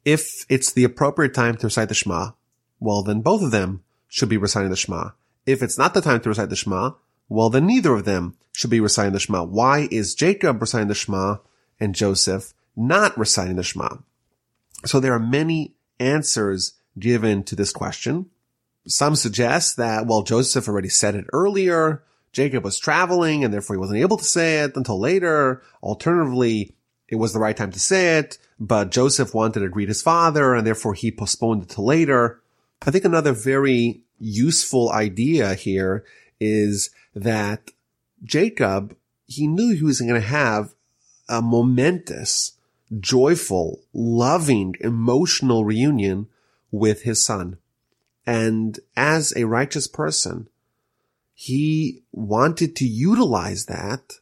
If 0.05 0.45
it's 0.49 0.73
the 0.73 0.85
appropriate 0.85 1.35
time 1.35 1.57
to 1.57 1.67
recite 1.67 1.89
the 1.89 1.95
Shema, 1.95 2.33
well, 2.81 3.03
then 3.03 3.21
both 3.21 3.43
of 3.43 3.53
them 3.53 3.83
should 4.09 4.29
be 4.29 4.37
reciting 4.37 4.71
the 4.71 4.77
Shema. 4.77 5.11
If 5.47 5.63
it's 5.63 5.79
not 5.79 5.95
the 5.95 6.01
time 6.01 6.21
to 6.21 6.29
recite 6.29 6.51
the 6.51 6.57
Shema, 6.57 6.93
well, 7.33 7.51
then 7.51 7.67
neither 7.67 7.95
of 7.95 8.05
them 8.05 8.37
should 8.53 8.71
be 8.71 8.81
reciting 8.81 9.13
the 9.13 9.21
Shema. 9.21 9.45
Why 9.45 9.89
is 9.91 10.15
Jacob 10.15 10.61
reciting 10.61 10.89
the 10.89 10.95
Shema 10.95 11.37
and 11.81 11.95
Joseph 11.95 12.53
not 12.77 13.17
reciting 13.17 13.57
the 13.57 13.63
Shema? 13.63 13.97
So 14.85 15.01
there 15.01 15.15
are 15.15 15.19
many 15.19 15.75
answers 15.99 16.75
given 16.99 17.43
to 17.45 17.57
this 17.57 17.73
question. 17.73 18.27
Some 18.87 19.17
suggest 19.17 19.77
that, 19.77 20.07
well, 20.07 20.23
Joseph 20.23 20.69
already 20.69 20.89
said 20.89 21.15
it 21.15 21.27
earlier. 21.33 22.03
Jacob 22.33 22.65
was 22.65 22.79
traveling 22.79 23.45
and 23.45 23.53
therefore 23.53 23.77
he 23.77 23.81
wasn't 23.81 24.01
able 24.01 24.17
to 24.17 24.25
say 24.25 24.61
it 24.61 24.77
until 24.77 24.99
later. 24.99 25.63
Alternatively, 25.83 26.75
it 27.09 27.17
was 27.17 27.33
the 27.33 27.39
right 27.39 27.57
time 27.57 27.71
to 27.73 27.81
say 27.81 28.19
it, 28.19 28.39
but 28.59 28.91
Joseph 28.91 29.35
wanted 29.35 29.61
to 29.61 29.69
greet 29.69 29.89
his 29.89 30.03
father 30.03 30.55
and 30.55 30.67
therefore 30.67 30.95
he 30.95 31.11
postponed 31.11 31.63
it 31.63 31.69
to 31.71 31.83
later. 31.83 32.43
I 32.85 32.91
think 32.91 33.05
another 33.05 33.33
very 33.33 34.03
useful 34.19 34.91
idea 34.91 35.55
here 35.55 36.05
is 36.43 36.91
that 37.15 37.71
Jacob, 38.25 38.97
he 39.27 39.47
knew 39.47 39.75
he 39.75 39.85
was 39.85 40.01
going 40.01 40.15
to 40.15 40.21
have 40.21 40.75
a 41.29 41.41
momentous, 41.41 42.53
joyful, 42.99 43.81
loving, 43.93 44.75
emotional 44.81 45.65
reunion 45.65 46.29
with 46.71 47.03
his 47.03 47.25
son. 47.25 47.59
And 48.27 48.79
as 48.97 49.33
a 49.37 49.45
righteous 49.45 49.87
person, 49.87 50.49
he 51.35 52.03
wanted 52.13 52.77
to 52.77 52.87
utilize 52.87 53.67
that 53.67 54.15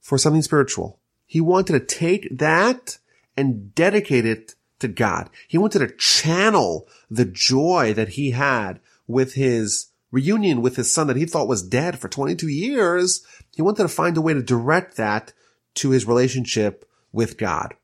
for 0.00 0.18
something 0.18 0.42
spiritual. 0.42 0.98
He 1.26 1.40
wanted 1.40 1.72
to 1.72 1.96
take 1.96 2.38
that 2.38 2.98
and 3.36 3.74
dedicate 3.74 4.24
it 4.24 4.54
to 4.78 4.88
God. 4.88 5.28
He 5.46 5.58
wanted 5.58 5.80
to 5.80 5.96
channel 5.96 6.88
the 7.10 7.24
joy 7.24 7.92
that 7.94 8.10
he 8.10 8.30
had 8.30 8.80
with 9.06 9.34
his 9.34 9.86
reunion 10.10 10.62
with 10.62 10.76
his 10.76 10.92
son 10.92 11.06
that 11.06 11.16
he 11.16 11.26
thought 11.26 11.48
was 11.48 11.62
dead 11.62 11.98
for 11.98 12.08
22 12.08 12.48
years. 12.48 13.24
He 13.54 13.62
wanted 13.62 13.82
to 13.82 13.88
find 13.88 14.16
a 14.16 14.20
way 14.20 14.34
to 14.34 14.42
direct 14.42 14.96
that 14.96 15.32
to 15.74 15.90
his 15.90 16.06
relationship 16.06 16.88
with 17.12 17.38
God. 17.38 17.74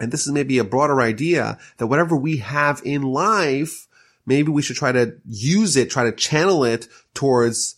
And 0.00 0.10
this 0.10 0.26
is 0.26 0.32
maybe 0.32 0.58
a 0.58 0.64
broader 0.64 1.00
idea 1.00 1.58
that 1.76 1.86
whatever 1.86 2.16
we 2.16 2.38
have 2.38 2.82
in 2.84 3.02
life, 3.02 3.86
maybe 4.26 4.50
we 4.50 4.62
should 4.62 4.76
try 4.76 4.92
to 4.92 5.14
use 5.24 5.76
it, 5.76 5.90
try 5.90 6.04
to 6.04 6.12
channel 6.12 6.64
it 6.64 6.88
towards 7.14 7.76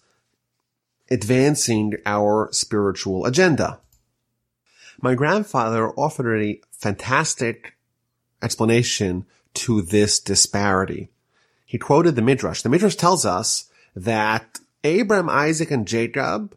advancing 1.11 1.95
our 2.07 2.49
spiritual 2.53 3.27
agenda. 3.27 3.81
My 5.01 5.15
grandfather 5.15 5.91
offered 5.91 6.41
a 6.41 6.61
fantastic 6.71 7.75
explanation 8.43 9.27
to 9.55 9.83
this 9.83 10.19
disparity. 10.19 11.11
He 11.75 11.79
quoted 11.79 12.15
the 12.15 12.23
Midrash. 12.23 12.63
The 12.63 12.69
Midrash 12.69 12.95
tells 12.95 13.27
us 13.27 13.69
that 13.97 14.61
Abraham, 14.85 15.29
Isaac, 15.29 15.73
and 15.73 15.89
Jacob 15.89 16.57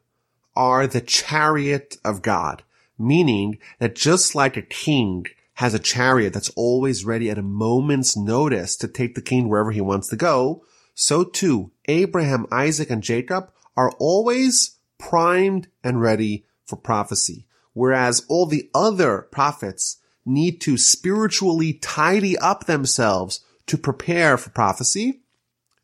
are 0.56 0.86
the 0.86 1.02
chariot 1.02 1.98
of 2.06 2.22
God, 2.22 2.62
meaning 3.00 3.58
that 3.80 3.96
just 3.96 4.36
like 4.36 4.56
a 4.56 4.62
king 4.62 5.26
has 5.56 5.74
a 5.74 5.80
chariot 5.80 6.34
that's 6.34 6.52
always 6.52 7.04
ready 7.04 7.32
at 7.32 7.40
a 7.40 7.42
moment's 7.42 8.16
notice 8.16 8.76
to 8.76 8.88
take 8.88 9.16
the 9.16 9.24
king 9.24 9.50
wherever 9.50 9.72
he 9.72 9.82
wants 9.82 10.08
to 10.10 10.16
go, 10.16 10.64
so 10.94 11.24
too 11.24 11.72
Abraham, 11.88 12.46
Isaac, 12.52 12.92
and 12.92 13.02
Jacob 13.02 13.50
are 13.76 13.94
always 13.98 14.78
primed 15.00 15.68
and 15.84 16.00
ready 16.00 16.46
for 16.64 16.76
prophecy. 16.76 17.48
Whereas 17.74 18.24
all 18.30 18.46
the 18.46 18.70
other 18.76 19.24
prophets 19.32 19.98
need 20.28 20.62
to 20.62 20.78
spiritually 20.78 21.74
tidy 21.74 22.38
up 22.38 22.68
themselves 22.68 23.40
to 23.68 23.78
prepare 23.78 24.38
for 24.38 24.50
prophecy. 24.50 25.22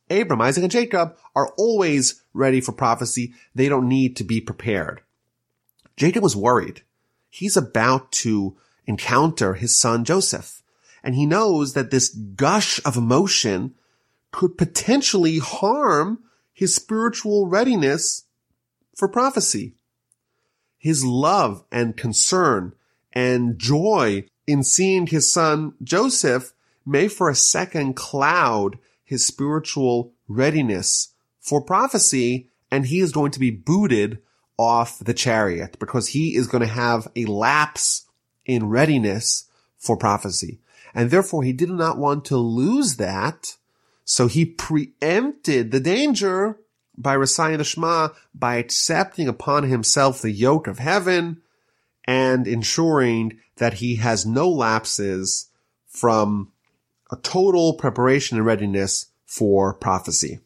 Abram, 0.09 0.41
Isaac, 0.41 0.63
and 0.63 0.71
Jacob 0.71 1.17
are 1.35 1.53
always 1.57 2.21
ready 2.33 2.61
for 2.61 2.71
prophecy. 2.71 3.33
They 3.55 3.69
don't 3.69 3.87
need 3.87 4.15
to 4.17 4.23
be 4.23 4.41
prepared. 4.41 5.01
Jacob 5.95 6.23
was 6.23 6.35
worried. 6.35 6.81
He's 7.29 7.57
about 7.57 8.11
to 8.13 8.57
encounter 8.85 9.53
his 9.53 9.79
son 9.79 10.03
Joseph. 10.03 10.61
And 11.03 11.15
he 11.15 11.25
knows 11.25 11.73
that 11.73 11.91
this 11.91 12.09
gush 12.09 12.79
of 12.85 12.95
emotion 12.95 13.75
could 14.31 14.57
potentially 14.57 15.39
harm 15.39 16.19
his 16.53 16.75
spiritual 16.75 17.47
readiness 17.47 18.23
for 18.95 19.07
prophecy. 19.07 19.73
His 20.77 21.03
love 21.03 21.63
and 21.71 21.97
concern 21.97 22.73
and 23.13 23.57
joy 23.57 24.25
in 24.47 24.63
seeing 24.63 25.07
his 25.07 25.31
son 25.31 25.73
Joseph 25.81 26.53
may 26.85 27.07
for 27.07 27.29
a 27.29 27.35
second 27.35 27.95
cloud 27.95 28.77
his 29.03 29.25
spiritual 29.25 30.13
readiness 30.27 31.13
for 31.39 31.61
prophecy 31.61 32.49
and 32.71 32.87
he 32.87 32.99
is 32.99 33.11
going 33.11 33.31
to 33.31 33.39
be 33.39 33.51
booted 33.51 34.19
off 34.57 34.99
the 34.99 35.13
chariot 35.13 35.77
because 35.79 36.09
he 36.09 36.35
is 36.35 36.47
going 36.47 36.61
to 36.61 36.67
have 36.67 37.07
a 37.15 37.25
lapse 37.25 38.05
in 38.45 38.69
readiness 38.69 39.49
for 39.77 39.97
prophecy. 39.97 40.59
And 40.93 41.09
therefore 41.09 41.43
he 41.43 41.53
did 41.53 41.69
not 41.69 41.97
want 41.97 42.25
to 42.25 42.37
lose 42.37 42.97
that 42.97 43.55
so 44.05 44.27
he 44.27 44.45
preempted 44.45 45.71
the 45.71 45.79
danger 45.79 46.59
by 46.97 47.13
reciting 47.13 47.57
the 47.57 47.63
Shema, 47.63 48.09
by 48.33 48.55
accepting 48.55 49.27
upon 49.27 49.63
himself 49.63 50.21
the 50.21 50.31
yoke 50.31 50.67
of 50.67 50.79
heaven 50.79 51.41
and 52.05 52.47
ensuring 52.47 53.39
that 53.57 53.75
he 53.75 53.95
has 53.95 54.25
no 54.25 54.49
lapses 54.49 55.49
from 55.87 56.51
a 57.13 57.17
total 57.17 57.75
preparation 57.75 58.37
and 58.37 58.45
readiness 58.45 59.11
for 59.23 59.71
prophecy. 59.71 60.39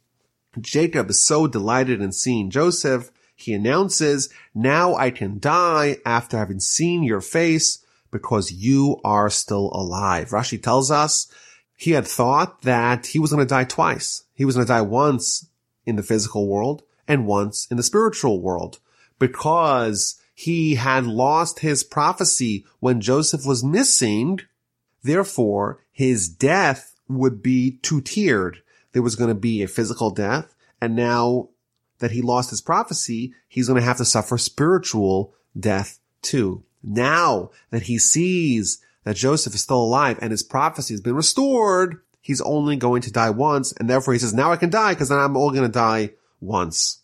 Jacob 0.59 1.09
is 1.09 1.23
so 1.23 1.47
delighted 1.47 2.01
in 2.01 2.11
seeing 2.11 2.49
Joseph. 2.49 3.09
He 3.37 3.53
announces, 3.53 4.27
now 4.53 4.93
I 4.93 5.11
can 5.11 5.39
die 5.39 5.97
after 6.05 6.37
having 6.37 6.59
seen 6.59 7.03
your 7.03 7.21
face 7.21 7.85
because 8.11 8.51
you 8.51 8.99
are 9.05 9.29
still 9.29 9.71
alive. 9.73 10.31
Rashi 10.31 10.61
tells 10.61 10.91
us 10.91 11.31
he 11.77 11.91
had 11.91 12.05
thought 12.05 12.63
that 12.63 13.07
he 13.07 13.19
was 13.19 13.31
going 13.31 13.45
to 13.45 13.49
die 13.49 13.63
twice. 13.63 14.23
He 14.33 14.43
was 14.43 14.55
going 14.55 14.67
to 14.67 14.73
die 14.73 14.81
once 14.81 15.47
in 15.85 15.95
the 15.95 16.03
physical 16.03 16.49
world 16.49 16.83
and 17.07 17.25
once 17.25 17.65
in 17.71 17.77
the 17.77 17.83
spiritual 17.83 18.41
world 18.41 18.79
because 19.19 20.19
he 20.33 20.75
had 20.75 21.05
lost 21.05 21.59
his 21.59 21.85
prophecy 21.85 22.65
when 22.81 22.99
Joseph 22.99 23.45
was 23.45 23.63
missing. 23.63 24.41
Therefore, 25.01 25.79
his 25.97 26.29
death 26.29 26.95
would 27.09 27.41
be 27.41 27.79
two-tiered. 27.81 28.61
There 28.91 29.01
was 29.01 29.15
going 29.15 29.29
to 29.29 29.33
be 29.33 29.63
a 29.63 29.67
physical 29.67 30.11
death 30.11 30.53
and 30.79 30.95
now 30.95 31.49
that 31.97 32.11
he 32.11 32.21
lost 32.21 32.51
his 32.51 32.61
prophecy, 32.61 33.33
he's 33.47 33.67
going 33.67 33.79
to 33.79 33.85
have 33.85 33.97
to 33.97 34.05
suffer 34.05 34.37
spiritual 34.37 35.33
death 35.59 35.97
too. 36.21 36.63
Now 36.83 37.49
that 37.71 37.83
he 37.83 37.97
sees 37.97 38.77
that 39.05 39.15
Joseph 39.15 39.55
is 39.55 39.63
still 39.63 39.81
alive 39.81 40.19
and 40.21 40.29
his 40.29 40.43
prophecy 40.43 40.93
has 40.93 41.01
been 41.01 41.15
restored, 41.15 41.99
he's 42.21 42.41
only 42.41 42.75
going 42.75 43.01
to 43.01 43.11
die 43.11 43.31
once. 43.31 43.71
And 43.71 43.89
therefore 43.89 44.13
he 44.13 44.19
says, 44.19 44.35
now 44.35 44.51
I 44.51 44.57
can 44.57 44.69
die 44.69 44.93
because 44.93 45.09
then 45.09 45.17
I'm 45.17 45.35
all 45.35 45.49
going 45.49 45.63
to 45.63 45.67
die 45.67 46.11
once. 46.39 46.99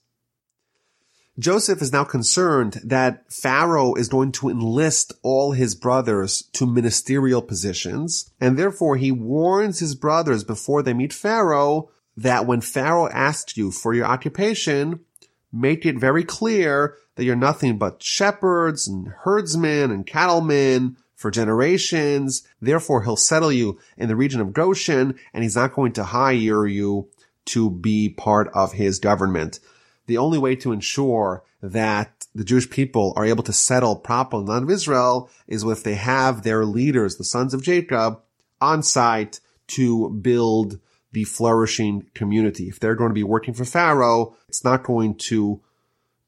Joseph 1.40 1.82
is 1.82 1.92
now 1.92 2.04
concerned 2.04 2.80
that 2.84 3.32
Pharaoh 3.32 3.96
is 3.96 4.08
going 4.08 4.32
to 4.34 4.50
enlist 4.50 5.14
all 5.24 5.54
his 5.54 5.74
brothers 5.74 6.44
to 6.54 6.68
ministerial 6.68 7.42
positions. 7.42 8.30
And 8.40 8.58
therefore 8.58 8.98
he 8.98 9.12
warns 9.12 9.80
his 9.80 9.96
brothers 9.96 10.44
before 10.44 10.84
they 10.84 10.94
meet 10.94 11.12
Pharaoh 11.12 11.90
that 12.16 12.46
when 12.46 12.62
Pharaoh 12.62 13.10
asks 13.10 13.58
you 13.58 13.72
for 13.72 13.96
your 13.96 14.06
occupation, 14.06 15.00
make 15.52 15.88
it 15.88 15.98
very 15.98 16.24
clear 16.24 16.98
that 17.16 17.24
you're 17.24 17.36
nothing 17.36 17.80
but 17.80 18.04
shepherds 18.04 18.88
and 18.88 19.08
herdsmen 19.24 19.90
and 19.90 20.06
cattlemen 20.06 20.98
for 21.16 21.32
generations. 21.32 22.44
Therefore, 22.62 23.04
he'll 23.04 23.16
settle 23.16 23.52
you 23.52 23.80
in 23.98 24.08
the 24.08 24.16
region 24.16 24.40
of 24.40 24.54
Goshen 24.54 25.18
and 25.34 25.44
he's 25.44 25.56
not 25.56 25.74
going 25.74 25.94
to 25.94 26.04
hire 26.04 26.68
you 26.68 27.10
to 27.46 27.72
be 27.72 28.10
part 28.10 28.50
of 28.54 28.74
his 28.74 29.00
government. 29.00 29.60
The 30.06 30.18
only 30.18 30.38
way 30.38 30.56
to 30.58 30.72
ensure 30.72 31.44
that 31.62 32.26
the 32.36 32.44
Jewish 32.44 32.70
people 32.70 33.14
are 33.16 33.26
able 33.26 33.44
to 33.44 33.54
settle 33.54 33.96
properly 33.96 34.42
in 34.42 34.46
the 34.46 34.52
land 34.52 34.64
of 34.64 34.70
Israel 34.70 35.30
is 35.48 35.64
if 35.64 35.84
they 35.84 35.96
have 35.96 36.44
their 36.44 36.66
leaders, 36.66 37.16
the 37.16 37.24
sons 37.24 37.54
of 37.54 37.64
Jacob, 37.64 38.20
on 38.60 38.84
site 38.84 39.40
to 39.68 40.10
build 40.10 40.80
the 41.12 41.24
flourishing 41.24 42.08
community. 42.16 42.68
If 42.68 42.80
they're 42.80 42.96
going 42.96 43.12
to 43.12 43.16
be 43.16 43.24
working 43.24 43.54
for 43.54 43.66
Pharaoh, 43.66 44.36
it's 44.50 44.64
not 44.64 44.84
going 44.84 45.16
to 45.16 45.62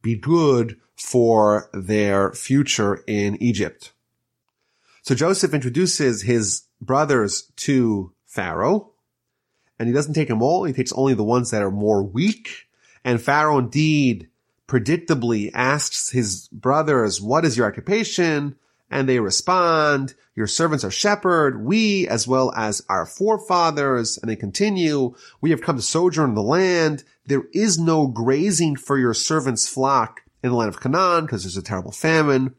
be 0.02 0.16
good 0.16 0.80
for 0.96 1.70
their 1.74 2.32
future 2.32 3.04
in 3.08 3.42
Egypt. 3.42 3.92
So 5.02 5.16
Joseph 5.16 5.54
introduces 5.54 6.22
his 6.22 6.64
brothers 6.80 7.52
to 7.58 8.14
Pharaoh, 8.26 8.92
and 9.78 9.88
he 9.88 9.94
doesn't 9.94 10.14
take 10.14 10.30
them 10.30 10.42
all. 10.42 10.64
He 10.64 10.74
takes 10.74 10.94
only 10.94 11.14
the 11.14 11.24
ones 11.24 11.52
that 11.52 11.62
are 11.62 11.72
more 11.72 12.04
weak. 12.04 12.65
And 13.06 13.22
Pharaoh 13.22 13.60
indeed 13.60 14.30
predictably 14.68 15.52
asks 15.54 16.10
his 16.10 16.50
brothers, 16.50 17.22
what 17.22 17.46
is 17.46 17.56
your 17.56 17.68
occupation? 17.68 18.56
And 18.90 19.08
they 19.08 19.20
respond, 19.20 20.16
your 20.36 20.48
servants 20.48 20.84
are 20.84 20.92
shepherd, 20.92 21.64
we 21.64 22.08
as 22.08 22.28
well 22.28 22.52
as 22.56 22.84
our 22.90 23.06
forefathers. 23.06 24.18
And 24.18 24.30
they 24.30 24.36
continue, 24.36 25.14
we 25.40 25.52
have 25.52 25.62
come 25.62 25.76
to 25.76 25.84
sojourn 25.84 26.30
in 26.32 26.36
the 26.36 26.42
land. 26.42 27.04
There 27.28 27.44
is 27.54 27.78
no 27.78 28.08
grazing 28.08 28.78
for 28.78 28.98
your 28.98 29.14
servants' 29.14 29.68
flock 29.68 30.22
in 30.44 30.50
the 30.50 30.56
land 30.56 30.70
of 30.70 30.82
Canaan 30.82 31.26
because 31.26 31.44
there's 31.44 31.58
a 31.58 31.62
terrible 31.62 31.92
famine. 31.92 32.56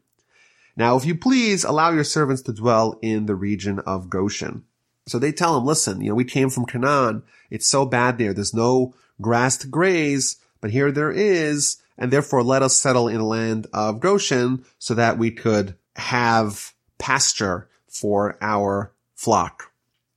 Now, 0.77 0.95
if 0.95 1.05
you 1.05 1.15
please 1.15 1.65
allow 1.65 1.91
your 1.91 2.03
servants 2.03 2.41
to 2.43 2.53
dwell 2.53 2.99
in 3.01 3.25
the 3.25 3.35
region 3.35 3.79
of 3.79 4.09
Goshen. 4.09 4.63
So 5.07 5.19
they 5.19 5.31
tell 5.31 5.57
him, 5.57 5.65
listen, 5.65 6.01
you 6.01 6.09
know, 6.09 6.15
we 6.15 6.25
came 6.25 6.49
from 6.49 6.65
Canaan. 6.65 7.23
It's 7.49 7.67
so 7.67 7.85
bad 7.85 8.17
there. 8.17 8.33
There's 8.33 8.53
no 8.53 8.93
grass 9.21 9.57
to 9.57 9.67
graze, 9.67 10.37
but 10.61 10.71
here 10.71 10.91
there 10.91 11.11
is. 11.11 11.77
And 11.97 12.11
therefore 12.11 12.43
let 12.43 12.61
us 12.61 12.75
settle 12.77 13.07
in 13.07 13.17
the 13.17 13.23
land 13.23 13.65
of 13.73 13.99
Goshen 13.99 14.63
so 14.77 14.93
that 14.93 15.17
we 15.17 15.31
could 15.31 15.75
have 15.95 16.73
pasture 16.99 17.69
for 17.87 18.37
our 18.39 18.93
flock. 19.15 19.71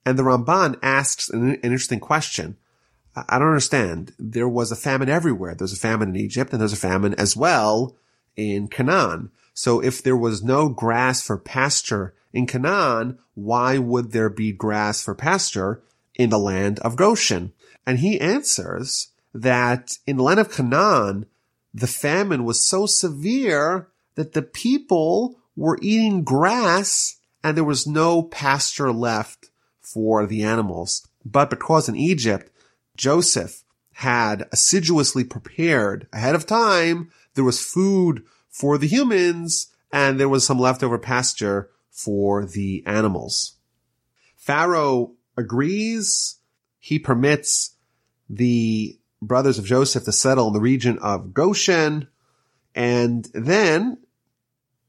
And 0.04 0.18
the 0.18 0.22
Ramban 0.22 0.78
asks 0.82 1.30
an, 1.30 1.54
interesting 1.56 2.00
question. 2.00 2.56
I 3.16 3.38
don't 3.38 3.48
understand. 3.48 4.12
There 4.18 4.48
was 4.48 4.70
a 4.70 4.76
famine 4.76 5.08
everywhere. 5.08 5.54
There's 5.54 5.72
a 5.72 5.76
famine 5.76 6.10
in 6.10 6.16
Egypt 6.16 6.52
and 6.52 6.60
there's 6.60 6.72
a 6.72 6.76
famine 6.76 7.14
as 7.14 7.36
well 7.36 7.96
in 8.36 8.68
Canaan. 8.68 9.30
So 9.54 9.80
if 9.80 10.02
there 10.02 10.16
was 10.16 10.42
no 10.42 10.68
grass 10.68 11.22
for 11.22 11.36
pasture 11.36 12.14
in 12.32 12.46
Canaan, 12.46 13.18
why 13.34 13.78
would 13.78 14.12
there 14.12 14.30
be 14.30 14.52
grass 14.52 15.02
for 15.02 15.14
pasture 15.14 15.82
in 16.14 16.30
the 16.30 16.38
land 16.38 16.78
of 16.80 16.96
Goshen? 16.96 17.52
And 17.90 17.98
he 17.98 18.20
answers 18.20 19.08
that 19.34 19.98
in 20.06 20.16
the 20.16 20.22
land 20.22 20.38
of 20.38 20.52
Canaan, 20.52 21.26
the 21.74 21.88
famine 21.88 22.44
was 22.44 22.64
so 22.64 22.86
severe 22.86 23.88
that 24.14 24.32
the 24.32 24.42
people 24.42 25.40
were 25.56 25.76
eating 25.82 26.22
grass 26.22 27.18
and 27.42 27.56
there 27.56 27.64
was 27.64 27.88
no 27.88 28.22
pasture 28.22 28.92
left 28.92 29.50
for 29.80 30.24
the 30.24 30.44
animals. 30.44 31.04
But 31.24 31.50
because 31.50 31.88
in 31.88 31.96
Egypt, 31.96 32.52
Joseph 32.96 33.64
had 33.94 34.48
assiduously 34.52 35.24
prepared 35.24 36.06
ahead 36.12 36.36
of 36.36 36.46
time, 36.46 37.10
there 37.34 37.42
was 37.42 37.60
food 37.60 38.22
for 38.48 38.78
the 38.78 38.86
humans 38.86 39.66
and 39.92 40.20
there 40.20 40.28
was 40.28 40.46
some 40.46 40.60
leftover 40.60 40.96
pasture 40.96 41.70
for 41.90 42.46
the 42.46 42.84
animals. 42.86 43.56
Pharaoh 44.36 45.14
agrees. 45.36 46.36
He 46.78 47.00
permits 47.00 47.74
the 48.30 48.96
brothers 49.20 49.58
of 49.58 49.66
Joseph 49.66 50.04
to 50.04 50.12
settle 50.12 50.46
in 50.46 50.54
the 50.54 50.60
region 50.60 50.98
of 51.00 51.34
Goshen. 51.34 52.08
And 52.74 53.28
then 53.34 53.98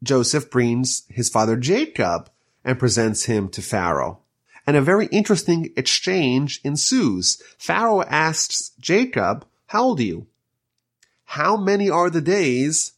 Joseph 0.03 0.49
brings 0.49 1.03
his 1.09 1.27
father 1.27 1.57
Jacob 1.57 2.29
and 2.63 2.79
presents 2.79 3.25
him 3.25 3.49
to 3.49 3.61
Pharaoh. 3.61 4.19
And 4.67 4.77
a 4.77 4.81
very 4.81 5.07
interesting 5.07 5.73
exchange 5.75 6.61
ensues. 6.63 7.41
Pharaoh 7.57 8.03
asks 8.03 8.71
Jacob, 8.79 9.45
how 9.67 9.83
old 9.83 9.99
are 9.99 10.03
you? 10.03 10.27
How 11.25 11.57
many 11.57 11.89
are 11.89 12.09
the 12.09 12.21
days 12.21 12.93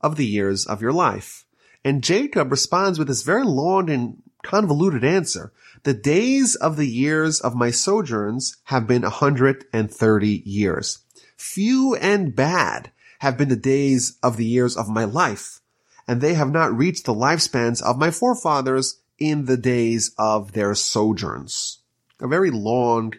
of 0.00 0.16
the 0.16 0.26
years 0.26 0.66
of 0.66 0.82
your 0.82 0.92
life? 0.92 1.46
And 1.84 2.02
Jacob 2.02 2.50
responds 2.50 2.98
with 2.98 3.08
this 3.08 3.22
very 3.22 3.44
long 3.44 3.90
and 3.90 4.22
convoluted 4.44 5.02
answer. 5.02 5.52
The 5.82 5.94
days 5.94 6.54
of 6.54 6.76
the 6.76 6.86
years 6.86 7.40
of 7.40 7.56
my 7.56 7.70
sojourns 7.70 8.58
have 8.64 8.86
been 8.86 9.02
130 9.02 10.42
years. 10.44 10.98
Few 11.36 11.96
and 11.96 12.34
bad 12.36 12.92
have 13.18 13.36
been 13.36 13.48
the 13.48 13.56
days 13.56 14.16
of 14.22 14.36
the 14.36 14.44
years 14.44 14.76
of 14.76 14.88
my 14.88 15.04
life, 15.04 15.60
and 16.06 16.20
they 16.20 16.34
have 16.34 16.52
not 16.52 16.76
reached 16.76 17.06
the 17.06 17.14
lifespans 17.14 17.82
of 17.82 17.98
my 17.98 18.10
forefathers 18.10 19.00
in 19.18 19.46
the 19.46 19.56
days 19.56 20.12
of 20.18 20.52
their 20.52 20.74
sojourns. 20.74 21.78
A 22.20 22.28
very 22.28 22.50
long 22.50 23.14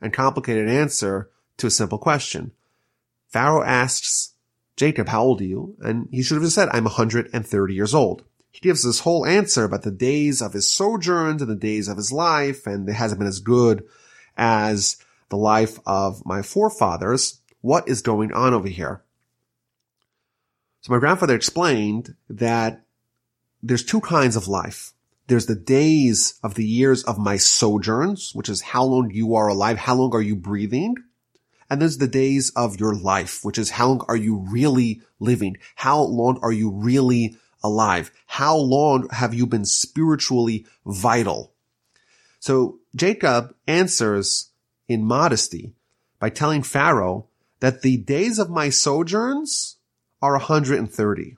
and 0.00 0.12
complicated 0.12 0.68
answer 0.68 1.30
to 1.56 1.66
a 1.66 1.70
simple 1.70 1.98
question. 1.98 2.52
Pharaoh 3.28 3.64
asks 3.64 4.34
Jacob, 4.76 5.08
how 5.08 5.22
old 5.24 5.40
are 5.40 5.44
you? 5.44 5.76
And 5.80 6.08
he 6.12 6.22
should 6.22 6.40
have 6.40 6.52
said, 6.52 6.68
I'm 6.72 6.84
130 6.84 7.74
years 7.74 7.94
old. 7.94 8.22
He 8.50 8.60
gives 8.60 8.82
this 8.82 9.00
whole 9.00 9.26
answer 9.26 9.64
about 9.64 9.82
the 9.82 9.90
days 9.90 10.40
of 10.42 10.52
his 10.52 10.70
sojourns 10.70 11.42
and 11.42 11.50
the 11.50 11.56
days 11.56 11.88
of 11.88 11.96
his 11.96 12.12
life, 12.12 12.66
and 12.66 12.88
it 12.88 12.94
hasn't 12.94 13.18
been 13.18 13.28
as 13.28 13.40
good 13.40 13.84
as 14.36 14.96
the 15.28 15.36
life 15.36 15.78
of 15.86 16.24
my 16.24 16.42
forefathers. 16.42 17.40
What 17.60 17.88
is 17.88 18.02
going 18.02 18.32
on 18.32 18.54
over 18.54 18.68
here? 18.68 19.02
So 20.80 20.92
my 20.92 20.98
grandfather 20.98 21.34
explained 21.34 22.14
that 22.28 22.84
there's 23.62 23.84
two 23.84 24.00
kinds 24.00 24.36
of 24.36 24.48
life. 24.48 24.92
There's 25.26 25.46
the 25.46 25.54
days 25.54 26.38
of 26.42 26.54
the 26.54 26.64
years 26.64 27.04
of 27.04 27.18
my 27.18 27.36
sojourns, 27.36 28.34
which 28.34 28.48
is 28.48 28.62
how 28.62 28.84
long 28.84 29.10
you 29.10 29.34
are 29.34 29.48
alive, 29.48 29.78
how 29.78 29.94
long 29.96 30.14
are 30.14 30.22
you 30.22 30.36
breathing? 30.36 30.94
And 31.68 31.82
there's 31.82 31.98
the 31.98 32.08
days 32.08 32.50
of 32.56 32.80
your 32.80 32.94
life, 32.94 33.44
which 33.44 33.58
is 33.58 33.70
how 33.70 33.88
long 33.88 34.04
are 34.08 34.16
you 34.16 34.36
really 34.50 35.02
living? 35.20 35.58
How 35.74 36.00
long 36.00 36.38
are 36.42 36.52
you 36.52 36.70
really 36.70 37.36
alive? 37.62 38.10
How 38.26 38.56
long 38.56 39.08
have 39.10 39.34
you 39.34 39.46
been 39.46 39.64
spiritually 39.64 40.66
vital? 40.86 41.52
So 42.40 42.78
Jacob 42.94 43.54
answers 43.66 44.50
in 44.88 45.04
modesty 45.04 45.72
by 46.18 46.30
telling 46.30 46.62
Pharaoh 46.62 47.26
that 47.60 47.82
the 47.82 47.96
days 47.96 48.38
of 48.38 48.50
my 48.50 48.70
sojourns 48.70 49.76
are 50.22 50.32
130. 50.32 51.36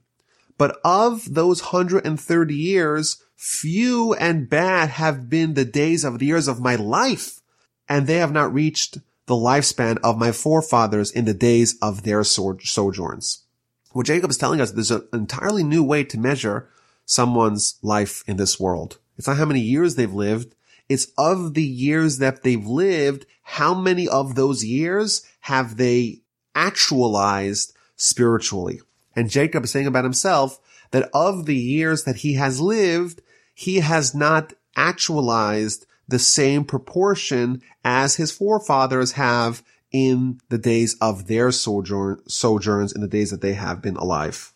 But 0.59 0.79
of 0.85 1.35
those 1.35 1.63
130 1.63 2.55
years, 2.55 3.23
few 3.35 4.13
and 4.15 4.49
bad 4.49 4.91
have 4.91 5.31
been 5.31 5.55
the 5.55 5.65
days 5.65 6.05
of 6.05 6.19
the 6.19 6.27
years 6.27 6.49
of 6.49 6.61
my 6.61 6.77
life, 6.77 7.41
and 7.89 8.07
they 8.07 8.17
have 8.17 8.33
not 8.33 8.53
reached 8.53 8.99
the 9.27 9.35
lifespan 9.35 9.97
of 10.05 10.19
my 10.19 10.33
forefathers 10.33 11.11
in 11.11 11.25
the 11.25 11.33
days 11.33 11.79
of 11.81 12.03
their 12.03 12.23
sojourns. 12.25 13.45
What 13.93 14.07
Jacob 14.07 14.31
is 14.31 14.39
telling 14.39 14.61
us, 14.61 14.71
there's 14.71 14.91
an 14.91 15.07
entirely 15.13 15.65
new 15.65 15.83
way 15.83 16.05
to 16.05 16.19
measure 16.19 16.69
someone's 17.05 17.79
life 17.83 18.23
in 18.27 18.37
this 18.37 18.61
world. 18.61 18.99
It's 19.19 19.27
not 19.27 19.37
how 19.37 19.47
many 19.47 19.61
years 19.61 19.97
they've 19.97 20.13
lived. 20.13 20.55
It's 20.89 21.09
of 21.19 21.55
the 21.55 21.65
years 21.65 22.19
that 22.19 22.43
they've 22.43 22.67
lived, 22.67 23.27
how 23.43 23.75
many 23.75 24.09
of 24.09 24.35
those 24.35 24.65
years 24.65 25.27
have 25.41 25.77
they 25.77 26.21
actualized 26.55 27.73
spiritually? 27.97 28.81
And 29.15 29.29
Jacob 29.29 29.65
is 29.65 29.71
saying 29.71 29.87
about 29.87 30.05
himself 30.05 30.61
that 30.93 31.11
of 31.13 31.47
the 31.47 31.57
years 31.57 32.05
that 32.05 32.17
he 32.17 32.35
has 32.35 32.61
lived, 32.61 33.23
he 33.55 33.81
has 33.81 34.15
not 34.15 34.53
actualized 34.77 35.87
the 36.09 36.19
same 36.19 36.65
proportion 36.65 37.63
as 37.85 38.17
his 38.17 38.33
forefathers 38.33 39.13
have 39.13 39.63
in 39.93 40.41
the 40.49 40.59
days 40.59 40.97
of 41.01 41.27
their 41.27 41.51
sojourn, 41.51 42.21
sojourns 42.29 42.93
in 42.93 43.01
the 43.01 43.09
days 43.09 43.31
that 43.31 43.41
they 43.41 43.55
have 43.55 43.83
been 43.83 43.97
alive. 43.97 44.53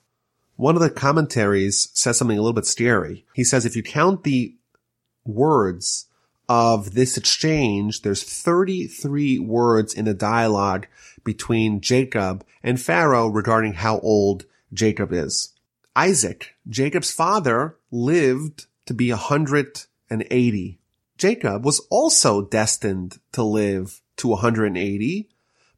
One 0.56 0.76
of 0.76 0.82
the 0.82 0.90
commentaries 0.90 1.88
says 1.94 2.18
something 2.18 2.38
a 2.38 2.40
little 2.40 2.52
bit 2.52 2.66
scary. 2.66 3.24
He 3.34 3.44
says 3.44 3.66
if 3.66 3.74
you 3.74 3.82
count 3.82 4.22
the 4.22 4.54
words 5.24 6.06
of 6.48 6.94
this 6.94 7.16
exchange, 7.16 8.02
there's 8.02 8.22
33 8.22 9.38
words 9.40 9.94
in 9.94 10.04
the 10.04 10.14
dialogue 10.14 10.86
between 11.24 11.80
Jacob 11.80 12.44
and 12.62 12.80
Pharaoh 12.80 13.26
regarding 13.26 13.74
how 13.74 13.98
old 14.00 14.44
Jacob 14.72 15.12
is. 15.12 15.52
Isaac, 15.96 16.54
Jacob's 16.68 17.12
father, 17.12 17.76
lived 17.90 18.66
to 18.86 18.94
be 18.94 19.10
180. 19.10 20.78
Jacob 21.16 21.64
was 21.64 21.80
also 21.90 22.42
destined 22.42 23.18
to 23.32 23.42
live 23.42 24.02
to 24.16 24.28
180, 24.28 25.28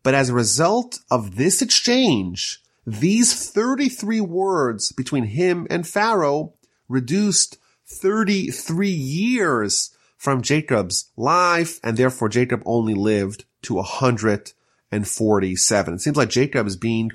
But 0.02 0.14
as 0.14 0.28
a 0.28 0.34
result 0.34 1.00
of 1.10 1.36
this 1.36 1.62
exchange, 1.62 2.60
these 2.86 3.50
33 3.50 4.20
words 4.20 4.92
between 4.92 5.24
him 5.24 5.66
and 5.68 5.86
Pharaoh 5.86 6.54
reduced 6.88 7.58
33 7.86 8.88
years 8.88 9.90
from 10.16 10.42
Jacob's 10.42 11.10
life, 11.16 11.80
and 11.82 11.96
therefore 11.96 12.28
Jacob 12.28 12.62
only 12.64 12.94
lived 12.94 13.44
to 13.62 13.74
147. 13.74 15.94
It 15.94 16.00
seems 16.00 16.16
like 16.16 16.28
Jacob 16.28 16.66
is 16.66 16.76
being 16.76 17.10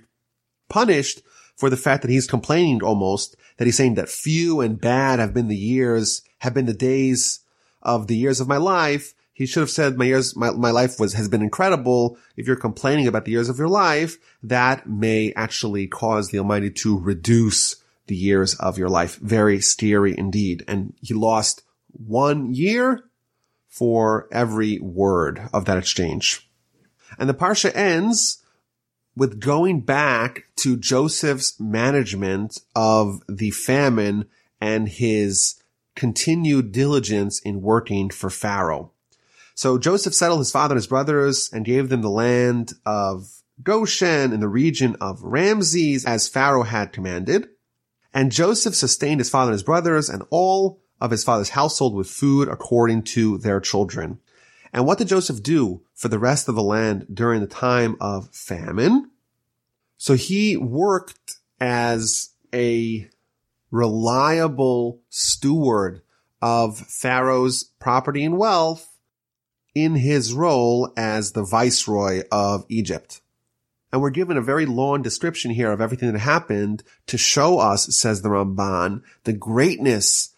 punished 0.69 1.21
for 1.55 1.69
the 1.69 1.77
fact 1.77 2.01
that 2.01 2.11
he's 2.11 2.27
complaining 2.27 2.83
almost, 2.83 3.37
that 3.57 3.65
he's 3.65 3.77
saying 3.77 3.95
that 3.95 4.09
few 4.09 4.61
and 4.61 4.81
bad 4.81 5.19
have 5.19 5.33
been 5.33 5.47
the 5.47 5.55
years, 5.55 6.21
have 6.39 6.53
been 6.53 6.65
the 6.65 6.73
days 6.73 7.39
of 7.81 8.07
the 8.07 8.17
years 8.17 8.39
of 8.39 8.47
my 8.47 8.57
life. 8.57 9.13
He 9.33 9.45
should 9.45 9.61
have 9.61 9.69
said 9.69 9.97
my 9.97 10.05
years, 10.05 10.35
my, 10.35 10.51
my 10.51 10.71
life 10.71 10.99
was, 10.99 11.13
has 11.13 11.29
been 11.29 11.41
incredible. 11.41 12.17
If 12.35 12.47
you're 12.47 12.55
complaining 12.55 13.07
about 13.07 13.25
the 13.25 13.31
years 13.31 13.49
of 13.49 13.57
your 13.57 13.69
life, 13.69 14.17
that 14.43 14.87
may 14.87 15.33
actually 15.35 15.87
cause 15.87 16.29
the 16.29 16.39
Almighty 16.39 16.69
to 16.69 16.99
reduce 16.99 17.77
the 18.07 18.15
years 18.15 18.55
of 18.55 18.77
your 18.77 18.89
life. 18.89 19.15
Very 19.17 19.61
scary 19.61 20.17
indeed. 20.17 20.63
And 20.67 20.93
he 21.01 21.13
lost 21.13 21.63
one 21.91 22.53
year 22.53 23.03
for 23.67 24.27
every 24.31 24.79
word 24.79 25.41
of 25.53 25.65
that 25.65 25.77
exchange. 25.77 26.49
And 27.17 27.29
the 27.29 27.33
Parsha 27.33 27.73
ends 27.75 28.43
with 29.15 29.39
going 29.39 29.81
back 29.81 30.45
to 30.57 30.77
Joseph's 30.77 31.59
management 31.59 32.59
of 32.75 33.21
the 33.27 33.51
famine 33.51 34.25
and 34.59 34.87
his 34.87 35.55
continued 35.95 36.71
diligence 36.71 37.39
in 37.41 37.61
working 37.61 38.09
for 38.09 38.29
Pharaoh. 38.29 38.90
So 39.61 39.77
Joseph 39.77 40.15
settled 40.15 40.39
his 40.39 40.51
father 40.51 40.73
and 40.73 40.79
his 40.79 40.87
brothers 40.87 41.51
and 41.53 41.63
gave 41.63 41.89
them 41.89 42.01
the 42.01 42.09
land 42.09 42.73
of 42.83 43.43
Goshen 43.61 44.33
in 44.33 44.39
the 44.39 44.47
region 44.47 44.95
of 44.99 45.21
Ramses 45.21 46.03
as 46.03 46.27
Pharaoh 46.27 46.63
had 46.63 46.91
commanded. 46.91 47.47
And 48.11 48.31
Joseph 48.31 48.73
sustained 48.73 49.19
his 49.19 49.29
father 49.29 49.51
and 49.51 49.53
his 49.53 49.61
brothers 49.61 50.09
and 50.09 50.23
all 50.31 50.81
of 50.99 51.11
his 51.11 51.23
father's 51.23 51.51
household 51.51 51.93
with 51.93 52.09
food 52.09 52.47
according 52.47 53.03
to 53.13 53.37
their 53.37 53.59
children. 53.59 54.19
And 54.73 54.87
what 54.87 54.97
did 54.97 55.09
Joseph 55.09 55.43
do 55.43 55.83
for 55.93 56.07
the 56.07 56.17
rest 56.17 56.49
of 56.49 56.55
the 56.55 56.63
land 56.63 57.05
during 57.13 57.41
the 57.41 57.45
time 57.45 57.97
of 58.01 58.33
famine? 58.33 59.11
So 59.95 60.15
he 60.15 60.57
worked 60.57 61.37
as 61.59 62.31
a 62.51 63.07
reliable 63.69 65.01
steward 65.09 66.01
of 66.41 66.79
Pharaoh's 66.79 67.65
property 67.79 68.25
and 68.25 68.39
wealth 68.39 68.90
in 69.73 69.95
his 69.95 70.33
role 70.33 70.91
as 70.97 71.31
the 71.31 71.43
viceroy 71.43 72.23
of 72.31 72.65
Egypt. 72.69 73.21
And 73.91 74.01
we're 74.01 74.09
given 74.09 74.37
a 74.37 74.41
very 74.41 74.65
long 74.65 75.01
description 75.01 75.51
here 75.51 75.71
of 75.71 75.81
everything 75.81 76.11
that 76.11 76.19
happened 76.19 76.83
to 77.07 77.17
show 77.17 77.59
us, 77.59 77.95
says 77.95 78.21
the 78.21 78.29
Ramban, 78.29 79.01
the 79.25 79.33
greatness 79.33 80.33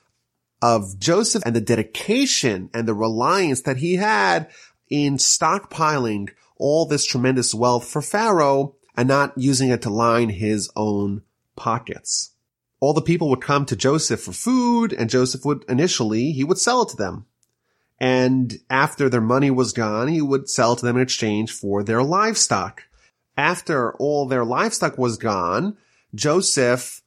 of 0.61 0.97
Joseph 0.97 1.43
and 1.45 1.55
the 1.55 1.61
dedication 1.61 2.69
and 2.73 2.87
the 2.87 2.93
reliance 2.93 3.61
that 3.61 3.77
he 3.77 3.97
had 3.97 4.49
in 4.89 5.17
stockpiling 5.17 6.29
all 6.55 6.85
this 6.85 7.05
tremendous 7.05 7.53
wealth 7.53 7.85
for 7.85 8.01
Pharaoh 8.01 8.75
and 8.95 9.07
not 9.07 9.37
using 9.37 9.69
it 9.69 9.81
to 9.81 9.89
line 9.89 10.29
his 10.29 10.71
own 10.75 11.23
pockets. 11.55 12.31
All 12.79 12.93
the 12.93 13.01
people 13.01 13.29
would 13.29 13.41
come 13.41 13.65
to 13.65 13.75
Joseph 13.75 14.21
for 14.21 14.33
food 14.33 14.93
and 14.93 15.09
Joseph 15.09 15.45
would 15.45 15.63
initially, 15.67 16.31
he 16.31 16.43
would 16.43 16.57
sell 16.57 16.83
it 16.83 16.89
to 16.89 16.97
them. 16.97 17.25
And 17.99 18.59
after 18.69 19.09
their 19.09 19.21
money 19.21 19.51
was 19.51 19.73
gone, 19.73 20.07
he 20.07 20.21
would 20.21 20.49
sell 20.49 20.75
to 20.75 20.85
them 20.85 20.97
in 20.97 21.03
exchange 21.03 21.51
for 21.51 21.83
their 21.83 22.03
livestock. 22.03 22.83
After 23.37 23.93
all 23.93 24.27
their 24.27 24.45
livestock 24.45 24.97
was 24.97 25.17
gone, 25.17 25.77
Joseph 26.13 27.01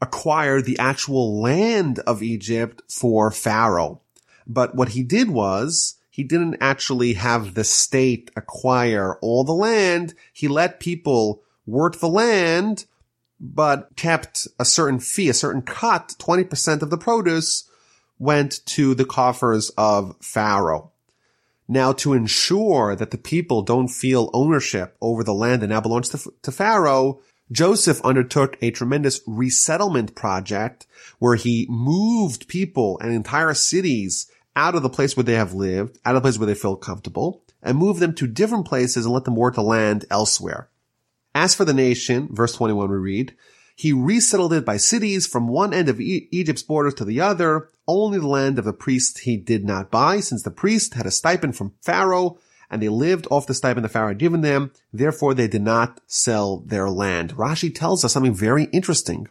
acquired 0.00 0.64
the 0.64 0.78
actual 0.78 1.40
land 1.40 1.98
of 2.00 2.22
Egypt 2.22 2.82
for 2.88 3.30
Pharaoh. 3.30 4.00
But 4.46 4.74
what 4.74 4.90
he 4.90 5.02
did 5.02 5.30
was 5.30 5.96
he 6.08 6.22
didn't 6.24 6.56
actually 6.60 7.14
have 7.14 7.54
the 7.54 7.64
state 7.64 8.30
acquire 8.36 9.18
all 9.20 9.44
the 9.44 9.52
land. 9.52 10.14
He 10.32 10.48
let 10.48 10.80
people 10.80 11.42
work 11.66 11.98
the 11.98 12.08
land, 12.08 12.86
but 13.40 13.90
kept 13.96 14.48
a 14.58 14.64
certain 14.64 15.00
fee, 15.00 15.28
a 15.28 15.34
certain 15.34 15.62
cut, 15.62 16.14
20% 16.18 16.82
of 16.82 16.90
the 16.90 16.98
produce 16.98 17.67
went 18.18 18.64
to 18.66 18.94
the 18.94 19.04
coffers 19.04 19.70
of 19.76 20.16
Pharaoh. 20.20 20.92
Now, 21.68 21.92
to 21.92 22.14
ensure 22.14 22.96
that 22.96 23.10
the 23.10 23.18
people 23.18 23.62
don't 23.62 23.88
feel 23.88 24.30
ownership 24.32 24.96
over 25.00 25.22
the 25.22 25.34
land 25.34 25.62
that 25.62 25.68
now 25.68 25.80
belongs 25.80 26.08
to, 26.10 26.32
to 26.42 26.50
Pharaoh, 26.50 27.20
Joseph 27.52 28.00
undertook 28.02 28.56
a 28.60 28.70
tremendous 28.70 29.20
resettlement 29.26 30.14
project 30.14 30.86
where 31.18 31.34
he 31.34 31.66
moved 31.68 32.48
people 32.48 32.98
and 33.00 33.12
entire 33.12 33.54
cities 33.54 34.30
out 34.56 34.74
of 34.74 34.82
the 34.82 34.90
place 34.90 35.16
where 35.16 35.24
they 35.24 35.34
have 35.34 35.54
lived, 35.54 35.98
out 36.04 36.16
of 36.16 36.22
the 36.22 36.26
place 36.26 36.38
where 36.38 36.46
they 36.46 36.54
feel 36.54 36.76
comfortable, 36.76 37.42
and 37.62 37.78
moved 37.78 38.00
them 38.00 38.14
to 38.14 38.26
different 38.26 38.66
places 38.66 39.04
and 39.04 39.14
let 39.14 39.24
them 39.24 39.36
work 39.36 39.54
the 39.54 39.62
land 39.62 40.04
elsewhere. 40.10 40.68
As 41.34 41.54
for 41.54 41.64
the 41.64 41.74
nation, 41.74 42.28
verse 42.32 42.54
21 42.54 42.90
we 42.90 42.96
read, 42.96 43.34
he 43.78 43.92
resettled 43.92 44.52
it 44.52 44.64
by 44.64 44.76
cities 44.76 45.24
from 45.24 45.46
one 45.46 45.72
end 45.72 45.88
of 45.88 46.00
e- 46.00 46.26
Egypt's 46.32 46.64
borders 46.64 46.94
to 46.94 47.04
the 47.04 47.20
other. 47.20 47.68
Only 47.86 48.18
the 48.18 48.26
land 48.26 48.58
of 48.58 48.64
the 48.64 48.72
priest 48.72 49.20
he 49.20 49.36
did 49.36 49.64
not 49.64 49.88
buy, 49.88 50.18
since 50.18 50.42
the 50.42 50.50
priest 50.50 50.94
had 50.94 51.06
a 51.06 51.12
stipend 51.12 51.56
from 51.56 51.74
Pharaoh 51.80 52.38
and 52.68 52.82
they 52.82 52.88
lived 52.88 53.28
off 53.30 53.46
the 53.46 53.54
stipend 53.54 53.84
the 53.84 53.88
Pharaoh 53.88 54.08
had 54.08 54.18
given 54.18 54.40
them. 54.40 54.72
Therefore, 54.92 55.32
they 55.32 55.46
did 55.46 55.62
not 55.62 56.00
sell 56.08 56.58
their 56.66 56.90
land. 56.90 57.36
Rashi 57.36 57.72
tells 57.72 58.04
us 58.04 58.12
something 58.12 58.34
very 58.34 58.64
interesting. 58.64 59.28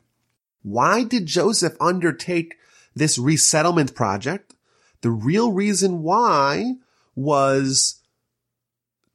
Why 0.63 1.03
did 1.03 1.25
Joseph 1.25 1.75
undertake 1.81 2.55
this 2.95 3.17
resettlement 3.17 3.95
project? 3.95 4.55
The 5.01 5.11
real 5.11 5.51
reason 5.51 6.03
why 6.03 6.75
was 7.15 8.01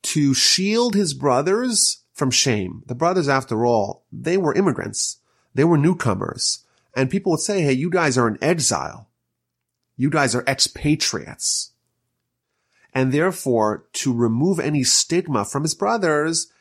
to 0.03 0.35
shield 0.35 0.95
his 0.95 1.15
brothers 1.15 2.03
from 2.13 2.31
shame. 2.31 2.83
The 2.87 2.95
brothers, 2.95 3.31
after 3.31 3.65
all, 3.65 4.05
they 4.13 4.37
were 4.37 4.55
immigrants. 4.55 5.21
They 5.55 5.65
were 5.65 5.79
newcomers. 5.79 6.65
And 6.95 7.11
people 7.11 7.33
would 7.33 7.41
say, 7.41 7.63
hey, 7.63 7.73
you 7.73 7.91
guys 7.91 8.19
are 8.19 8.29
in 8.29 8.43
exile. 8.43 9.09
You 9.97 10.11
guys 10.11 10.35
are 10.35 10.45
expatriates 10.47 11.73
and 12.95 13.13
therefore 13.13 13.87
to 13.95 14.13
remove 14.13 14.61
any 14.61 14.85
stigma 14.85 15.45
from 15.45 15.63
his 15.63 15.75
brothers, 15.75 16.53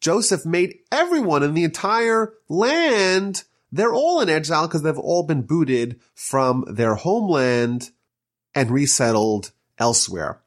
Joseph 0.00 0.46
made 0.46 0.78
everyone 0.92 1.42
in 1.42 1.54
the 1.54 1.64
entire 1.64 2.34
land, 2.48 3.44
they're 3.72 3.94
all 3.94 4.20
in 4.20 4.28
exile 4.28 4.68
because 4.68 4.82
they've 4.82 4.98
all 4.98 5.24
been 5.24 5.42
booted 5.42 6.00
from 6.14 6.64
their 6.68 6.94
homeland 6.94 7.90
and 8.54 8.70
resettled 8.70 9.50
elsewhere. 9.78 10.40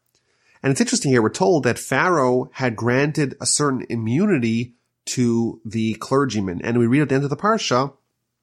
And 0.64 0.72
it's 0.72 0.82
interesting 0.82 1.12
here, 1.12 1.22
we're 1.22 1.30
told 1.30 1.64
that 1.64 1.80
Pharaoh 1.80 2.50
had 2.54 2.76
granted 2.76 3.36
a 3.42 3.46
certain 3.46 3.86
immunity 3.90 4.76
to 5.08 5.62
the 5.66 5.96
clergyman. 5.96 6.62
And 6.64 6.78
we 6.78 6.88
read 6.88 7.02
at 7.02 7.10
the 7.10 7.16
end 7.16 7.24
of 7.24 7.30
the 7.30 7.38
Parsha 7.38 7.94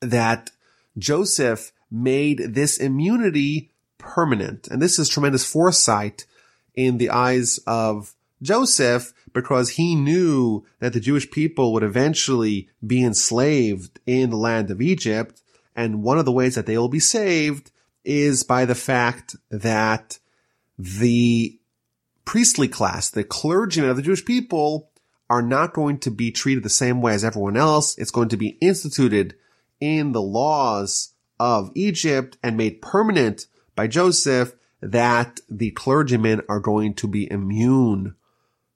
that 0.01 0.51
Joseph 0.99 1.73
made 1.91 2.39
this 2.55 2.79
immunity 2.79 3.71
permanent. 3.99 4.69
And 4.69 4.81
this 4.83 4.99
is 4.99 5.09
tremendous 5.09 5.45
foresight 5.45 6.27
in 6.75 6.99
the 6.99 7.11
eyes 7.11 7.59
of 7.67 8.15
Joseph 8.43 9.13
because 9.33 9.71
he 9.71 9.95
knew 9.95 10.65
that 10.81 10.93
the 10.93 11.01
Jewish 11.01 11.31
people 11.31 11.73
would 11.73 11.83
eventually 11.83 12.69
be 12.87 13.03
enslaved 13.05 14.01
in 14.07 14.31
the 14.31 14.37
land 14.37 14.71
of 14.71 14.81
Egypt. 14.81 15.41
And 15.75 16.03
one 16.03 16.19
of 16.19 16.25
the 16.25 16.33
ways 16.33 16.55
that 16.55 16.67
they 16.67 16.79
will 16.79 16.89
be 16.89 17.01
saved 17.01 17.71
is 18.05 18.43
by 18.43 18.65
the 18.65 18.75
fact 18.75 19.35
that 19.51 20.19
the 20.79 21.59
priestly 22.25 22.69
class, 22.69 23.11
the 23.11 23.25
clergymen 23.25 23.91
of 23.91 23.97
the 23.97 24.03
Jewish 24.03 24.25
people 24.25 24.91
are 25.31 25.43
not 25.43 25.73
going 25.73 25.99
to 25.99 26.11
be 26.11 26.31
treated 26.31 26.63
the 26.63 26.69
same 26.69 27.01
way 27.01 27.15
as 27.15 27.25
everyone 27.25 27.57
else. 27.57 27.97
It's 27.99 28.11
going 28.11 28.29
to 28.29 28.37
be 28.37 28.59
instituted 28.61 29.35
in 29.81 30.13
the 30.13 30.23
laws 30.23 31.15
of 31.41 31.71
Egypt 31.75 32.37
and 32.43 32.57
made 32.57 32.83
permanent 32.83 33.47
by 33.75 33.87
Joseph 33.87 34.55
that 34.81 35.41
the 35.49 35.71
clergymen 35.71 36.43
are 36.49 36.61
going 36.61 36.95
to 36.95 37.09
be 37.09 37.31
immune 37.31 38.15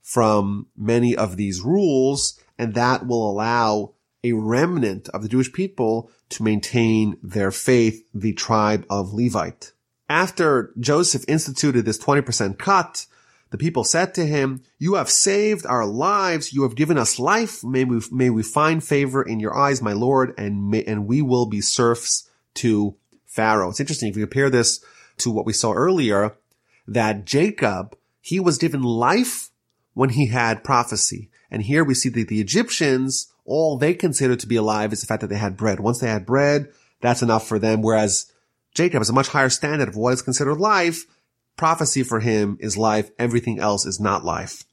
from 0.03 0.67
many 0.77 1.15
of 1.15 1.37
these 1.37 1.61
rules, 1.61 2.41
and 2.59 2.75
that 2.75 3.07
will 3.07 3.31
allow 3.31 3.93
a 4.25 4.33
remnant 4.33 5.09
of 5.11 5.23
the 5.23 5.29
Jewish 5.29 5.53
people 5.53 6.11
to 6.31 6.43
maintain 6.43 7.19
their 7.23 7.51
faith, 7.51 8.07
the 8.15 8.33
tribe 8.33 8.87
of 8.89 9.13
Levite. 9.13 9.73
After 10.09 10.73
Joseph 10.81 11.25
instituted 11.29 11.85
this 11.85 11.99
20% 11.99 12.59
cut, 12.59 13.07
the 13.51 13.59
people 13.59 13.85
said 13.85 14.15
to 14.15 14.27
him, 14.27 14.63
you 14.79 14.95
have 14.95 15.09
saved 15.09 15.65
our 15.67 15.87
lives. 15.87 16.53
You 16.53 16.63
have 16.65 16.75
given 16.75 16.99
us 16.99 17.19
life. 17.19 17.65
May 17.65 17.85
we, 17.85 18.01
may 18.13 18.31
we 18.31 18.43
find 18.43 18.85
favor 18.85 19.23
in 19.23 19.41
your 19.41 19.57
eyes, 19.57 19.81
my 19.81 19.93
Lord, 19.93 20.35
and 20.37 20.71
may, 20.71 20.85
and 20.85 21.07
we 21.07 21.23
will 21.23 21.47
be 21.47 21.61
serfs 21.61 22.29
to 22.55 22.97
Pharaoh. 23.25 23.71
It's 23.71 23.81
interesting. 23.81 24.11
If 24.11 24.17
you 24.17 24.27
compare 24.27 24.51
this 24.51 24.85
to 25.19 25.31
what 25.31 25.47
we 25.47 25.53
saw 25.53 25.73
earlier, 25.73 26.37
that 26.87 27.25
Jacob, 27.25 27.97
he 28.21 28.39
was 28.39 28.59
given 28.59 28.83
life 28.83 29.51
when 29.95 30.11
he 30.11 30.27
had 30.27 30.65
prophecy. 30.65 31.31
And 31.51 31.63
here 31.63 31.85
we 31.85 31.95
see 31.95 32.11
that 32.11 32.29
the 32.29 32.41
Egyptians, 32.41 33.33
all 33.45 33.79
they 33.79 33.95
considered 33.95 34.41
to 34.41 34.47
be 34.47 34.57
alive 34.57 34.93
is 34.93 35.01
the 35.01 35.07
fact 35.07 35.23
that 35.23 35.29
they 35.29 35.37
had 35.37 35.57
bread. 35.57 35.81
Once 35.81 36.01
they 36.01 36.09
had 36.09 36.27
bread, 36.27 36.69
that's 37.01 37.23
enough 37.23 37.49
for 37.49 37.59
them. 37.59 37.81
Whereas 37.81 38.31
Jacob 38.75 39.01
has 39.01 39.09
a 39.09 39.15
much 39.15 39.29
higher 39.29 39.49
standard 39.49 39.89
of 39.89 39.97
what 39.97 40.13
is 40.13 40.23
considered 40.23 40.57
life. 40.57 41.05
Prophecy 41.59 42.05
for 42.05 42.21
him 42.21 42.57
is 42.61 42.79
life. 42.79 43.11
Everything 43.19 43.59
else 43.59 43.85
is 43.85 44.01
not 44.01 44.25
life. 44.25 44.65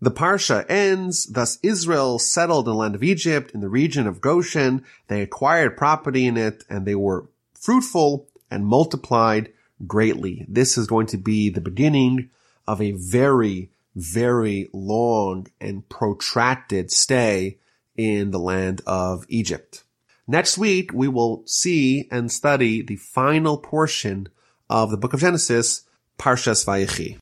The 0.00 0.10
Parsha 0.10 0.66
ends, 0.68 1.26
thus 1.26 1.60
Israel 1.62 2.18
settled 2.18 2.66
in 2.66 2.72
the 2.72 2.78
land 2.78 2.96
of 2.96 3.04
Egypt 3.04 3.52
in 3.52 3.60
the 3.60 3.68
region 3.68 4.08
of 4.08 4.20
Goshen. 4.20 4.84
They 5.06 5.22
acquired 5.22 5.76
property 5.76 6.26
in 6.26 6.36
it 6.36 6.64
and 6.68 6.84
they 6.84 6.96
were 6.96 7.28
fruitful 7.54 8.26
and 8.50 8.66
multiplied 8.66 9.52
greatly. 9.86 10.44
This 10.48 10.76
is 10.76 10.88
going 10.88 11.06
to 11.06 11.16
be 11.16 11.48
the 11.48 11.60
beginning 11.60 12.30
of 12.66 12.82
a 12.82 12.90
very, 12.90 13.70
very 13.94 14.68
long 14.72 15.46
and 15.60 15.88
protracted 15.88 16.90
stay 16.90 17.58
in 17.96 18.32
the 18.32 18.40
land 18.40 18.82
of 18.84 19.24
Egypt. 19.28 19.84
Next 20.26 20.58
week, 20.58 20.90
we 20.92 21.06
will 21.06 21.44
see 21.46 22.08
and 22.10 22.32
study 22.32 22.82
the 22.82 22.96
final 22.96 23.58
portion 23.58 24.28
of 24.68 24.90
the 24.90 24.96
book 24.96 25.12
of 25.12 25.20
Genesis, 25.20 25.82
Parshas 26.22 26.64
Vayechi. 26.64 27.21